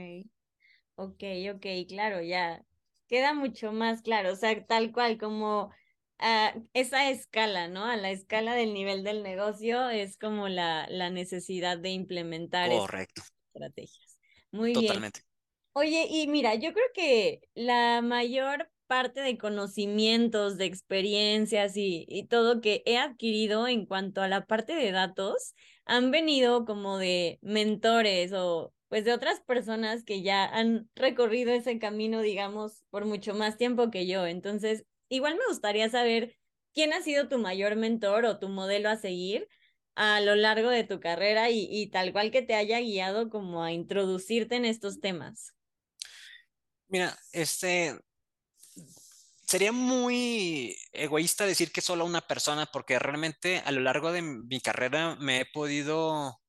ok, 0.96 1.24
ok, 1.56 1.66
claro, 1.88 2.22
ya 2.22 2.64
queda 3.08 3.34
mucho 3.34 3.72
más 3.72 4.02
claro, 4.02 4.34
o 4.34 4.36
sea, 4.36 4.66
tal 4.66 4.92
cual 4.92 5.18
como 5.18 5.72
a 6.20 6.54
esa 6.74 7.10
escala, 7.10 7.68
¿no? 7.68 7.86
A 7.86 7.98
la 7.98 8.12
escala 8.12 8.56
del 8.56 8.74
nivel 8.74 9.04
del 9.04 9.24
negocio 9.24 9.90
es 9.90 10.18
como 10.18 10.48
la, 10.50 10.88
la 10.90 11.10
necesidad 11.10 11.78
de 11.78 11.90
implementar 11.92 12.72
Correcto. 12.72 13.24
estrategias. 13.54 14.20
Muy 14.52 14.76
Totalmente. 14.76 15.22
bien. 15.22 15.24
Oye, 15.74 16.08
y 16.10 16.28
mira, 16.28 16.56
yo 16.56 16.74
creo 16.74 16.86
que 16.94 17.42
la 17.54 18.02
mayor 18.02 18.72
parte 18.88 19.22
de 19.22 19.38
conocimientos, 19.38 20.58
de 20.58 20.66
experiencias 20.66 21.76
y, 21.78 22.06
y 22.10 22.28
todo 22.28 22.62
que 22.62 22.84
he 22.86 22.98
adquirido 22.98 23.68
en 23.68 23.86
cuanto 23.86 24.22
a 24.22 24.28
la 24.30 24.46
parte 24.46 24.76
de 24.76 24.92
datos 24.92 25.56
han 25.86 26.12
venido 26.12 26.66
como 26.66 26.98
de 26.98 27.40
mentores 27.42 28.32
o 28.34 28.74
pues 28.88 29.04
de 29.06 29.14
otras 29.14 29.42
personas 29.42 30.04
que 30.04 30.22
ya 30.22 30.46
han 30.46 30.90
recorrido 30.96 31.52
ese 31.52 31.80
camino, 31.80 32.22
digamos, 32.22 32.84
por 32.90 33.06
mucho 33.06 33.34
más 33.34 33.58
tiempo 33.58 33.90
que 33.92 34.08
yo. 34.08 34.26
Entonces, 34.28 34.86
igual 35.10 35.36
me 35.36 35.46
gustaría 35.48 35.90
saber 35.90 36.38
quién 36.74 36.94
ha 36.94 37.02
sido 37.02 37.28
tu 37.28 37.38
mayor 37.38 37.76
mentor 37.76 38.26
o 38.26 38.40
tu 38.40 38.50
modelo 38.50 38.90
a 38.90 38.98
seguir 38.98 39.48
a 39.96 40.20
lo 40.20 40.36
largo 40.36 40.70
de 40.70 40.84
tu 40.84 41.00
carrera 41.00 41.50
y, 41.50 41.68
y 41.70 41.88
tal 41.88 42.12
cual 42.12 42.32
que 42.32 42.42
te 42.42 42.56
haya 42.56 42.80
guiado 42.80 43.30
como 43.30 43.64
a 43.64 43.72
introducirte 43.72 44.56
en 44.56 44.66
estos 44.66 45.00
temas. 45.00 45.54
Mira, 46.88 47.18
este, 47.32 47.98
sería 49.48 49.72
muy 49.72 50.76
egoísta 50.92 51.46
decir 51.46 51.72
que 51.72 51.82
solo 51.82 52.06
una 52.06 52.22
persona, 52.22 52.66
porque 52.68 53.00
realmente 53.00 53.62
a 53.66 53.72
lo 53.72 53.82
largo 53.82 54.12
de 54.12 54.22
mi 54.22 54.60
carrera 54.62 55.16
me 55.16 55.42
he 55.42 55.46
podido 55.46 56.40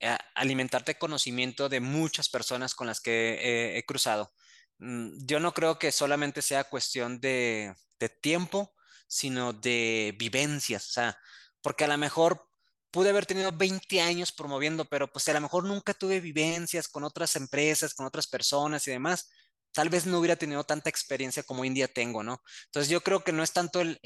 eh, 0.00 0.16
alimentar 0.34 0.84
de 0.84 0.98
conocimiento 0.98 1.68
de 1.68 1.80
muchas 1.80 2.28
personas 2.28 2.74
con 2.74 2.86
las 2.86 3.00
que 3.00 3.76
he, 3.78 3.84
cruzado. 3.84 4.32
Mm, 4.78 5.26
yo 5.26 5.40
no 5.40 5.52
creo 5.54 5.78
que 5.78 5.92
solamente 5.92 6.42
sea 6.42 6.64
cuestión 6.64 7.20
de, 7.20 7.74
de 7.98 8.08
tiempo, 8.08 8.74
sino 9.08 9.52
de 9.52 10.14
vivencias, 10.18 10.88
o 10.88 10.92
sea, 10.92 11.18
porque 11.62 11.84
a 11.84 11.88
lo 11.88 11.98
mejor 11.98 12.48
pude 12.90 13.10
haber 13.10 13.26
tenido 13.26 13.52
20 13.52 14.00
años 14.00 14.32
promoviendo, 14.32 14.84
pero 14.86 15.10
pues 15.10 15.28
a 15.28 15.32
lo 15.34 15.40
mejor 15.40 15.64
nunca 15.64 15.94
tuve 15.94 16.20
vivencias 16.20 16.88
con 16.88 17.04
otras 17.04 17.36
empresas, 17.36 17.94
con 17.94 18.06
otras 18.06 18.26
personas 18.26 18.86
y 18.86 18.92
demás 18.92 19.28
tal 19.76 19.90
vez 19.90 20.06
no 20.06 20.18
hubiera 20.18 20.36
tenido 20.36 20.64
tanta 20.64 20.88
experiencia 20.88 21.42
como 21.42 21.60
hoy 21.60 21.68
en 21.68 21.74
día 21.74 21.86
tengo, 21.86 22.22
¿no? 22.22 22.42
Entonces 22.64 22.88
yo 22.88 23.02
creo 23.02 23.22
que 23.22 23.32
no 23.32 23.42
es 23.42 23.52
tanto 23.52 23.82
el, 23.82 24.00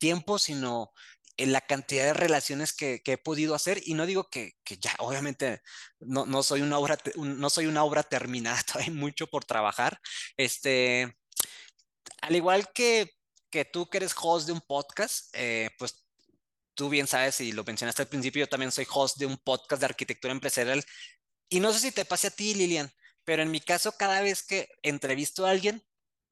tiempo, 0.00 0.36
sino 0.40 0.90
la 1.36 1.60
cantidad 1.60 2.06
de 2.06 2.12
relaciones 2.12 2.72
que, 2.74 3.00
he 3.04 3.16
podido 3.16 3.54
hacer 3.54 3.80
y 3.84 3.94
no 3.94 4.04
digo 4.04 4.28
que, 4.28 4.54
ya, 4.80 4.96
obviamente 4.98 5.62
no, 6.00 6.42
soy 6.42 6.62
una 6.62 6.78
obra, 6.78 6.98
no 7.14 7.50
soy 7.50 7.66
una 7.66 7.84
obra 7.84 8.02
terminada, 8.02 8.60
hay 8.74 8.90
mucho 8.90 9.28
por 9.28 9.44
trabajar. 9.44 10.00
Este, 10.36 11.16
al 12.22 12.36
igual 12.36 12.72
que, 12.72 13.10
que 13.50 13.64
tú 13.64 13.88
que 13.88 13.98
eres 13.98 14.14
host 14.20 14.46
de 14.46 14.52
un 14.52 14.60
podcast, 14.60 15.28
eh, 15.32 15.70
pues 15.78 16.04
tú 16.74 16.88
bien 16.88 17.06
sabes 17.06 17.40
y 17.40 17.52
lo 17.52 17.64
mencionaste 17.64 18.02
al 18.02 18.08
principio, 18.08 18.40
yo 18.40 18.48
también 18.48 18.72
soy 18.72 18.86
host 18.92 19.16
de 19.18 19.26
un 19.26 19.38
podcast 19.38 19.80
de 19.80 19.86
arquitectura 19.86 20.32
empresarial 20.32 20.84
y 21.48 21.60
no 21.60 21.72
sé 21.72 21.80
si 21.80 21.92
te 21.92 22.04
pase 22.04 22.28
a 22.28 22.30
ti, 22.30 22.54
Lilian, 22.54 22.90
pero 23.24 23.42
en 23.42 23.50
mi 23.50 23.60
caso, 23.60 23.92
cada 23.92 24.20
vez 24.20 24.42
que 24.42 24.68
entrevisto 24.82 25.46
a 25.46 25.50
alguien, 25.50 25.82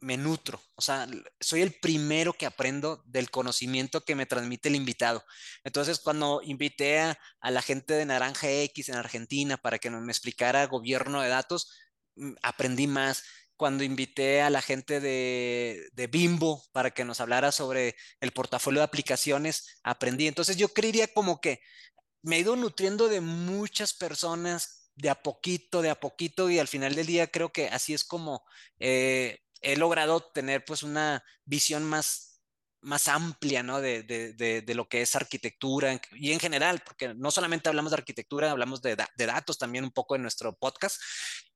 me 0.01 0.17
nutro. 0.17 0.61
O 0.75 0.83
sea, 0.83 1.07
soy 1.41 1.63
el 1.63 1.75
primero 1.81 2.35
que 2.35 2.47
aprendo 2.47 3.03
del 3.07 3.31
conocimiento 3.31 4.05
que 4.05 4.15
me 4.15 4.27
transmite 4.27 4.69
el 4.69 4.77
invitado. 4.77 5.25
Entonces, 5.65 6.01
cuando 6.01 6.41
invité 6.43 7.01
a, 7.01 7.19
la 7.43 7.63
gente 7.63 7.95
de 7.95 8.07
Naranja 8.07 8.51
X 8.51 8.89
en 8.89 8.97
Argentina 8.97 9.57
para 9.57 9.79
que 9.79 9.91
me 9.91 10.13
explicara 10.13 10.67
gobierno 10.67 11.23
de 11.23 11.29
datos, 11.29 11.71
mm, 12.17 12.35
aprendí 12.43 12.87
más. 12.87 13.25
Cuando 13.57 13.85
invité 13.85 14.43
a 14.43 14.51
la 14.51 14.63
gente 14.63 15.01
de, 15.01 15.89
de 15.93 16.07
Bimbo 16.07 16.63
para 16.73 16.91
que 16.91 17.05
nos 17.05 17.21
hablara 17.21 17.53
sobre 17.53 17.95
el 18.21 18.33
portafolio 18.33 18.81
de 18.81 18.85
aplicaciones, 18.85 19.79
aprendí. 19.83 20.27
Entonces, 20.27 20.57
yo 20.57 20.69
creería 20.69 21.07
como 21.09 21.41
que 21.41 21.61
me 22.23 22.37
he 22.37 22.41
ido 22.41 22.57
nutriendo 22.57 23.09
de 23.09 23.21
muchas 23.21 23.93
personas 23.93 24.91
de 24.97 25.11
a 25.11 25.23
poquito, 25.23 25.83
de 25.83 25.91
a 25.91 26.01
poquito, 26.01 26.51
y 26.51 26.59
al 26.59 26.69
final 26.69 26.95
del 26.95 27.07
día 27.07 27.27
creo 27.27 27.53
que 27.53 27.69
así 27.69 27.95
es 27.95 28.05
como 28.05 28.45
eh, 28.79 29.39
he 29.61 29.77
logrado 29.77 30.21
tener 30.33 30.65
pues 30.65 30.83
una 30.83 31.25
visión 31.45 31.85
más, 31.85 32.41
más 32.81 33.09
amplia, 33.09 33.63
¿no? 33.63 33.81
De, 33.81 34.03
de, 34.03 34.63
de, 34.63 34.75
lo 34.75 34.89
que 34.89 35.03
es 35.03 35.17
arquitectura 35.17 36.01
y 36.13 36.33
en 36.33 36.41
general, 36.41 36.83
porque 36.85 37.15
no 37.15 37.31
solamente 37.31 37.69
hablamos 37.69 37.91
de 37.91 37.97
arquitectura, 37.97 38.51
hablamos 38.51 38.83
de, 38.83 38.97
datos 39.17 39.59
también 39.59 39.85
un 39.85 39.91
poco 39.91 40.17
en 40.17 40.23
nuestro 40.23 40.57
podcast. 40.57 41.01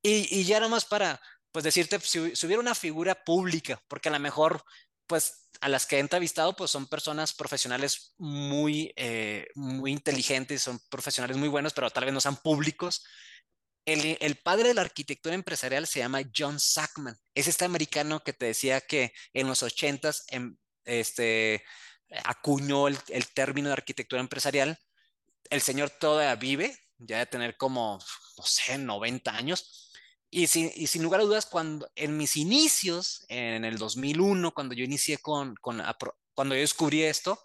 Y, 0.03 0.41
y 0.41 0.45
ya 0.45 0.59
nomás 0.59 0.87
para, 0.87 1.21
pues 1.53 1.65
decirte, 1.65 1.99
si, 2.01 2.35
si, 2.37 2.47
hubiera 2.47 2.61
una 2.61 2.75
figura 2.75 3.15
pública, 3.25 3.83
porque 3.89 4.09
a 4.09 4.13
lo 4.13 4.19
mejor, 4.19 4.63
pues 5.07 5.49
a 5.61 5.69
las 5.69 5.87
que 5.87 5.97
he 5.97 6.01
entrevistado, 6.01 6.55
pues 6.55 6.71
son 6.71 6.87
personas 6.87 7.33
profesionales 7.33 8.15
muy, 8.19 8.93
eh, 8.97 9.47
muy 9.55 9.93
inteligentes, 9.93 10.63
son 10.63 10.81
profesionales 10.91 11.37
muy 11.37 11.49
buenos, 11.49 11.73
pero 11.73 11.91
tal 11.91 12.05
vez 12.05 12.15
no 12.15 12.21
sean 12.21 12.37
públicos. 12.37 13.05
El, 13.85 14.37
padre 14.45 14.69
de 14.69 14.75
la 14.75 14.83
arquitectura 14.83 15.35
empresarial 15.35 15.87
se 15.87 16.01
llama 16.01 16.21
John 16.37 16.61
Sackman. 16.61 17.17
Es 17.35 17.49
este 17.49 17.65
americano 17.65 18.23
que 18.23 18.35
te 18.35 18.47
decía 18.47 18.83
que 18.83 19.15
en 19.33 19.47
los 19.47 19.63
ochentas 19.63 20.25
em, 20.29 20.59
este, 20.85 21.65
acuñó 22.25 22.89
el, 22.89 22.99
término 23.35 23.69
de 23.69 23.73
arquitectura 23.73 24.21
empresarial. 24.21 24.79
El 25.49 25.63
señor 25.63 25.89
todavía 25.89 26.35
vive, 26.35 26.79
ya 26.99 27.21
de 27.21 27.27
tener 27.27 27.57
como, 27.57 27.99
no 28.37 28.45
sé, 28.45 28.77
90 28.77 29.35
años. 29.35 29.88
Y, 30.31 30.43
y, 30.43 30.87
sin 30.87 31.03
lugar 31.03 31.21
a 31.21 31.25
dudas, 31.25 31.47
cuando 31.47 31.91
en 31.95 32.17
mis 32.17 32.37
inicios, 32.37 33.25
en 33.29 33.65
el 33.65 33.79
2001, 33.79 34.53
cuando 34.53 34.75
yo 34.75 34.85
inicié 34.85 35.19
con, 35.19 35.55
con 35.57 35.83
cuando 36.35 36.55
yo 36.55 36.61
descubrí 36.61 37.03
esto, 37.03 37.41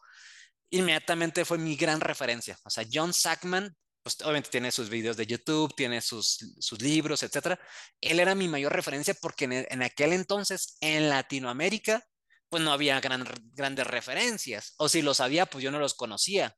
inmediatamente 0.70 1.46
fue 1.46 1.58
mi 1.58 1.76
gran 1.76 2.02
referencia. 2.02 2.60
O 2.66 2.70
sea, 2.70 2.86
John 2.92 3.14
Sackman 3.14 3.76
pues 4.04 4.18
obviamente 4.22 4.50
tiene 4.50 4.72
sus 4.72 4.90
videos 4.90 5.16
de 5.16 5.26
YouTube, 5.26 5.74
tiene 5.76 6.02
sus, 6.02 6.38
sus 6.60 6.82
libros, 6.82 7.24
etcétera. 7.24 7.58
Él 8.02 8.20
era 8.20 8.36
mi 8.36 8.50
mayor 8.50 8.74
referencia 8.74 9.14
porque 9.14 9.46
en, 9.46 9.82
aquel 9.82 10.12
entonces 10.12 10.78
en 10.82 11.10
Latinoamérica, 11.10 12.06
pues 12.50 12.62
no 12.62 12.74
había 12.74 13.00
gran, 13.00 13.26
grandes 13.54 13.88
referencias, 13.88 14.74
o 14.78 14.90
si 14.90 15.02
los 15.02 15.22
había, 15.22 15.46
pues 15.46 15.64
yo 15.64 15.72
no 15.72 15.80
los 15.80 15.94
conocía. 15.94 16.54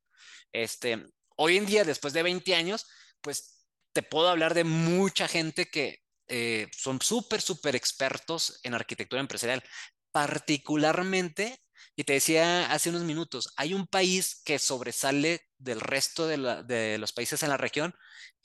Este, 0.51 1.05
hoy 1.37 1.57
en 1.57 1.67
día, 1.67 1.83
después 1.83 2.13
de 2.13 2.23
20 2.23 2.55
años, 2.55 2.87
pues 3.21 3.67
te 3.93 4.01
puedo 4.01 4.27
hablar 4.27 4.55
de 4.55 4.63
mucha 4.63 5.27
gente 5.27 5.67
que 5.67 6.03
eh, 6.27 6.67
son 6.75 7.01
súper, 7.01 7.41
súper 7.41 7.75
expertos 7.75 8.59
en 8.63 8.73
arquitectura 8.73 9.21
empresarial, 9.21 9.63
particularmente 10.11 11.59
y 11.95 12.03
te 12.03 12.13
decía 12.13 12.71
hace 12.71 12.89
unos 12.89 13.03
minutos, 13.03 13.53
hay 13.57 13.73
un 13.73 13.87
país 13.87 14.41
que 14.43 14.59
sobresale 14.59 15.41
del 15.57 15.79
resto 15.79 16.27
de, 16.27 16.97
los 16.97 17.13
países 17.13 17.41
en 17.43 17.49
la 17.49 17.57
región, 17.57 17.95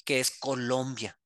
que 0.05 0.21
es 0.21 0.31
Colombia. 0.39 1.19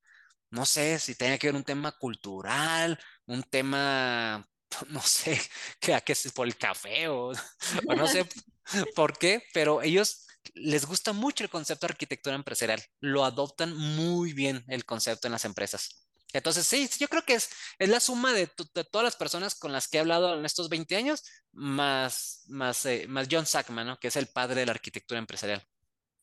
No 0.51 0.67
sé 0.67 0.99
si 0.99 1.15
tenga 1.17 1.39
que 1.39 1.49
ver 1.49 1.57
un 1.57 1.65
tema 1.65 1.93
cultural, 1.93 2.99
un 3.27 3.43
tema, 3.43 4.49
no 4.89 5.03
sé, 5.03 5.41
que, 5.81 6.01
es 6.07 6.33
por 6.33 6.47
el 6.47 6.57
café 6.57 7.09
o, 7.09 7.33
o 7.89 7.95
no 7.95 8.07
sé 8.07 8.27
por 8.97 9.19
qué, 9.19 9.43
pero 9.53 9.83
ellos 9.83 10.27
les 10.55 10.87
gusta 10.87 11.13
mucho 11.13 11.45
el 11.45 11.51
concepto 11.51 11.87
de 11.87 11.93
arquitectura 11.93 12.37
empresarial, 12.37 12.83
lo 13.01 13.25
adoptan 13.25 13.75
muy 13.77 14.33
bien 14.33 14.65
el 14.69 14.85
concepto 14.85 15.29
en 15.29 15.33
las 15.33 15.45
empresas. 15.45 16.04
Entonces, 16.35 16.67
sí, 16.67 16.91
yo 16.99 17.09
creo 17.09 17.25
que 17.25 17.35
es, 17.35 17.49
es 17.79 17.89
la 17.89 18.01
suma 18.01 18.33
de, 18.33 18.49
todas 18.49 19.05
las 19.05 19.17
personas 19.17 19.55
con 19.55 19.73
las 19.73 19.89
que 19.89 19.99
he 19.99 20.01
hablado 20.01 20.37
en 20.37 20.45
estos 20.45 20.69
20 20.69 20.97
años, 20.97 21.23
más, 21.53 22.43
más, 22.49 22.85
eh, 22.87 23.07
más 23.09 23.29
John 23.31 23.47
Sackman, 23.47 23.87
¿no? 23.87 23.99
que 23.99 24.09
es 24.09 24.17
el 24.17 24.27
padre 24.27 24.61
de 24.61 24.67
la 24.67 24.73
arquitectura 24.73 25.19
empresarial. 25.19 25.65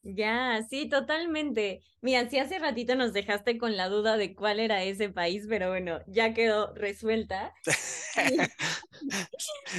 Ya, 0.04 0.64
sí, 0.68 0.90
totalmente. 0.90 1.84
Mira, 2.02 2.28
sí 2.28 2.40
hace 2.40 2.58
ratito 2.58 2.96
nos 2.96 3.14
dejaste 3.14 3.60
con 3.60 3.78
la 3.78 3.88
duda 3.88 4.18
de 4.18 4.34
cuál 4.34 4.60
era 4.60 4.84
ese 4.84 5.10
país, 5.10 5.46
pero 5.48 5.70
bueno, 5.70 6.00
ya 6.08 6.34
quedó 6.34 6.74
resuelta. 6.74 7.54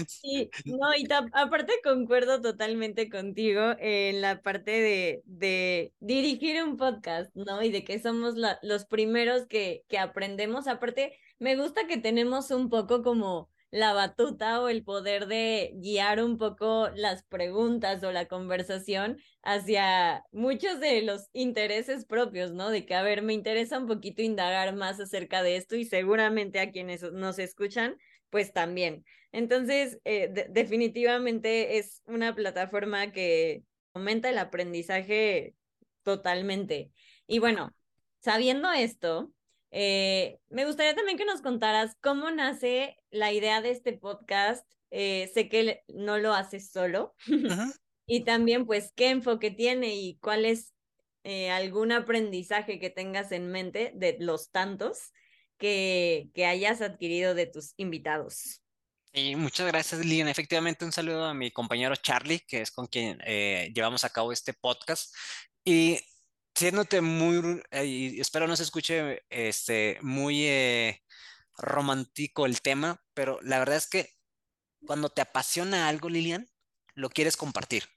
Sí, 0.09 0.51
no, 0.65 0.95
y 0.97 1.07
aparte 1.35 1.73
concuerdo 1.85 2.41
totalmente 2.41 3.09
contigo 3.11 3.61
en 3.79 4.21
la 4.21 4.41
parte 4.43 4.71
de, 4.73 5.23
de 5.27 5.93
dirigir 6.01 6.63
un 6.63 6.77
podcast, 6.77 7.35
¿no? 7.37 7.63
Y 7.63 7.71
de 7.71 7.85
que 7.85 7.99
somos 8.01 8.35
los 8.63 8.85
primeros 8.87 9.47
que, 9.47 9.85
que 9.89 9.99
aprendemos. 9.99 10.67
Aparte, 10.67 11.17
me 11.39 11.57
gusta 11.57 11.87
que 11.87 11.99
tenemos 11.99 12.51
un 12.51 12.71
poco 12.71 13.03
como 13.03 13.51
la 13.73 13.95
batuta 13.95 14.61
o 14.61 14.69
el 14.69 14.85
poder 14.85 15.27
de 15.27 15.73
guiar 15.77 16.23
un 16.23 16.37
poco 16.37 16.91
las 16.95 17.25
preguntas 17.25 18.05
o 18.05 18.13
la 18.13 18.29
conversación 18.29 19.19
hacia 19.43 20.25
muchos 20.31 20.79
de 20.79 21.01
los 21.01 21.31
intereses 21.33 22.05
propios, 22.05 22.53
¿no? 22.53 22.69
De 22.69 22.85
que, 22.85 22.95
a 22.95 23.03
ver, 23.03 23.23
me 23.23 23.33
interesa 23.33 23.79
un 23.79 23.87
poquito 23.89 24.21
indagar 24.21 24.77
más 24.77 25.01
acerca 25.01 25.43
de 25.43 25.57
esto 25.57 25.75
y 25.75 25.87
seguramente 25.87 26.61
a 26.61 26.71
quienes 26.71 27.03
nos 27.13 27.39
escuchan, 27.39 27.97
pues 28.29 28.53
también. 28.53 29.07
Entonces, 29.33 29.99
eh, 30.05 30.31
definitivamente 30.51 31.79
es 31.79 32.03
una 32.05 32.35
plataforma 32.35 33.11
que 33.11 33.63
aumenta 33.95 34.29
el 34.29 34.37
aprendizaje 34.37 35.55
totalmente. 36.03 36.93
Y 37.27 37.39
bueno, 37.39 37.75
sabiendo 38.21 38.71
esto, 38.71 39.33
eh, 39.75 40.39
me 40.51 40.67
gustaría 40.67 40.95
también 40.95 41.17
que 41.17 41.25
nos 41.25 41.41
contaras 41.41 41.97
cómo 42.03 42.31
nace 42.31 42.99
la 43.11 43.33
idea 43.33 43.63
de 43.63 43.71
este 43.71 43.95
podcast. 43.95 44.71
Eh, 44.91 45.31
sé 45.33 45.49
que 45.49 45.83
no 45.89 46.19
lo 46.19 46.35
haces 46.35 46.71
solo. 46.71 47.15
y 48.07 48.25
también, 48.25 48.67
pues, 48.67 48.93
qué 48.95 49.09
enfoque 49.09 49.51
tiene 49.51 49.97
y 49.97 50.19
cuál 50.19 50.45
es 50.45 50.75
eh, 51.25 51.51
algún 51.51 51.91
aprendizaje 51.91 52.79
que 52.79 52.91
tengas 52.91 53.33
en 53.33 53.51
mente 53.51 53.93
de 53.95 54.17
los 54.21 54.51
tantos 54.51 55.13
que, 55.57 56.29
que 56.35 56.45
hayas 56.45 56.83
adquirido 56.83 57.35
de 57.35 57.47
tus 57.47 57.73
invitados. 57.79 58.61
Y 59.15 59.37
muchas 59.37 59.67
gracias, 59.67 60.05
Lilian. 60.05 60.29
Efectivamente, 60.29 60.85
un 60.85 60.93
saludo 60.93 61.25
a 61.27 61.35
mi 61.35 61.51
compañero 61.51 61.97
Charlie, 61.97 62.41
que 62.41 62.61
es 62.63 62.71
con 62.71 62.87
quien 62.87 63.19
llevamos 63.75 64.05
a 64.05 64.11
cabo 64.11 64.33
este 64.33 64.55
podcast. 64.55 65.15
Y 65.65 66.01
siéndote 66.63 67.01
muy, 67.01 67.61
eh, 67.73 68.15
espero 68.21 68.47
no 68.47 68.55
se 68.55 68.63
escuche 68.63 69.25
este, 69.31 69.99
muy 70.01 70.47
eh, 70.47 71.03
romántico 71.57 72.47
el 72.47 72.63
tema, 72.63 73.03
pero 73.15 73.41
la 73.43 73.59
verdad 73.59 73.79
es 73.79 73.89
que 73.89 74.11
cuando 74.87 75.09
te 75.09 75.23
apasiona 75.23 75.89
algo, 75.89 76.09
Lilian, 76.09 76.47
lo 76.95 77.11
quieres 77.11 77.37
compartir. 77.37 77.89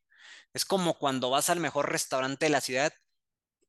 Es 0.51 0.65
como 0.65 0.95
cuando 0.97 1.29
vas 1.29 1.51
al 1.51 1.59
mejor 1.59 1.91
restaurante 1.91 2.47
de 2.47 2.49
la 2.49 2.59
ciudad 2.59 2.91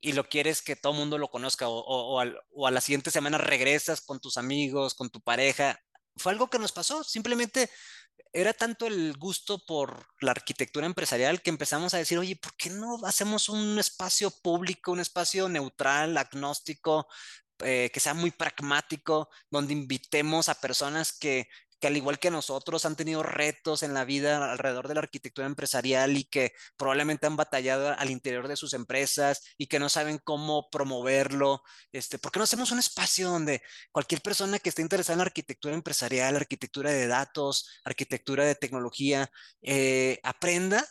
y 0.01 0.13
lo 0.13 0.31
quieres 0.31 0.63
que 0.63 0.77
todo 0.77 0.95
mundo 0.95 1.19
lo 1.19 1.29
conozca 1.29 1.69
o, 1.69 1.79
o 1.79 2.67
a 2.67 2.71
la 2.71 2.81
siguiente 2.81 3.11
semana 3.11 3.37
regresas 3.37 4.01
con 4.01 4.19
tus 4.19 4.39
amigos, 4.39 4.95
con 4.95 5.11
tu 5.11 5.21
pareja. 5.21 5.79
Fue 6.17 6.33
algo 6.33 6.49
que 6.49 6.59
nos 6.59 6.73
pasó, 6.73 7.05
simplemente 7.05 7.69
era 8.33 8.53
tanto 8.53 8.87
el 8.87 9.17
gusto 9.17 9.65
por 9.65 10.07
la 10.21 10.33
arquitectura 10.33 10.87
empresarial 10.87 11.41
que 11.43 11.51
empezamos 11.51 11.95
a 11.95 11.99
decir, 11.99 12.19
oye, 12.19 12.37
¿por 12.37 12.55
qué 12.57 12.71
no 12.71 12.99
hacemos 13.05 13.49
un 13.49 13.79
espacio 13.79 14.31
público, 14.31 14.93
un 14.93 15.01
espacio 15.01 15.49
neutral, 15.49 16.17
agnóstico, 16.19 17.07
eh, 17.61 17.91
que 17.93 18.01
sea 18.01 18.13
muy 18.13 18.31
pragmático, 18.31 19.31
donde 19.51 19.73
invitemos 19.73 20.51
a 20.51 20.61
personas 20.61 21.13
que 21.13 21.49
que 21.81 21.87
al 21.87 21.97
igual 21.97 22.19
que 22.19 22.31
nosotros 22.31 22.85
han 22.85 22.97
tenido 22.97 23.23
retos 23.23 23.83
en 23.83 23.95
la 23.95 24.05
vida 24.05 24.53
alrededor 24.53 24.89
de 24.89 24.95
la 24.95 25.01
arquitectura 25.01 25.47
empresarial 25.47 26.17
y 26.17 26.25
que 26.25 26.53
probablemente 26.77 27.27
han 27.27 27.37
batallado 27.37 27.95
al 27.99 28.11
interior 28.11 28.49
de 28.49 28.57
sus 28.57 28.75
empresas 28.75 29.43
y 29.59 29.67
que 29.67 29.79
no 29.79 29.89
saben 29.89 30.19
cómo 30.23 30.69
promoverlo. 30.71 31.63
Este, 31.93 32.19
¿Por 32.19 32.33
qué 32.33 32.39
no 32.39 32.45
hacemos 32.45 32.71
un 32.73 32.79
espacio 32.79 33.29
donde 33.29 33.63
cualquier 33.93 34.21
persona 34.23 34.59
que 34.59 34.71
esté 34.71 34.83
interesada 34.83 35.15
en 35.15 35.19
la 35.19 35.25
arquitectura 35.25 35.75
empresarial, 35.75 36.37
arquitectura 36.37 36.91
de 36.91 37.07
datos, 37.07 37.69
arquitectura 37.85 38.45
de 38.45 38.55
tecnología, 38.55 39.31
eh, 39.63 40.19
aprenda 40.23 40.87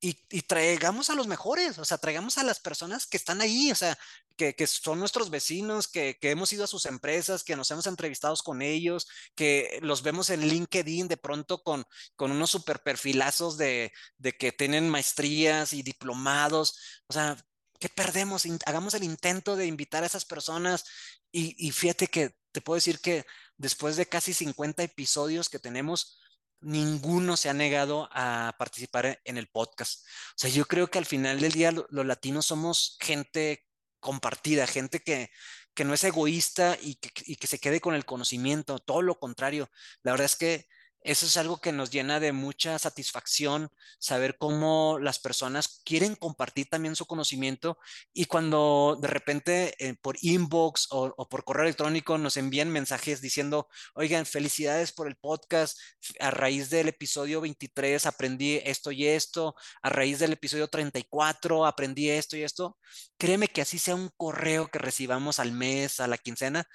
y, 0.00 0.42
traigamos 0.42 1.10
a 1.10 1.14
los 1.14 1.26
mejores, 1.26 1.78
o 1.78 1.84
sea, 1.84 1.98
traigamos 1.98 2.38
a 2.38 2.42
las 2.42 2.58
personas 2.58 3.06
que 3.06 3.18
están 3.18 3.42
ahí, 3.42 3.70
o 3.70 3.74
sea, 3.74 3.98
que, 4.36 4.66
son 4.66 4.98
nuestros 4.98 5.28
vecinos, 5.28 5.88
que, 5.88 6.16
hemos 6.22 6.52
ido 6.52 6.64
a 6.64 6.68
sus 6.68 6.86
empresas, 6.86 7.44
que 7.44 7.56
nos 7.56 7.70
hemos 7.70 7.86
entrevistado 7.86 8.34
con 8.42 8.62
ellos, 8.62 9.06
que 9.34 9.78
los 9.82 10.02
vemos 10.02 10.30
en 10.30 10.40
LinkedIn 10.48 11.06
de 11.08 11.18
pronto 11.18 11.62
con, 11.62 11.84
unos 12.18 12.50
super 12.50 12.82
perfilazos 12.82 13.58
de, 13.58 13.92
de 14.16 14.32
que 14.32 14.52
tienen 14.52 14.88
maestrías 14.88 15.74
y 15.74 15.82
diplomados, 15.82 17.02
o 17.06 17.12
sea, 17.12 17.36
¿qué 17.78 17.90
perdemos? 17.90 18.44
Hagamos 18.64 18.94
el 18.94 19.04
intento 19.04 19.56
de 19.56 19.66
invitar 19.66 20.02
a 20.02 20.06
esas 20.06 20.24
personas 20.24 20.84
y, 21.30 21.54
y 21.66 21.72
fíjate 21.72 22.06
que 22.06 22.34
te 22.52 22.62
puedo 22.62 22.76
decir 22.76 23.00
que 23.00 23.26
después 23.58 23.96
de 23.96 24.06
casi 24.06 24.32
50 24.32 24.82
episodios 24.82 25.50
que 25.50 25.58
tenemos, 25.58 26.18
ninguno 26.60 27.36
se 27.36 27.48
ha 27.48 27.54
negado 27.54 28.08
a 28.12 28.54
participar 28.58 29.20
en 29.24 29.36
el 29.38 29.48
podcast. 29.48 30.04
O 30.30 30.38
sea, 30.38 30.50
yo 30.50 30.66
creo 30.66 30.88
que 30.88 30.98
al 30.98 31.06
final 31.06 31.40
del 31.40 31.52
día 31.52 31.72
los 31.72 32.06
latinos 32.06 32.46
somos 32.46 32.96
gente 33.00 33.64
compartida, 34.00 34.66
gente 34.66 35.00
que, 35.00 35.30
que 35.74 35.84
no 35.84 35.94
es 35.94 36.04
egoísta 36.04 36.76
y 36.80 36.96
que, 36.96 37.10
y 37.26 37.36
que 37.36 37.46
se 37.46 37.58
quede 37.58 37.80
con 37.80 37.94
el 37.94 38.04
conocimiento, 38.04 38.78
todo 38.78 39.02
lo 39.02 39.18
contrario. 39.18 39.70
La 40.02 40.12
verdad 40.12 40.26
es 40.26 40.36
que 40.36 40.66
eso 41.02 41.24
es 41.24 41.36
algo 41.38 41.60
que 41.60 41.72
nos 41.72 41.90
llena 41.90 42.20
de 42.20 42.32
mucha 42.32 42.78
satisfacción, 42.78 43.70
saber 43.98 44.36
cómo 44.38 44.98
las 45.00 45.18
personas 45.18 45.80
quieren 45.84 46.14
compartir 46.14 46.68
también 46.68 46.94
su 46.94 47.06
conocimiento 47.06 47.78
y 48.12 48.26
cuando 48.26 48.98
de 49.00 49.08
repente 49.08 49.74
eh, 49.78 49.94
por 50.00 50.16
inbox 50.20 50.88
o, 50.90 51.14
o, 51.16 51.28
por 51.28 51.44
correo 51.44 51.64
electrónico 51.64 52.18
nos 52.18 52.36
envían 52.36 52.70
mensajes 52.70 53.22
diciendo, 53.22 53.68
oigan, 53.94 54.26
felicidades 54.26 54.92
por 54.92 55.08
el 55.08 55.16
podcast, 55.16 55.78
a 56.20 56.30
raíz 56.30 56.68
del 56.68 56.88
episodio 56.88 57.40
23 57.40 58.04
aprendí 58.04 58.60
esto 58.64 58.92
y 58.92 59.06
esto, 59.06 59.54
a 59.82 59.88
raíz 59.88 60.18
del 60.18 60.32
episodio 60.34 60.68
34 60.68 61.64
aprendí 61.64 62.10
esto 62.10 62.36
y 62.36 62.42
esto, 62.42 62.78
créeme 63.16 63.48
que 63.48 63.62
así 63.62 63.78
sea 63.78 63.94
un 63.94 64.10
correo 64.16 64.68
que 64.68 64.78
recibamos 64.78 65.38
al 65.38 65.52
mes, 65.52 66.00
a 66.00 66.06
la 66.06 66.18
quincena, 66.18 66.66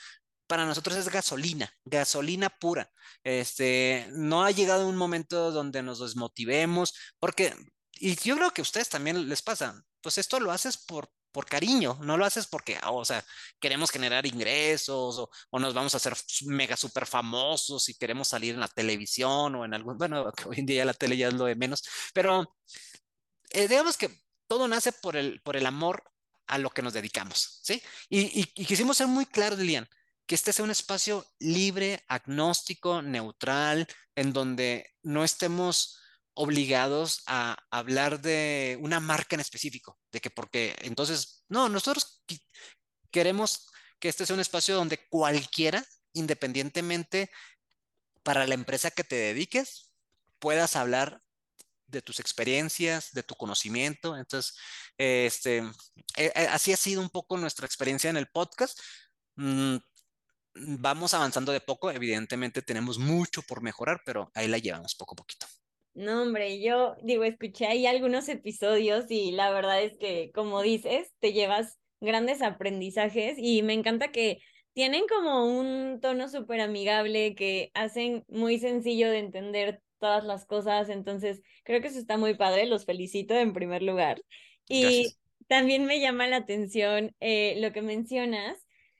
para 0.47 0.65
nosotros 0.65 0.95
es 0.97 1.09
gasolina, 1.09 1.71
gasolina 1.85 2.49
pura. 2.49 2.91
Este, 3.23 4.07
no 4.11 4.43
ha 4.43 4.51
llegado 4.51 4.87
un 4.87 4.97
momento 4.97 5.51
donde 5.51 5.81
nos 5.83 5.99
desmotivemos, 5.99 6.93
porque, 7.19 7.55
y 7.93 8.15
yo 8.15 8.35
creo 8.35 8.51
que 8.51 8.61
a 8.61 8.63
ustedes 8.63 8.89
también 8.89 9.27
les 9.29 9.41
pasa, 9.41 9.81
pues 10.01 10.17
esto 10.17 10.39
lo 10.39 10.51
haces 10.51 10.77
por, 10.77 11.09
por 11.31 11.45
cariño, 11.47 11.97
no 12.01 12.15
lo 12.15 12.25
haces 12.25 12.47
porque, 12.47 12.79
o 12.87 13.03
sea, 13.03 13.25
queremos 13.59 13.91
generar 13.91 14.25
ingresos 14.25 15.17
o, 15.17 15.29
o, 15.49 15.59
nos 15.59 15.73
vamos 15.73 15.93
a 15.93 15.97
hacer 15.97 16.15
mega 16.45 16.77
super 16.77 17.05
famosos 17.05 17.89
y 17.89 17.95
queremos 17.95 18.29
salir 18.29 18.53
en 18.53 18.61
la 18.61 18.67
televisión 18.67 19.55
o 19.55 19.65
en 19.65 19.73
algún, 19.73 19.97
bueno, 19.97 20.31
hoy 20.47 20.59
en 20.59 20.65
día 20.65 20.85
la 20.85 20.93
tele 20.93 21.17
ya 21.17 21.27
es 21.27 21.33
lo 21.33 21.45
de 21.45 21.55
menos, 21.55 21.83
pero 22.13 22.55
eh, 23.49 23.67
digamos 23.67 23.97
que 23.97 24.17
todo 24.47 24.67
nace 24.67 24.91
por 24.93 25.17
el, 25.17 25.41
por 25.41 25.57
el 25.57 25.65
amor 25.65 26.03
a 26.47 26.57
lo 26.57 26.69
que 26.69 26.81
nos 26.81 26.93
dedicamos, 26.93 27.59
¿sí? 27.63 27.81
Y, 28.07 28.41
y, 28.41 28.51
y 28.55 28.65
quisimos 28.65 28.97
ser 28.97 29.07
muy 29.07 29.25
claros, 29.25 29.59
Lilian, 29.59 29.89
que 30.25 30.35
este 30.35 30.53
sea 30.53 30.65
un 30.65 30.71
espacio 30.71 31.25
libre, 31.39 32.03
agnóstico, 32.07 33.01
neutral, 33.01 33.87
en 34.15 34.33
donde 34.33 34.95
no 35.03 35.23
estemos 35.23 35.99
obligados 36.33 37.21
a 37.27 37.57
hablar 37.71 38.21
de 38.21 38.77
una 38.81 38.99
marca 38.99 39.35
en 39.35 39.39
específico, 39.39 39.97
de 40.11 40.21
que 40.21 40.29
porque 40.29 40.75
entonces, 40.81 41.45
no, 41.47 41.69
nosotros 41.69 42.23
queremos 43.11 43.67
que 43.99 44.09
este 44.09 44.25
sea 44.25 44.33
un 44.33 44.41
espacio 44.41 44.75
donde 44.75 45.07
cualquiera, 45.07 45.85
independientemente 46.13 47.29
para 48.23 48.47
la 48.47 48.55
empresa 48.55 48.91
que 48.91 49.03
te 49.03 49.15
dediques, 49.15 49.93
puedas 50.39 50.75
hablar 50.75 51.21
de 51.87 52.01
tus 52.01 52.19
experiencias, 52.19 53.11
de 53.13 53.23
tu 53.23 53.35
conocimiento. 53.35 54.17
Entonces, 54.17 54.57
este, 54.97 55.59
eh, 56.17 56.31
eh, 56.35 56.47
así 56.49 56.73
ha 56.73 56.77
sido 56.77 57.01
un 57.01 57.09
poco 57.09 57.37
nuestra 57.37 57.65
experiencia 57.65 58.09
en 58.09 58.17
el 58.17 58.27
podcast. 58.27 58.79
Vamos 60.55 61.13
avanzando 61.13 61.51
de 61.51 61.59
poco, 61.59 61.91
evidentemente 61.91 62.61
tenemos 62.61 62.97
mucho 62.97 63.41
por 63.41 63.61
mejorar, 63.61 64.01
pero 64.05 64.31
ahí 64.33 64.47
la 64.47 64.57
llevamos 64.57 64.95
poco 64.95 65.13
a 65.13 65.17
poquito. 65.17 65.45
No, 65.93 66.23
hombre, 66.23 66.61
yo 66.61 66.95
digo, 67.03 67.23
escuché 67.23 67.67
ahí 67.67 67.85
algunos 67.85 68.27
episodios 68.27 69.05
y 69.09 69.31
la 69.31 69.51
verdad 69.51 69.81
es 69.81 69.97
que, 69.97 70.31
como 70.33 70.61
dices, 70.61 71.13
te 71.19 71.33
llevas 71.33 71.77
grandes 72.01 72.41
aprendizajes 72.41 73.37
y 73.37 73.63
me 73.63 73.73
encanta 73.73 74.11
que 74.11 74.39
tienen 74.73 75.03
como 75.07 75.45
un 75.45 75.99
tono 76.01 76.27
súper 76.27 76.59
amigable 76.59 77.33
que 77.33 77.71
hacen 77.73 78.25
muy 78.27 78.59
sencillo 78.59 79.09
de 79.09 79.19
entender 79.19 79.81
todas 79.99 80.25
las 80.25 80.45
cosas, 80.45 80.89
entonces 80.89 81.41
creo 81.63 81.81
que 81.81 81.87
eso 81.87 81.99
está 81.99 82.17
muy 82.17 82.35
padre, 82.35 82.65
los 82.65 82.85
felicito 82.85 83.33
en 83.33 83.53
primer 83.53 83.81
lugar. 83.81 84.21
Y 84.67 85.15
también 85.47 85.85
me 85.85 86.01
llama 86.01 86.27
la 86.27 86.37
atención 86.37 87.15
eh, 87.21 87.55
lo 87.59 87.71
que 87.71 87.81
mencionas 87.81 88.57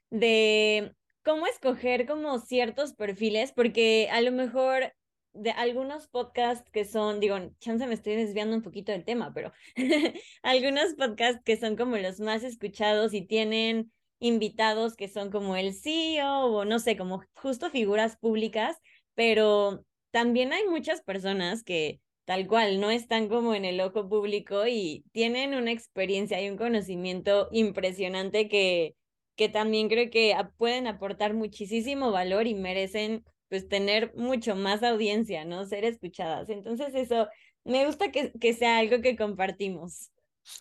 de 0.09 0.95
cómo 1.25 1.47
escoger 1.47 2.05
como 2.05 2.39
ciertos 2.39 2.93
perfiles, 2.93 3.51
porque 3.51 4.07
a 4.11 4.21
lo 4.21 4.31
mejor 4.31 4.93
de 5.33 5.51
algunos 5.51 6.07
podcasts 6.07 6.69
que 6.71 6.85
son, 6.85 7.19
digo, 7.19 7.37
chance 7.59 7.85
me 7.87 7.95
estoy 7.95 8.15
desviando 8.15 8.55
un 8.55 8.61
poquito 8.61 8.91
del 8.91 9.03
tema, 9.03 9.33
pero 9.33 9.51
algunos 10.43 10.93
podcasts 10.93 11.41
que 11.43 11.57
son 11.57 11.75
como 11.75 11.97
los 11.97 12.19
más 12.19 12.43
escuchados 12.43 13.13
y 13.13 13.23
tienen 13.23 13.91
invitados 14.19 14.95
que 14.95 15.09
son 15.09 15.31
como 15.31 15.57
el 15.57 15.73
CEO 15.73 16.45
o 16.45 16.63
no 16.63 16.79
sé, 16.79 16.95
como 16.95 17.23
justo 17.33 17.69
figuras 17.69 18.17
públicas, 18.17 18.77
pero 19.15 19.83
también 20.11 20.53
hay 20.53 20.65
muchas 20.67 21.01
personas 21.01 21.63
que 21.63 21.99
tal 22.25 22.47
cual 22.47 22.79
no 22.79 22.91
están 22.91 23.27
como 23.29 23.55
en 23.55 23.65
el 23.65 23.81
ojo 23.81 24.07
público 24.07 24.67
y 24.67 25.03
tienen 25.11 25.53
una 25.55 25.71
experiencia 25.71 26.41
y 26.41 26.49
un 26.49 26.57
conocimiento 26.57 27.49
impresionante 27.51 28.47
que, 28.47 28.95
que 29.35 29.49
también 29.49 29.89
creo 29.89 30.09
que 30.09 30.35
pueden 30.57 30.87
aportar 30.87 31.33
muchísimo 31.33 32.11
valor 32.11 32.47
y 32.47 32.55
merecen 32.55 33.23
pues 33.49 33.67
tener 33.67 34.13
mucho 34.15 34.55
más 34.55 34.83
audiencia, 34.83 35.45
¿no? 35.45 35.65
Ser 35.65 35.85
escuchadas. 35.85 36.49
Entonces 36.49 36.93
eso, 36.95 37.27
me 37.63 37.85
gusta 37.85 38.11
que, 38.11 38.31
que 38.39 38.53
sea 38.53 38.79
algo 38.79 39.01
que 39.01 39.15
compartimos. 39.15 40.11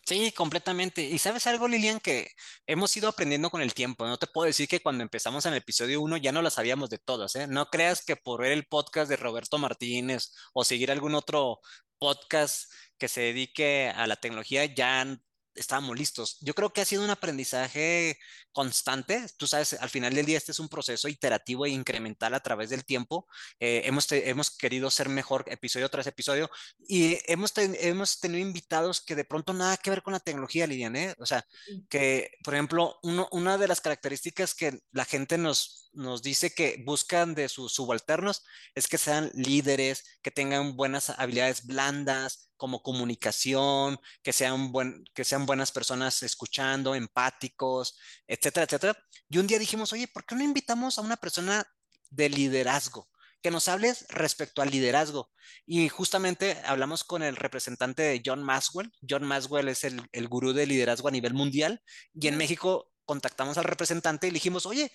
Sí, 0.07 0.33
completamente. 0.33 1.03
Y 1.03 1.19
sabes 1.19 1.47
algo, 1.47 1.69
Lilian, 1.69 2.01
que 2.01 2.31
hemos 2.67 2.97
ido 2.97 3.09
aprendiendo 3.09 3.51
con 3.51 3.61
el 3.61 3.75
tiempo. 3.75 4.07
No 4.07 4.17
te 4.17 4.27
puedo 4.27 4.47
decir 4.47 4.67
que 4.67 4.81
cuando 4.81 5.03
empezamos 5.03 5.45
en 5.45 5.53
el 5.53 5.59
episodio 5.59 6.01
1 6.01 6.17
ya 6.19 6.33
no 6.33 6.41
lo 6.43 6.51
sabíamos 6.51 6.89
de 6.91 6.99
todas, 6.99 7.37
¿eh? 7.37 7.47
No 7.47 7.67
creas 7.67 8.03
que 8.05 8.17
por 8.17 8.41
ver 8.41 8.53
el 8.53 8.65
podcast 8.67 9.11
de 9.11 9.17
Roberto 9.17 9.59
Martínez 9.59 10.33
o 10.55 10.65
seguir 10.65 10.91
algún 10.91 11.15
otro 11.15 11.61
podcast 11.99 12.73
que 12.99 13.09
se 13.09 13.21
dedique 13.23 13.91
a 13.95 14.07
la 14.07 14.17
tecnología 14.17 14.65
ya 14.65 15.07
estábamos 15.55 15.99
listos. 15.99 16.39
Yo 16.41 16.55
creo 16.55 16.73
que 16.73 16.81
ha 16.81 16.85
sido 16.85 17.05
un 17.05 17.11
aprendizaje 17.11 18.19
constante. 18.53 19.27
Tú 19.37 19.47
sabes, 19.47 19.75
al 19.75 19.91
final 19.91 20.15
del 20.15 20.27
día 20.27 20.39
este 20.39 20.53
es 20.53 20.59
un 20.59 20.69
proceso 20.69 21.09
iterativo 21.09 21.67
e 21.67 21.71
incremental 21.71 22.35
a 22.35 22.41
través 22.41 22.71
del 22.71 22.85
tiempo. 22.85 23.27
Eh, 23.61 23.83
hemos, 23.85 24.11
hemos 24.13 24.51
querido 24.51 24.91
ser 24.91 25.09
mejor 25.09 25.45
episodio 25.49 25.89
tras 25.89 26.07
episodio 26.07 26.51
y 26.89 27.19
hemos, 27.27 27.53
hemos 27.57 28.21
tenido 28.21 28.41
invitados 28.41 29.01
que 29.01 29.15
de 29.15 29.25
pronto 29.25 29.53
nada 29.53 29.77
que 29.77 29.91
ver 29.91 30.03
con 30.03 30.13
la 30.13 30.21
tecnología, 30.21 30.67
Lilian, 30.67 30.97
¿eh? 30.97 31.15
O 31.19 31.27
sea, 31.27 31.45
que, 31.89 32.31
por 32.43 32.55
ejemplo, 32.55 32.99
uno, 33.03 33.29
una 33.33 33.59
de 33.59 33.69
las 33.69 33.81
características 33.81 34.55
que 34.55 34.81
la 34.93 35.05
gente 35.05 35.39
nos, 35.39 35.84
nos 35.95 36.23
dice 36.23 36.55
que 36.55 36.83
buscan 36.85 37.35
de 37.35 37.49
sus 37.49 37.73
subalternos 37.73 38.45
es 38.75 38.89
que 38.89 38.99
sean 38.99 39.31
líderes, 39.35 40.05
que 40.23 40.31
tengan 40.31 40.77
buenas 40.77 41.11
habilidades 41.11 41.67
blandas, 41.67 42.51
como 42.57 42.83
comunicación, 42.83 43.99
que 44.23 44.33
sean, 44.33 44.73
buen, 44.73 45.05
que 45.15 45.25
sean 45.25 45.47
buenas 45.47 45.73
personas 45.73 46.23
escuchando, 46.23 46.95
empáticos, 46.95 47.99
etcétera, 48.27 48.65
etcétera. 48.65 48.99
Y 49.29 49.39
un 49.39 49.47
día 49.47 49.59
dijimos, 49.59 49.93
oye, 49.93 50.09
¿por 50.09 50.25
qué 50.25 50.35
no 50.35 50.45
invitamos 50.45 50.99
a 50.99 51.03
una 51.03 51.17
persona 51.17 51.67
de 52.11 52.29
liderazgo? 52.29 53.09
Que 53.43 53.51
nos 53.51 53.69
hables 53.69 54.07
respecto 54.09 54.63
al 54.63 54.71
liderazgo. 54.71 55.31
Y 55.67 55.89
justamente 55.89 56.59
hablamos 56.65 57.05
con 57.05 57.23
el 57.23 57.37
representante 57.37 58.03
de 58.03 58.23
John 58.25 58.43
Maswell. 58.43 58.91
John 59.07 59.25
Maswell 59.25 59.69
es 59.69 59.85
el, 59.85 60.01
el 60.13 60.29
gurú 60.29 60.55
de 60.55 60.67
liderazgo 60.67 61.09
a 61.09 61.11
nivel 61.11 61.35
mundial. 61.35 61.83
Y 62.15 62.29
en 62.29 62.39
México 62.39 62.91
contactamos 63.05 63.59
al 63.59 63.65
representante 63.65 64.27
y 64.27 64.31
le 64.31 64.37
dijimos, 64.37 64.65
oye, 64.65 64.91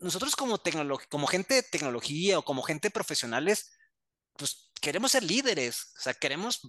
nosotros 0.00 0.34
como, 0.34 0.60
como 1.08 1.26
gente 1.26 1.54
de 1.54 1.62
tecnología 1.62 2.38
o 2.38 2.44
como 2.44 2.62
gente 2.62 2.90
profesionales, 2.90 3.72
pues 4.36 4.70
queremos 4.80 5.12
ser 5.12 5.22
líderes, 5.22 5.92
o 5.98 6.00
sea, 6.00 6.14
queremos 6.14 6.60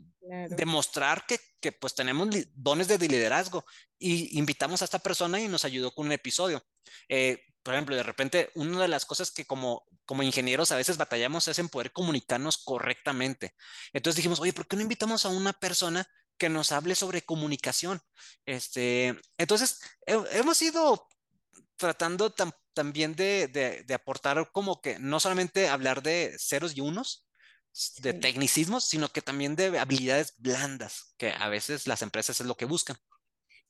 demostrar 0.50 1.26
que, 1.26 1.40
que, 1.60 1.72
pues 1.72 1.96
tenemos 1.96 2.30
dones 2.54 2.88
de 2.88 2.98
liderazgo 2.98 3.66
y 3.98 4.38
invitamos 4.38 4.82
a 4.82 4.86
esta 4.86 5.00
persona 5.00 5.40
y 5.40 5.48
nos 5.48 5.66
ayudó 5.66 5.92
con 5.94 6.08
un 6.08 6.12
episodio. 6.12 6.62
Eh, 7.08 7.42
por 7.64 7.74
ejemplo, 7.74 7.96
de 7.96 8.04
repente, 8.04 8.52
una 8.56 8.82
de 8.82 8.88
las 8.88 9.06
cosas 9.06 9.32
que 9.32 9.46
como, 9.46 9.88
como 10.06 10.24
ingenieros 10.24 10.72
a 10.72 10.76
veces 10.76 10.98
batallamos 10.98 11.48
es 11.48 11.60
en 11.60 11.70
poder 11.70 11.92
comunicarnos 11.92 12.58
correctamente. 12.58 13.56
Entonces 13.94 14.18
dijimos, 14.18 14.40
oye, 14.40 14.54
¿por 14.54 14.68
qué 14.68 14.76
no 14.76 14.82
invitamos 14.82 15.26
a 15.26 15.30
una 15.30 15.54
persona 15.54 16.08
que 16.38 16.50
nos 16.50 16.72
hable 16.72 16.96
sobre 16.96 17.22
comunicación? 17.22 18.02
Este, 18.46 19.16
entonces, 19.38 19.80
hemos 20.06 20.62
ido 20.62 21.08
tratando 21.82 22.34
también 22.74 23.16
de, 23.16 23.50
de, 23.50 23.84
de 23.84 23.94
aportar 23.94 24.50
como 24.54 24.80
que 24.80 24.98
no 25.00 25.20
solamente 25.20 25.68
hablar 25.68 26.02
de 26.02 26.34
ceros 26.40 26.78
y 26.78 26.80
unos, 26.82 27.28
de 28.02 28.14
tecnicismos, 28.14 28.86
sino 28.86 29.10
que 29.10 29.22
también 29.22 29.56
de 29.56 29.78
habilidades 29.80 30.36
blandas, 30.38 31.16
que 31.18 31.32
a 31.32 31.50
veces 31.50 31.88
las 31.88 32.02
empresas 32.02 32.40
es 32.40 32.48
lo 32.48 32.56
que 32.56 32.66
buscan. 32.66 32.98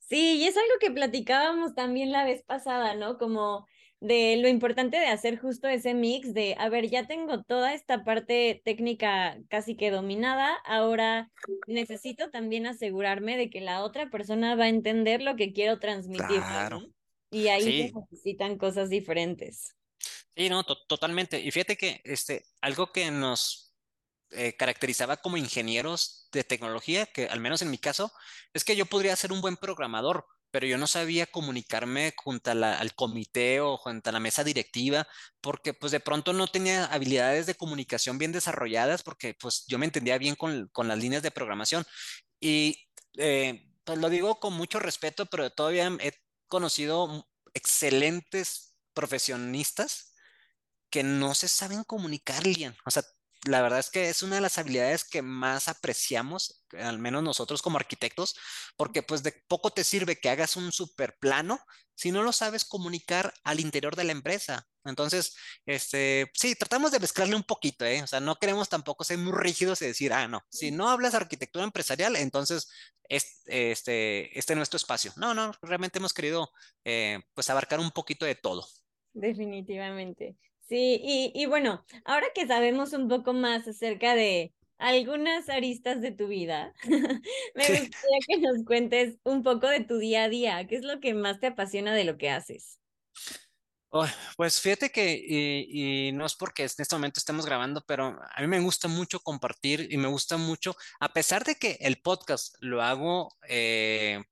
Sí, 0.00 0.36
y 0.36 0.44
es 0.46 0.56
algo 0.56 0.74
que 0.80 0.90
platicábamos 0.90 1.74
también 1.74 2.12
la 2.12 2.24
vez 2.24 2.42
pasada, 2.42 2.94
¿no? 2.94 3.16
Como 3.16 3.66
de 4.00 4.36
lo 4.38 4.48
importante 4.48 4.98
de 4.98 5.06
hacer 5.06 5.38
justo 5.38 5.68
ese 5.68 5.94
mix 5.94 6.34
de, 6.34 6.56
a 6.58 6.68
ver, 6.68 6.90
ya 6.90 7.06
tengo 7.06 7.44
toda 7.44 7.72
esta 7.72 8.02
parte 8.02 8.60
técnica 8.64 9.38
casi 9.48 9.76
que 9.76 9.92
dominada, 9.92 10.56
ahora 10.64 11.30
necesito 11.68 12.28
también 12.30 12.66
asegurarme 12.66 13.36
de 13.36 13.48
que 13.48 13.60
la 13.60 13.84
otra 13.84 14.10
persona 14.10 14.56
va 14.56 14.64
a 14.64 14.68
entender 14.68 15.22
lo 15.22 15.36
que 15.36 15.52
quiero 15.52 15.78
transmitir. 15.78 16.26
Claro. 16.26 16.82
Y 17.32 17.48
ahí 17.48 17.88
se 17.88 17.92
necesitan 17.94 18.58
cosas 18.58 18.90
diferentes. 18.90 19.74
Sí, 20.36 20.50
no, 20.50 20.64
totalmente. 20.64 21.40
Y 21.40 21.50
fíjate 21.50 21.76
que 21.76 22.00
este, 22.04 22.44
algo 22.60 22.92
que 22.92 23.10
nos 23.10 23.74
eh, 24.30 24.54
caracterizaba 24.56 25.16
como 25.16 25.38
ingenieros 25.38 26.28
de 26.30 26.44
tecnología, 26.44 27.06
que 27.06 27.26
al 27.26 27.40
menos 27.40 27.62
en 27.62 27.70
mi 27.70 27.78
caso, 27.78 28.12
es 28.52 28.64
que 28.64 28.76
yo 28.76 28.84
podría 28.84 29.16
ser 29.16 29.32
un 29.32 29.40
buen 29.40 29.56
programador, 29.56 30.26
pero 30.50 30.66
yo 30.66 30.76
no 30.76 30.86
sabía 30.86 31.26
comunicarme 31.26 32.12
junto 32.16 32.50
al 32.50 32.94
comité 32.94 33.60
o 33.60 33.78
junto 33.78 34.10
a 34.10 34.12
la 34.12 34.20
mesa 34.20 34.44
directiva, 34.44 35.08
porque 35.40 35.72
pues 35.72 35.90
de 35.92 36.00
pronto 36.00 36.34
no 36.34 36.46
tenía 36.48 36.84
habilidades 36.84 37.46
de 37.46 37.54
comunicación 37.54 38.18
bien 38.18 38.32
desarrolladas, 38.32 39.02
porque 39.02 39.34
pues 39.34 39.64
yo 39.66 39.78
me 39.78 39.86
entendía 39.86 40.18
bien 40.18 40.34
con, 40.34 40.70
las 40.76 40.98
líneas 40.98 41.22
de 41.22 41.30
programación. 41.30 41.84
Y 42.40 42.76
eh, 43.16 43.66
pues 43.84 43.98
lo 43.98 44.10
digo 44.10 44.38
con 44.40 44.52
mucho 44.52 44.78
respeto, 44.78 45.26
pero 45.26 45.50
todavía 45.50 45.90
he 46.00 46.12
conocido 46.52 47.26
excelentes 47.54 48.76
profesionistas 48.92 50.12
que 50.90 51.02
no 51.02 51.34
se 51.34 51.48
saben 51.48 51.82
comunicar, 51.82 52.42
bien 52.44 52.76
O 52.84 52.90
sea, 52.90 53.04
la 53.44 53.60
verdad 53.60 53.80
es 53.80 53.90
que 53.90 54.08
es 54.08 54.22
una 54.22 54.36
de 54.36 54.40
las 54.40 54.58
habilidades 54.58 55.04
que 55.04 55.22
más 55.22 55.68
apreciamos, 55.68 56.64
al 56.78 56.98
menos 56.98 57.22
nosotros 57.22 57.60
como 57.60 57.76
arquitectos, 57.76 58.36
porque 58.76 59.02
pues 59.02 59.22
de 59.22 59.34
poco 59.48 59.70
te 59.70 59.84
sirve 59.84 60.16
que 60.16 60.30
hagas 60.30 60.56
un 60.56 60.70
super 60.72 61.16
plano 61.18 61.58
si 61.94 62.10
no 62.10 62.22
lo 62.22 62.32
sabes 62.32 62.64
comunicar 62.64 63.32
al 63.44 63.60
interior 63.60 63.96
de 63.96 64.04
la 64.04 64.12
empresa. 64.12 64.66
Entonces, 64.84 65.36
este, 65.66 66.30
sí, 66.34 66.54
tratamos 66.54 66.90
de 66.90 67.00
mezclarle 67.00 67.36
un 67.36 67.44
poquito, 67.44 67.84
¿eh? 67.84 68.02
O 68.02 68.06
sea, 68.06 68.20
no 68.20 68.36
queremos 68.36 68.68
tampoco 68.68 69.04
ser 69.04 69.18
muy 69.18 69.32
rígidos 69.32 69.82
y 69.82 69.86
decir, 69.86 70.12
ah, 70.12 70.26
no, 70.26 70.42
si 70.48 70.70
no 70.70 70.88
hablas 70.88 71.14
arquitectura 71.14 71.64
empresarial, 71.64 72.16
entonces 72.16 72.68
este, 73.08 73.72
este, 73.72 74.38
este 74.38 74.52
es 74.52 74.56
nuestro 74.56 74.76
espacio. 74.76 75.12
No, 75.16 75.34
no, 75.34 75.52
realmente 75.62 75.98
hemos 75.98 76.14
querido, 76.14 76.50
eh, 76.84 77.20
pues, 77.34 77.50
abarcar 77.50 77.78
un 77.78 77.90
poquito 77.90 78.24
de 78.24 78.34
todo. 78.34 78.66
Definitivamente. 79.12 80.36
Sí, 80.68 81.00
y, 81.02 81.32
y 81.34 81.46
bueno, 81.46 81.84
ahora 82.04 82.26
que 82.34 82.46
sabemos 82.46 82.92
un 82.92 83.08
poco 83.08 83.32
más 83.32 83.68
acerca 83.68 84.14
de 84.14 84.52
algunas 84.78 85.48
aristas 85.48 86.00
de 86.00 86.10
tu 86.10 86.28
vida, 86.28 86.74
me 87.54 87.62
gustaría 87.62 88.18
que 88.26 88.38
nos 88.38 88.64
cuentes 88.64 89.16
un 89.22 89.42
poco 89.42 89.68
de 89.68 89.84
tu 89.84 89.98
día 89.98 90.24
a 90.24 90.28
día. 90.28 90.66
¿Qué 90.66 90.76
es 90.76 90.84
lo 90.84 91.00
que 91.00 91.14
más 91.14 91.40
te 91.40 91.48
apasiona 91.48 91.94
de 91.94 92.04
lo 92.04 92.18
que 92.18 92.30
haces? 92.30 92.78
pues 94.38 94.58
fíjate 94.60 94.90
que, 94.90 95.22
y, 95.22 96.12
no 96.12 96.24
es 96.24 96.34
porque 96.34 96.62
en 96.62 96.70
este 96.78 96.94
momento 96.94 97.20
estemos 97.20 97.44
grabando, 97.44 97.84
pero 97.86 98.06
a 98.06 98.40
mí 98.40 98.46
me 98.46 98.60
gusta 98.60 98.88
mucho 98.88 99.20
compartir 99.20 99.86
y 99.90 99.98
me 99.98 100.08
gusta 100.08 100.38
mucho, 100.38 100.74
a 100.98 101.12
pesar 101.12 101.44
de 101.44 101.56
que 101.56 101.76
el 101.78 102.00
podcast 102.00 102.56
lo 102.60 102.80
hago, 102.80 103.36
eh, 103.48 104.22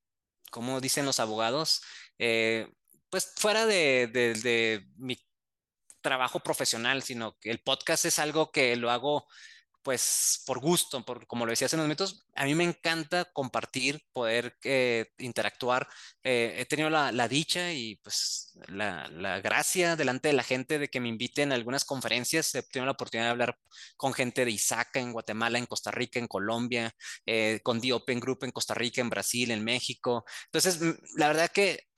como 0.50 0.80
dicen 0.80 1.04
los 1.04 1.20
abogados, 1.20 1.82
eh, 2.18 2.68
pues 3.10 3.34
fuera 3.36 3.66
de, 3.66 4.08
de, 4.10 4.32
de 4.34 4.86
mi 4.96 5.18
trabajo 6.00 6.40
profesional, 6.40 7.02
sino 7.02 7.36
que 7.40 7.50
el 7.50 7.60
podcast 7.60 8.04
es 8.04 8.18
algo 8.18 8.50
que 8.50 8.76
lo 8.76 8.90
hago 8.90 9.26
pues 9.82 10.42
por 10.46 10.60
gusto, 10.60 11.04
por, 11.04 11.26
como 11.26 11.46
lo 11.46 11.50
decías 11.50 11.72
en 11.72 11.78
los 11.78 11.84
momentos, 11.84 12.26
a 12.34 12.44
mí 12.44 12.54
me 12.54 12.64
encanta 12.64 13.24
compartir, 13.32 14.02
poder 14.12 14.56
eh, 14.64 15.06
interactuar. 15.18 15.88
Eh, 16.22 16.56
he 16.58 16.66
tenido 16.66 16.90
la, 16.90 17.28
dicha 17.28 17.72
y 17.72 17.96
pues 17.96 18.52
la, 18.68 19.08
gracia 19.40 19.96
delante 19.96 20.28
de 20.28 20.34
la 20.34 20.42
gente 20.42 20.78
de 20.78 20.88
que 20.88 21.00
me 21.00 21.08
inviten 21.08 21.52
a 21.52 21.54
algunas 21.54 21.84
conferencias. 21.84 22.54
He 22.54 22.62
tenido 22.62 22.86
la 22.86 22.92
oportunidad 22.92 23.26
de 23.28 23.30
hablar 23.30 23.58
con 23.96 24.12
gente 24.12 24.44
de 24.44 24.50
Isaca 24.50 25.00
en 25.00 25.12
Guatemala, 25.12 25.58
en 25.58 25.66
Costa 25.66 25.90
Rica, 25.90 26.18
en 26.18 26.28
Colombia, 26.28 26.94
eh, 27.26 27.60
con 27.62 27.80
The 27.80 27.94
Open 27.94 28.20
Group 28.20 28.44
en 28.44 28.52
Costa 28.52 28.74
Rica, 28.74 29.00
en 29.00 29.10
Brasil, 29.10 29.50
en 29.50 29.64
México. 29.64 30.24
Entonces, 30.46 30.78
la 31.16 31.28
verdad 31.28 31.50
que 31.50 31.89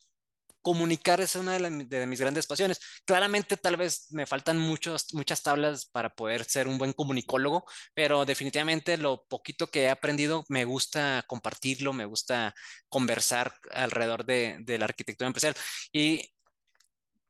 comunicar 0.62 1.20
es 1.20 1.36
una 1.36 1.58
de, 1.58 2.06
mis 2.06 2.20
grandes 2.20 2.46
pasiones. 2.46 2.80
Claramente 3.04 3.56
tal 3.56 3.76
vez 3.76 4.06
me 4.12 4.26
faltan 4.26 4.58
muchos, 4.58 5.12
muchas 5.14 5.42
tablas 5.42 5.86
para 5.86 6.14
poder 6.14 6.44
ser 6.44 6.68
un 6.68 6.78
buen 6.78 6.92
comunicólogo, 6.92 7.64
pero 7.94 8.24
definitivamente 8.24 8.96
lo 8.96 9.24
poquito 9.28 9.66
que 9.68 9.82
he 9.84 9.90
aprendido 9.90 10.44
me 10.48 10.64
gusta 10.64 11.24
compartirlo, 11.26 11.92
me 11.92 12.06
gusta 12.06 12.54
conversar 12.88 13.54
alrededor 13.72 14.24
de, 14.24 14.62
la 14.78 14.84
arquitectura 14.86 15.26
empresarial. 15.26 15.56
Y 15.92 16.32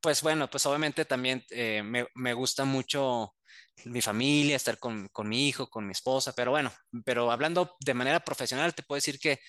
pues 0.00 0.22
bueno, 0.22 0.50
pues 0.50 0.66
obviamente 0.66 1.04
también 1.04 1.44
eh, 1.50 1.82
me, 1.84 2.06
me 2.14 2.34
gusta 2.34 2.64
mucho 2.64 3.34
mi 3.84 4.00
familia, 4.00 4.56
estar 4.56 4.78
con, 4.78 5.08
con 5.08 5.28
mi 5.28 5.48
hijo, 5.48 5.68
con 5.68 5.86
mi 5.86 5.92
esposa, 5.92 6.32
pero 6.34 6.50
bueno, 6.52 6.72
pero 7.04 7.30
hablando 7.30 7.76
de 7.80 7.94
manera 7.94 8.20
profesional, 8.20 8.74
te 8.74 8.82
puedo 8.82 8.96
decir 8.98 9.18
que 9.18 9.40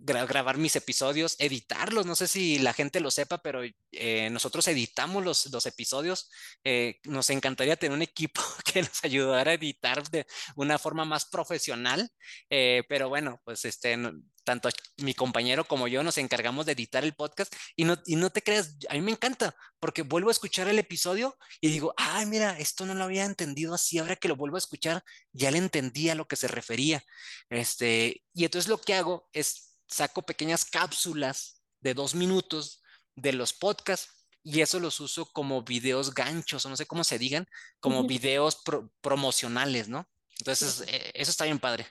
grabar 0.00 0.58
mis 0.58 0.76
episodios, 0.76 1.36
editarlos. 1.38 2.06
No 2.06 2.16
sé 2.16 2.26
si 2.26 2.58
la 2.58 2.72
gente 2.72 3.00
lo 3.00 3.10
sepa, 3.10 3.38
pero 3.38 3.62
eh, 3.92 4.30
nosotros 4.30 4.66
editamos 4.68 5.24
los, 5.24 5.46
los 5.52 5.66
episodios. 5.66 6.30
Eh, 6.64 6.98
nos 7.04 7.30
encantaría 7.30 7.76
tener 7.76 7.94
un 7.94 8.02
equipo 8.02 8.40
que 8.72 8.82
nos 8.82 9.04
ayudara 9.04 9.50
a 9.52 9.54
editar 9.54 10.02
de 10.10 10.26
una 10.56 10.78
forma 10.78 11.04
más 11.04 11.26
profesional, 11.26 12.10
eh, 12.50 12.82
pero 12.88 13.08
bueno, 13.08 13.40
pues 13.44 13.64
este, 13.64 13.96
tanto 14.44 14.68
mi 14.98 15.14
compañero 15.14 15.64
como 15.64 15.88
yo 15.88 16.02
nos 16.02 16.18
encargamos 16.18 16.66
de 16.66 16.72
editar 16.72 17.04
el 17.04 17.14
podcast 17.14 17.54
y 17.76 17.84
no, 17.84 17.96
y 18.06 18.16
no 18.16 18.30
te 18.30 18.42
creas, 18.42 18.76
a 18.88 18.94
mí 18.94 19.00
me 19.00 19.12
encanta 19.12 19.54
porque 19.78 20.02
vuelvo 20.02 20.28
a 20.28 20.32
escuchar 20.32 20.68
el 20.68 20.78
episodio 20.78 21.36
y 21.60 21.68
digo, 21.68 21.94
ay, 21.96 22.26
mira, 22.26 22.58
esto 22.58 22.86
no 22.86 22.94
lo 22.94 23.04
había 23.04 23.24
entendido 23.24 23.74
así, 23.74 23.98
ahora 23.98 24.16
que 24.16 24.28
lo 24.28 24.36
vuelvo 24.36 24.56
a 24.56 24.58
escuchar, 24.58 25.02
ya 25.32 25.50
le 25.50 25.58
entendía 25.58 26.12
a 26.12 26.16
lo 26.16 26.26
que 26.26 26.36
se 26.36 26.48
refería. 26.48 27.02
Este, 27.50 28.22
y 28.34 28.44
entonces 28.44 28.68
lo 28.68 28.80
que 28.80 28.94
hago 28.94 29.28
es 29.32 29.76
saco 29.88 30.22
pequeñas 30.22 30.64
cápsulas 30.64 31.62
de 31.80 31.94
dos 31.94 32.14
minutos 32.14 32.82
de 33.14 33.32
los 33.32 33.52
podcasts 33.52 34.10
y 34.44 34.60
eso 34.60 34.80
los 34.80 34.98
uso 35.00 35.26
como 35.26 35.62
videos 35.62 36.14
ganchos 36.14 36.66
o 36.66 36.68
no 36.68 36.76
sé 36.76 36.86
cómo 36.86 37.04
se 37.04 37.18
digan, 37.18 37.46
como 37.80 38.04
videos 38.04 38.62
promocionales, 39.00 39.88
¿no? 39.88 40.08
Entonces, 40.38 40.84
eh, 40.88 41.12
eso 41.14 41.30
está 41.30 41.44
bien 41.44 41.60
padre. 41.60 41.86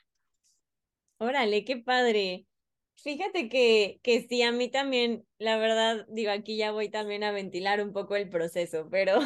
Órale, 1.22 1.64
qué 1.66 1.78
padre. 1.78 2.48
Fíjate 2.96 3.48
que, 3.48 4.00
que 4.02 4.26
sí, 4.28 4.42
a 4.42 4.52
mí 4.52 4.72
también, 4.72 5.24
la 5.38 5.58
verdad, 5.58 6.08
digo, 6.10 6.32
aquí 6.32 6.58
ya 6.58 6.72
voy 6.72 6.90
también 6.90 7.24
a 7.24 7.32
ventilar 7.32 7.80
un 7.80 7.94
poco 7.94 8.16
el 8.16 8.28
proceso, 8.28 8.88
pero 8.90 9.20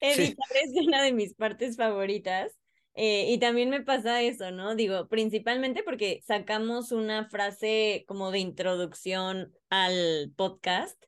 editar 0.00 0.48
es 0.64 0.72
una 0.84 1.00
de 1.00 1.12
mis 1.12 1.34
partes 1.34 1.76
favoritas. 1.76 2.58
Eh, 2.94 3.30
y 3.30 3.38
también 3.38 3.70
me 3.70 3.82
pasa 3.82 4.20
eso, 4.20 4.50
¿no? 4.50 4.74
Digo, 4.74 5.06
principalmente 5.06 5.84
porque 5.84 6.20
sacamos 6.26 6.90
una 6.90 7.28
frase 7.28 8.04
como 8.08 8.32
de 8.32 8.40
introducción 8.40 9.52
al 9.70 10.32
podcast 10.34 11.00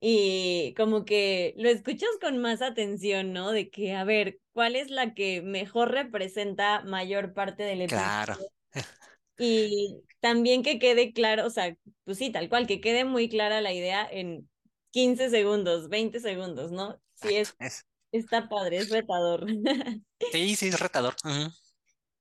y 0.00 0.74
como 0.76 1.04
que 1.04 1.54
lo 1.58 1.68
escuchas 1.68 2.10
con 2.20 2.38
más 2.38 2.60
atención, 2.60 3.32
¿no? 3.32 3.52
De 3.52 3.70
que, 3.70 3.94
a 3.94 4.02
ver, 4.02 4.40
¿cuál 4.52 4.74
es 4.74 4.90
la 4.90 5.14
que 5.14 5.42
mejor 5.42 5.92
representa 5.92 6.82
mayor 6.82 7.34
parte 7.34 7.62
del 7.62 7.82
episodio? 7.82 8.02
Claro. 8.02 8.38
Y 9.38 10.02
también 10.20 10.62
que 10.62 10.78
quede 10.78 11.12
claro, 11.12 11.46
o 11.46 11.50
sea, 11.50 11.76
pues 12.04 12.18
sí, 12.18 12.30
tal 12.30 12.48
cual, 12.48 12.66
que 12.66 12.80
quede 12.80 13.04
muy 13.04 13.28
clara 13.28 13.60
la 13.60 13.72
idea 13.72 14.08
en 14.10 14.48
15 14.92 15.30
segundos, 15.30 15.88
20 15.88 16.20
segundos, 16.20 16.72
¿no? 16.72 17.00
Sí, 17.14 17.36
es, 17.58 17.86
Está 18.12 18.48
padre, 18.48 18.78
es 18.78 18.90
retador. 18.90 19.46
Sí, 20.32 20.56
sí, 20.56 20.68
es 20.68 20.80
retador. 20.80 21.14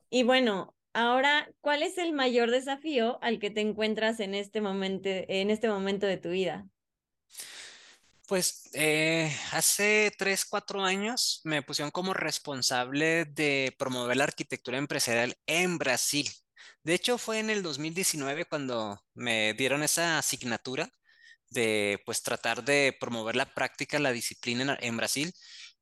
Y 0.10 0.24
bueno, 0.24 0.76
ahora, 0.94 1.50
¿cuál 1.62 1.82
es 1.82 1.98
el 1.98 2.12
mayor 2.12 2.52
desafío 2.52 3.18
al 3.22 3.40
que 3.40 3.50
te 3.50 3.62
encuentras 3.62 4.20
en 4.20 4.36
este 4.36 4.60
momento, 4.60 5.08
en 5.10 5.50
este 5.50 5.70
momento 5.70 6.06
de 6.06 6.18
tu 6.18 6.30
vida? 6.30 6.68
Pues 8.28 8.70
eh, 8.74 9.32
hace 9.54 10.12
tres, 10.18 10.46
cuatro 10.46 10.84
años 10.84 11.42
me 11.46 11.62
pusieron 11.62 11.92
como 11.92 12.14
responsable 12.14 13.26
de 13.26 13.74
promover 13.78 14.18
la 14.18 14.26
arquitectura 14.26 14.78
empresarial 14.78 15.38
en 15.46 15.78
Brasil. 15.78 16.28
De 16.86 16.94
hecho, 16.94 17.18
fue 17.18 17.40
en 17.40 17.50
el 17.50 17.64
2019 17.64 18.46
cuando 18.46 19.02
me 19.16 19.54
dieron 19.56 19.84
esa 19.84 20.20
asignatura 20.20 20.88
de 21.50 22.00
pues 22.06 22.22
tratar 22.24 22.64
de 22.64 22.96
promover 23.00 23.36
la 23.36 23.54
práctica, 23.54 24.00
la 24.00 24.12
disciplina 24.12 24.78
en 24.82 24.98
Brasil. 24.98 25.34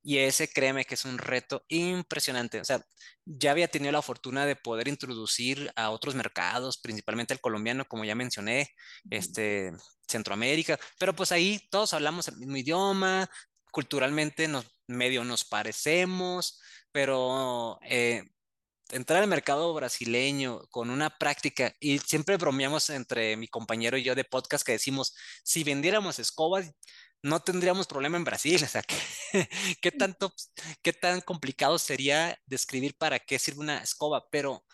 Y 0.02 0.20
ese, 0.20 0.50
créeme 0.50 0.86
que 0.86 0.96
es 0.96 1.06
un 1.06 1.18
reto 1.18 1.66
impresionante. 1.68 2.62
O 2.62 2.66
sea, 2.66 2.82
ya 3.26 3.52
había 3.52 3.68
tenido 3.70 3.92
la 3.92 4.02
fortuna 4.02 4.46
de 4.46 4.56
poder 4.56 4.88
introducir 4.88 5.72
a 5.76 5.90
otros 5.92 6.16
mercados, 6.16 6.78
principalmente 6.80 7.34
el 7.34 7.42
colombiano, 7.42 7.86
como 7.86 8.06
ya 8.06 8.16
mencioné, 8.16 8.70
este, 9.10 9.72
Centroamérica, 10.08 10.80
pero 11.00 11.14
pues 11.16 11.32
ahí 11.34 11.60
todos 11.70 11.94
hablamos 11.94 12.28
el 12.30 12.38
mismo 12.38 12.58
idioma, 12.58 13.30
culturalmente 13.72 14.48
nos, 14.48 14.66
medio 14.88 15.24
nos 15.26 15.46
parecemos, 15.46 16.62
pero 16.92 17.80
eh, 17.84 18.24
entrar 18.94 19.22
al 19.22 19.30
mercado 19.30 19.74
brasileño 19.74 20.62
con 20.70 20.90
una 20.90 21.10
práctica, 21.18 21.76
y 21.80 22.00
siempre 22.00 22.38
bromeamos 22.38 22.90
entre 22.90 23.36
mi 23.38 23.48
compañero 23.48 23.98
y 23.98 24.04
yo 24.04 24.16
de 24.16 24.24
podcast 24.24 24.66
que 24.66 24.74
decimos, 24.74 25.16
si 25.44 25.64
vendiéramos 25.64 26.20
escobas, 26.20 26.72
no 27.22 27.40
tendríamos 27.42 27.88
problema 27.88 28.18
en 28.18 28.26
Brasil. 28.26 28.62
O 28.64 28.68
sea, 28.68 28.84
¿qué, 29.82 29.92
tanto, 29.92 30.34
qué 30.82 30.94
tan 30.94 31.22
complicado 31.22 31.80
sería 31.80 32.38
describir 32.46 32.96
para 32.98 33.20
qué 33.20 33.40
sirve 33.40 33.62
una 33.62 33.78
escoba? 33.80 34.28
Pero 34.30 34.66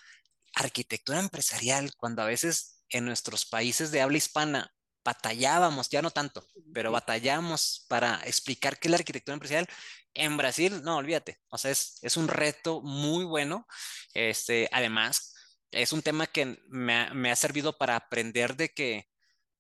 arquitectura 0.56 1.20
empresarial, 1.20 1.92
cuando 1.96 2.22
a 2.22 2.26
veces 2.26 2.84
en 2.90 3.06
nuestros 3.06 3.46
países 3.46 3.92
de 3.92 4.02
habla 4.02 4.18
hispana 4.18 4.74
batallábamos, 5.10 5.90
ya 5.90 6.02
no 6.02 6.12
tanto, 6.12 6.46
pero 6.74 6.92
batallamos 6.92 7.86
para 7.90 8.22
explicar 8.26 8.78
qué 8.80 8.88
es 8.88 8.92
la 8.92 8.98
arquitectura 8.98 9.34
empresarial. 9.34 9.68
En 10.14 10.38
Brasil, 10.38 10.82
no, 10.84 10.98
olvídate, 10.98 11.40
o 11.50 11.58
sea, 11.58 11.72
es, 11.72 11.98
es 12.02 12.18
un 12.18 12.28
reto 12.28 12.82
muy 12.82 13.26
bueno. 13.26 13.66
Este, 14.14 14.70
además, 14.72 15.34
es 15.72 15.94
un 15.94 16.02
tema 16.02 16.28
que 16.28 16.58
me 16.70 17.12
me 17.14 17.32
ha 17.32 17.36
servido 17.36 17.78
para 17.78 17.96
aprender 17.96 18.56
de 18.56 18.70
que, 18.70 19.08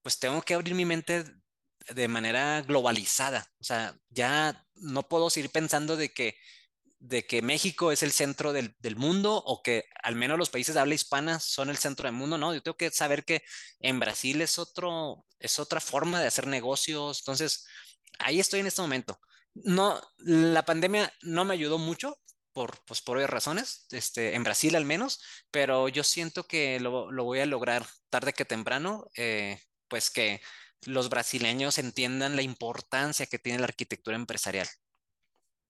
pues 0.03 0.19
tengo 0.19 0.41
que 0.41 0.53
abrir 0.55 0.75
mi 0.75 0.85
mente 0.85 1.25
de 1.89 2.07
manera 2.07 2.61
globalizada. 2.61 3.47
O 3.59 3.63
sea, 3.63 3.95
ya 4.09 4.65
no 4.75 5.07
puedo 5.07 5.29
seguir 5.29 5.51
pensando 5.51 5.97
de 5.97 6.09
que, 6.09 6.35
de 6.99 7.25
que 7.25 7.41
México 7.41 7.91
es 7.91 8.03
el 8.03 8.11
centro 8.11 8.53
del, 8.53 8.75
mundo 8.97 9.35
o 9.45 9.63
que 9.63 9.85
al 10.03 10.15
menos 10.15 10.37
los 10.37 10.49
países 10.49 10.75
de 10.75 10.81
habla 10.81 10.95
hispana 10.95 11.39
son 11.39 11.69
el 11.69 11.77
centro 11.77 12.07
del 12.07 12.15
mundo. 12.15 12.37
No, 12.37 12.53
yo 12.53 12.61
tengo 12.61 12.77
que 12.77 12.91
saber 12.91 13.25
que 13.25 13.41
en 13.79 13.99
Brasil 13.99 14.41
es, 14.41 14.59
otro, 14.59 15.25
es 15.39 15.59
otra 15.59 15.79
forma 15.79 16.19
de 16.19 16.27
hacer 16.27 16.47
negocios. 16.47 17.19
Entonces, 17.19 17.65
ahí 18.19 18.39
estoy 18.39 18.59
en 18.61 18.67
este 18.67 18.81
momento. 18.81 19.19
No, 19.55 20.01
la 20.17 20.65
pandemia 20.65 21.11
no 21.21 21.45
me 21.45 21.53
ayudó 21.53 21.77
mucho, 21.77 22.17
por, 22.51 22.83
pues, 22.85 23.01
por 23.01 23.17
razones, 23.19 23.87
este, 23.91 24.35
en 24.35 24.43
Brasil 24.43 24.75
al 24.75 24.85
menos, 24.85 25.21
pero 25.51 25.87
yo 25.89 26.03
siento 26.03 26.47
que 26.47 26.79
lo, 26.79 27.11
voy 27.23 27.39
a 27.39 27.45
lograr 27.45 27.85
tarde 28.09 28.33
que 28.33 28.45
temprano, 28.45 29.07
eh, 29.15 29.61
pues 29.87 30.09
que 30.09 30.41
los 30.85 31.09
brasileños 31.09 31.77
entiendan 31.77 32.35
la 32.35 32.41
importancia 32.41 33.25
que 33.27 33.39
tiene 33.39 33.59
la 33.59 33.65
arquitectura 33.65 34.15
empresarial. 34.15 34.67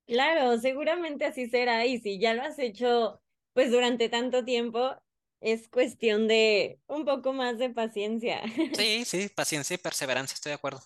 Claro, 0.09 0.57
seguramente 0.57 1.25
así 1.25 1.47
será 1.47 1.85
y 1.85 1.99
si 1.99 2.19
ya 2.19 2.33
lo 2.33 2.41
has 2.41 2.57
hecho 2.57 3.21
pues 3.53 3.69
durante 3.71 4.09
tanto 4.09 4.43
tiempo, 4.43 4.95
es 5.39 5.67
cuestión 5.67 6.27
de 6.27 6.79
un 6.87 7.05
poco 7.05 7.31
más 7.33 7.59
de 7.59 7.69
paciencia. 7.69 8.41
Sí, 8.75 9.05
sí, 9.05 9.29
paciencia 9.29 9.75
y 9.75 9.77
perseverancia, 9.77 10.33
estoy 10.33 10.49
de 10.49 10.55
acuerdo. 10.55 10.81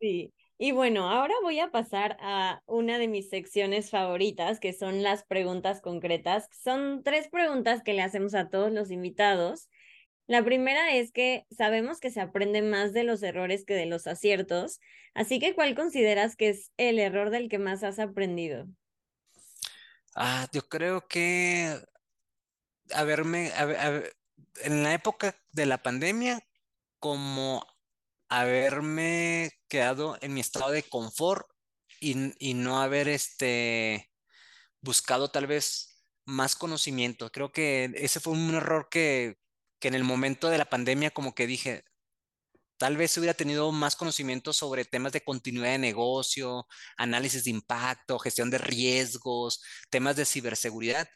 Sí. 0.00 0.34
Y 0.58 0.72
bueno, 0.72 1.10
ahora 1.10 1.34
voy 1.42 1.60
a 1.60 1.70
pasar 1.70 2.16
a 2.20 2.62
una 2.66 2.98
de 2.98 3.08
mis 3.08 3.28
secciones 3.28 3.90
favoritas, 3.90 4.60
que 4.60 4.72
son 4.72 5.02
las 5.02 5.24
preguntas 5.24 5.80
concretas. 5.80 6.48
Son 6.62 7.02
tres 7.02 7.28
preguntas 7.28 7.82
que 7.82 7.92
le 7.92 8.02
hacemos 8.02 8.34
a 8.34 8.48
todos 8.48 8.72
los 8.72 8.90
invitados 8.90 9.68
la 10.26 10.44
primera 10.44 10.94
es 10.94 11.12
que 11.12 11.46
sabemos 11.50 12.00
que 12.00 12.10
se 12.10 12.20
aprende 12.20 12.62
más 12.62 12.92
de 12.92 13.04
los 13.04 13.22
errores 13.22 13.64
que 13.64 13.74
de 13.74 13.86
los 13.86 14.06
aciertos, 14.06 14.80
así 15.14 15.38
que 15.38 15.54
¿cuál 15.54 15.74
consideras 15.74 16.36
que 16.36 16.50
es 16.50 16.72
el 16.76 16.98
error 16.98 17.30
del 17.30 17.48
que 17.48 17.58
más 17.58 17.84
has 17.84 17.98
aprendido? 17.98 18.66
Ah, 20.14 20.48
yo 20.52 20.62
creo 20.68 21.06
que 21.08 21.76
haberme, 22.92 23.52
en 24.62 24.82
la 24.82 24.94
época 24.94 25.36
de 25.52 25.66
la 25.66 25.82
pandemia, 25.82 26.40
como 27.00 27.66
haberme 28.28 29.50
quedado 29.68 30.16
en 30.22 30.32
mi 30.32 30.40
estado 30.40 30.70
de 30.70 30.82
confort 30.84 31.46
y, 32.00 32.32
y 32.38 32.54
no 32.54 32.80
haber 32.80 33.08
este, 33.08 34.10
buscado 34.80 35.30
tal 35.30 35.46
vez 35.46 36.02
más 36.24 36.56
conocimiento. 36.56 37.30
Creo 37.30 37.52
que 37.52 37.90
ese 37.96 38.20
fue 38.20 38.32
un 38.32 38.54
error 38.54 38.88
que, 38.90 39.36
que 39.84 39.88
en 39.88 39.94
el 39.94 40.04
momento 40.04 40.48
de 40.48 40.56
la 40.56 40.64
pandemia 40.64 41.10
como 41.10 41.34
que 41.34 41.46
dije, 41.46 41.84
tal 42.78 42.96
vez 42.96 43.18
hubiera 43.18 43.34
tenido 43.34 43.70
más 43.70 43.96
conocimiento 43.96 44.54
sobre 44.54 44.86
temas 44.86 45.12
de 45.12 45.20
continuidad 45.20 45.72
de 45.72 45.78
negocio, 45.78 46.66
análisis 46.96 47.44
de 47.44 47.50
impacto, 47.50 48.18
gestión 48.18 48.48
de 48.48 48.56
riesgos, 48.56 49.62
temas 49.90 50.16
de 50.16 50.24
ciberseguridad, 50.24 51.06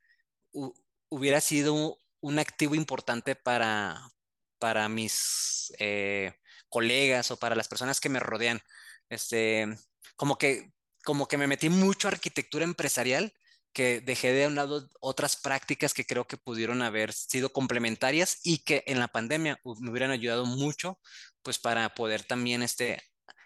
hubiera 1.08 1.40
sido 1.40 1.96
un 2.20 2.38
activo 2.38 2.74
importante 2.74 3.34
para, 3.34 4.12
para 4.58 4.86
mis 4.90 5.72
eh, 5.78 6.34
colegas 6.68 7.30
o 7.30 7.38
para 7.38 7.56
las 7.56 7.68
personas 7.68 8.00
que 8.00 8.10
me 8.10 8.20
rodean. 8.20 8.60
Este, 9.08 9.66
como 10.14 10.36
que, 10.36 10.74
como 11.04 11.26
que 11.26 11.38
me 11.38 11.46
metí 11.46 11.70
mucho 11.70 12.06
a 12.06 12.10
arquitectura 12.10 12.64
empresarial 12.64 13.32
que 13.78 14.00
dejé 14.00 14.32
de 14.32 14.48
un 14.48 14.56
lado 14.56 14.88
otras 14.98 15.36
prácticas 15.36 15.94
que 15.94 16.04
creo 16.04 16.26
que 16.26 16.36
pudieron 16.36 16.82
haber 16.82 17.12
sido 17.12 17.52
complementarias 17.52 18.40
y 18.42 18.64
que 18.64 18.82
en 18.88 18.98
la 18.98 19.06
pandemia 19.06 19.60
me 19.78 19.90
hubieran 19.92 20.10
ayudado 20.10 20.46
mucho, 20.46 20.98
pues 21.42 21.60
para 21.60 21.94
poder 21.94 22.24
también 22.24 22.64
este, 22.64 23.00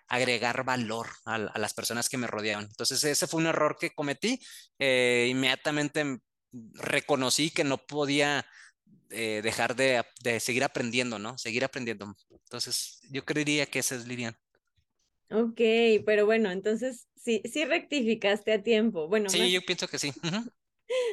agregar 0.08 0.64
valor 0.64 1.08
a, 1.26 1.36
las 1.36 1.74
personas 1.74 2.08
que 2.08 2.16
me 2.16 2.28
rodeaban. 2.28 2.64
Entonces 2.64 3.04
ese 3.04 3.26
fue 3.26 3.42
un 3.42 3.46
error 3.46 3.76
que 3.78 3.90
cometí. 3.90 4.40
Eh, 4.78 5.26
inmediatamente 5.28 6.20
reconocí 6.76 7.50
que 7.50 7.64
no 7.64 7.84
podía 7.84 8.46
eh, 9.10 9.42
dejar 9.44 9.76
de, 9.76 10.02
seguir 10.40 10.64
aprendiendo, 10.64 11.18
¿no? 11.18 11.36
Seguir 11.36 11.62
aprendiendo. 11.62 12.16
Entonces 12.30 13.00
yo 13.10 13.22
creería 13.26 13.66
que 13.66 13.80
ese 13.80 13.96
es 13.96 14.06
Lilian. 14.06 14.34
Ok, 15.30 15.60
pero 16.06 16.24
bueno, 16.24 16.50
entonces 16.50 17.06
sí, 17.22 17.42
sí 17.44 17.64
rectificaste 17.64 18.52
a 18.52 18.62
tiempo. 18.62 19.08
Bueno, 19.08 19.28
sí, 19.28 19.50
yo 19.50 19.62
pienso 19.62 19.88
que 19.88 19.98
sí. 19.98 20.12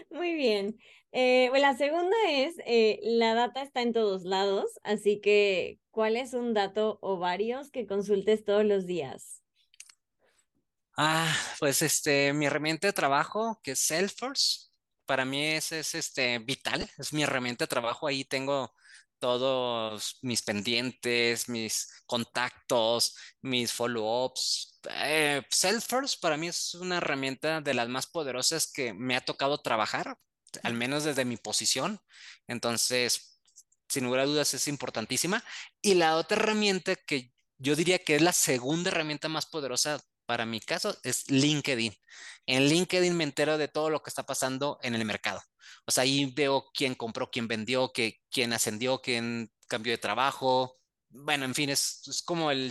Muy 0.09 0.33
bien. 0.33 0.77
Eh, 1.11 1.49
la 1.57 1.75
segunda 1.75 2.15
es, 2.29 2.55
eh, 2.65 2.99
la 3.01 3.33
data 3.33 3.63
está 3.63 3.81
en 3.81 3.93
todos 3.93 4.23
lados, 4.23 4.79
así 4.83 5.19
que, 5.21 5.79
¿cuál 5.89 6.15
es 6.15 6.33
un 6.33 6.53
dato 6.53 6.99
o 7.01 7.17
varios 7.17 7.71
que 7.71 7.87
consultes 7.87 8.43
todos 8.43 8.63
los 8.63 8.85
días? 8.85 9.41
Ah, 10.95 11.33
pues 11.59 11.81
este, 11.81 12.33
mi 12.33 12.45
herramienta 12.45 12.87
de 12.87 12.93
trabajo, 12.93 13.59
que 13.63 13.71
es 13.71 13.79
Salesforce, 13.79 14.69
para 15.05 15.25
mí 15.25 15.43
es, 15.43 15.71
es 15.71 15.95
este, 15.95 16.37
vital, 16.39 16.87
es 16.97 17.13
mi 17.13 17.23
herramienta 17.23 17.63
de 17.63 17.69
trabajo, 17.69 18.05
ahí 18.05 18.23
tengo 18.23 18.75
todos 19.19 20.17
mis 20.21 20.41
pendientes, 20.41 21.49
mis 21.49 21.87
contactos, 22.05 23.15
mis 23.41 23.73
follow-ups. 23.73 24.79
Eh, 24.91 25.43
Salesforce 25.49 26.17
para 26.21 26.37
mí 26.37 26.47
es 26.47 26.73
una 26.75 26.97
herramienta 26.97 27.61
de 27.61 27.73
las 27.73 27.89
más 27.89 28.07
poderosas 28.07 28.71
que 28.71 28.93
me 28.93 29.15
ha 29.15 29.21
tocado 29.21 29.59
trabajar 29.59 30.17
al 30.63 30.73
menos 30.73 31.03
desde 31.03 31.25
mi 31.25 31.37
posición. 31.37 31.99
Entonces, 32.47 33.41
sin 33.87 34.05
lugar 34.05 34.21
a 34.21 34.25
dudas, 34.25 34.53
es 34.53 34.67
importantísima. 34.67 35.43
Y 35.81 35.95
la 35.95 36.15
otra 36.17 36.37
herramienta 36.37 36.95
que 36.95 37.33
yo 37.57 37.75
diría 37.75 37.99
que 37.99 38.15
es 38.15 38.21
la 38.21 38.33
segunda 38.33 38.89
herramienta 38.89 39.29
más 39.29 39.45
poderosa 39.45 40.01
para 40.29 40.45
mi 40.45 40.59
caso 40.59 40.95
es 41.03 41.27
LinkedIn. 41.31 41.91
En 42.45 42.67
LinkedIn 42.67 43.17
me 43.17 43.23
entero 43.23 43.57
de 43.57 43.67
todo 43.67 43.89
lo 43.89 44.03
que 44.03 44.11
está 44.11 44.27
pasando 44.27 44.77
en 44.83 44.93
el 44.93 45.03
mercado. 45.03 45.41
O 45.87 45.91
sea, 45.91 46.03
ahí 46.03 46.31
veo 46.35 46.69
quién 46.71 46.93
compró, 46.93 47.31
quién 47.31 47.47
vendió, 47.47 47.91
quién 47.91 48.53
ascendió, 48.53 49.01
quién 49.01 49.49
cambió 49.67 49.91
de 49.91 49.97
trabajo. 49.97 50.77
Bueno, 51.09 51.45
en 51.45 51.55
fin, 51.55 51.71
es, 51.71 52.07
es 52.07 52.21
como, 52.21 52.51
el, 52.51 52.69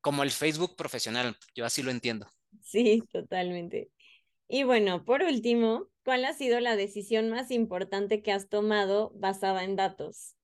como 0.00 0.22
el 0.22 0.30
Facebook 0.30 0.76
profesional. 0.76 1.36
Yo 1.56 1.64
así 1.66 1.82
lo 1.82 1.90
entiendo. 1.90 2.30
Sí, 2.62 3.02
totalmente. 3.12 3.90
Y 4.46 4.62
bueno, 4.62 5.04
por 5.04 5.24
último, 5.24 5.88
¿cuál 6.04 6.24
ha 6.24 6.34
sido 6.34 6.60
la 6.60 6.76
decisión 6.76 7.30
más 7.30 7.50
importante 7.50 8.22
que 8.22 8.30
has 8.30 8.48
tomado 8.48 9.10
basada 9.16 9.64
en 9.64 9.74
datos? 9.74 10.36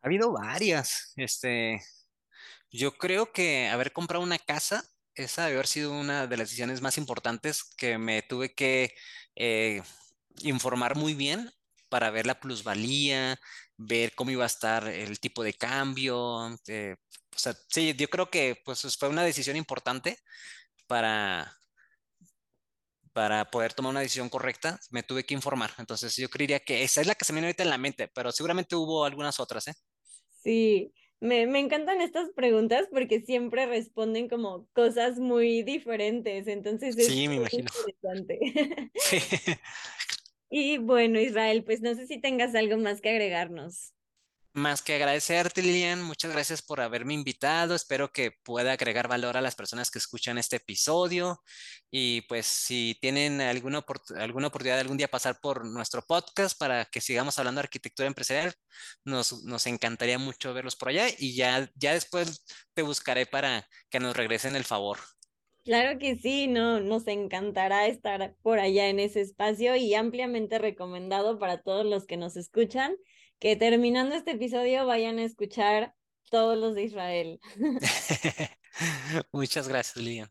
Ha 0.00 0.06
habido 0.06 0.30
varias. 0.30 1.12
Este, 1.16 1.80
yo 2.76 2.96
creo 2.98 3.32
que 3.32 3.68
haber 3.68 3.92
comprado 3.92 4.22
una 4.22 4.38
casa, 4.38 4.84
esa 5.14 5.44
debe 5.44 5.56
haber 5.56 5.66
sido 5.66 5.92
una 5.92 6.26
de 6.26 6.36
las 6.36 6.48
decisiones 6.48 6.80
más 6.80 6.98
importantes 6.98 7.64
que 7.64 7.98
me 7.98 8.22
tuve 8.22 8.54
que 8.54 8.94
eh, 9.34 9.82
informar 10.42 10.96
muy 10.96 11.14
bien 11.14 11.50
para 11.88 12.10
ver 12.10 12.26
la 12.26 12.40
plusvalía, 12.40 13.38
ver 13.76 14.14
cómo 14.14 14.30
iba 14.30 14.44
a 14.44 14.46
estar 14.46 14.88
el 14.88 15.20
tipo 15.20 15.42
de 15.42 15.54
cambio. 15.54 16.56
Eh, 16.66 16.96
o 17.34 17.38
sea, 17.38 17.54
sí, 17.68 17.94
yo 17.94 18.08
creo 18.08 18.30
que 18.30 18.60
pues 18.64 18.96
fue 18.98 19.08
una 19.08 19.24
decisión 19.24 19.56
importante 19.56 20.18
para, 20.86 21.56
para 23.12 23.50
poder 23.50 23.72
tomar 23.72 23.90
una 23.90 24.00
decisión 24.00 24.28
correcta, 24.28 24.78
me 24.90 25.02
tuve 25.02 25.24
que 25.24 25.34
informar. 25.34 25.72
Entonces 25.78 26.14
yo 26.16 26.28
creería 26.28 26.60
que 26.60 26.82
esa 26.82 27.00
es 27.00 27.06
la 27.06 27.14
que 27.14 27.24
se 27.24 27.32
me 27.32 27.36
viene 27.36 27.48
ahorita 27.48 27.62
en 27.62 27.70
la 27.70 27.78
mente, 27.78 28.08
pero 28.08 28.32
seguramente 28.32 28.76
hubo 28.76 29.04
algunas 29.04 29.40
otras, 29.40 29.68
¿eh? 29.68 29.74
Sí, 30.42 30.92
me, 31.20 31.46
me 31.46 31.60
encantan 31.60 32.00
estas 32.00 32.30
preguntas 32.30 32.88
porque 32.90 33.20
siempre 33.20 33.66
responden 33.66 34.28
como 34.28 34.66
cosas 34.72 35.18
muy 35.18 35.62
diferentes, 35.62 36.46
entonces 36.46 36.96
es 36.98 37.06
sí, 37.06 37.28
me 37.28 37.36
imagino. 37.36 37.66
interesante. 37.68 38.38
Sí. 38.94 39.18
Y 40.48 40.78
bueno, 40.78 41.18
Israel, 41.18 41.64
pues 41.64 41.80
no 41.80 41.94
sé 41.94 42.06
si 42.06 42.20
tengas 42.20 42.54
algo 42.54 42.76
más 42.76 43.00
que 43.00 43.10
agregarnos. 43.10 43.95
Más 44.56 44.80
que 44.80 44.94
agradecerte, 44.94 45.60
Lilian, 45.60 46.02
muchas 46.02 46.32
gracias 46.32 46.62
por 46.62 46.80
haberme 46.80 47.12
invitado. 47.12 47.74
Espero 47.74 48.10
que 48.10 48.30
pueda 48.42 48.72
agregar 48.72 49.06
valor 49.06 49.36
a 49.36 49.42
las 49.42 49.54
personas 49.54 49.90
que 49.90 49.98
escuchan 49.98 50.38
este 50.38 50.56
episodio. 50.56 51.42
Y 51.90 52.22
pues 52.22 52.46
si 52.46 52.96
tienen 53.02 53.42
alguna, 53.42 53.84
alguna 54.16 54.46
oportunidad 54.46 54.76
de 54.76 54.80
algún 54.80 54.96
día 54.96 55.08
pasar 55.08 55.40
por 55.42 55.66
nuestro 55.66 56.00
podcast 56.00 56.58
para 56.58 56.86
que 56.86 57.02
sigamos 57.02 57.38
hablando 57.38 57.58
de 57.58 57.64
arquitectura 57.64 58.06
empresarial, 58.06 58.54
nos, 59.04 59.44
nos 59.44 59.66
encantaría 59.66 60.18
mucho 60.18 60.54
verlos 60.54 60.74
por 60.74 60.88
allá 60.88 61.04
y 61.18 61.36
ya, 61.36 61.70
ya 61.74 61.92
después 61.92 62.46
te 62.72 62.80
buscaré 62.80 63.26
para 63.26 63.68
que 63.90 64.00
nos 64.00 64.16
regresen 64.16 64.56
el 64.56 64.64
favor. 64.64 64.96
Claro 65.66 65.98
que 65.98 66.16
sí, 66.16 66.46
no, 66.46 66.80
nos 66.80 67.06
encantará 67.08 67.88
estar 67.88 68.34
por 68.40 68.58
allá 68.58 68.88
en 68.88 69.00
ese 69.00 69.20
espacio 69.20 69.76
y 69.76 69.92
ampliamente 69.94 70.58
recomendado 70.58 71.38
para 71.38 71.60
todos 71.60 71.84
los 71.84 72.06
que 72.06 72.16
nos 72.16 72.38
escuchan 72.38 72.96
que 73.38 73.56
terminando 73.56 74.14
este 74.14 74.32
episodio 74.32 74.86
vayan 74.86 75.18
a 75.18 75.24
escuchar 75.24 75.94
todos 76.30 76.58
los 76.58 76.74
de 76.74 76.84
Israel. 76.84 77.40
Muchas 79.32 79.68
gracias, 79.68 79.96
Lilian. 79.96 80.30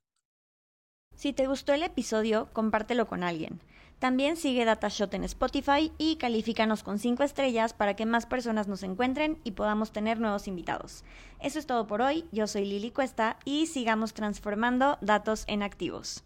Si 1.16 1.32
te 1.32 1.48
gustó 1.48 1.74
el 1.74 1.84
episodio, 1.84 2.50
compártelo 2.52 3.08
con 3.08 3.24
alguien. 3.24 3.62
También 4.00 4.36
sigue 4.36 4.66
Datashot 4.66 5.14
en 5.14 5.24
Spotify 5.24 5.92
y 5.98 6.18
califícanos 6.18 6.84
con 6.84 7.00
5 7.00 7.24
estrellas 7.24 7.74
para 7.74 7.96
que 7.96 8.06
más 8.06 8.26
personas 8.26 8.68
nos 8.68 8.84
encuentren 8.84 9.40
y 9.46 9.52
podamos 9.52 9.94
tener 9.94 10.20
nuevos 10.20 10.50
invitados. 10.50 11.06
Eso 11.40 11.60
es 11.60 11.66
todo 11.66 11.88
por 11.88 12.02
hoy. 12.02 12.26
Yo 12.34 12.48
soy 12.48 12.66
Lili 12.66 12.92
Cuesta 12.92 13.40
y 13.46 13.68
sigamos 13.68 14.14
transformando 14.14 14.98
datos 15.00 15.46
en 15.48 15.64
activos. 15.64 16.25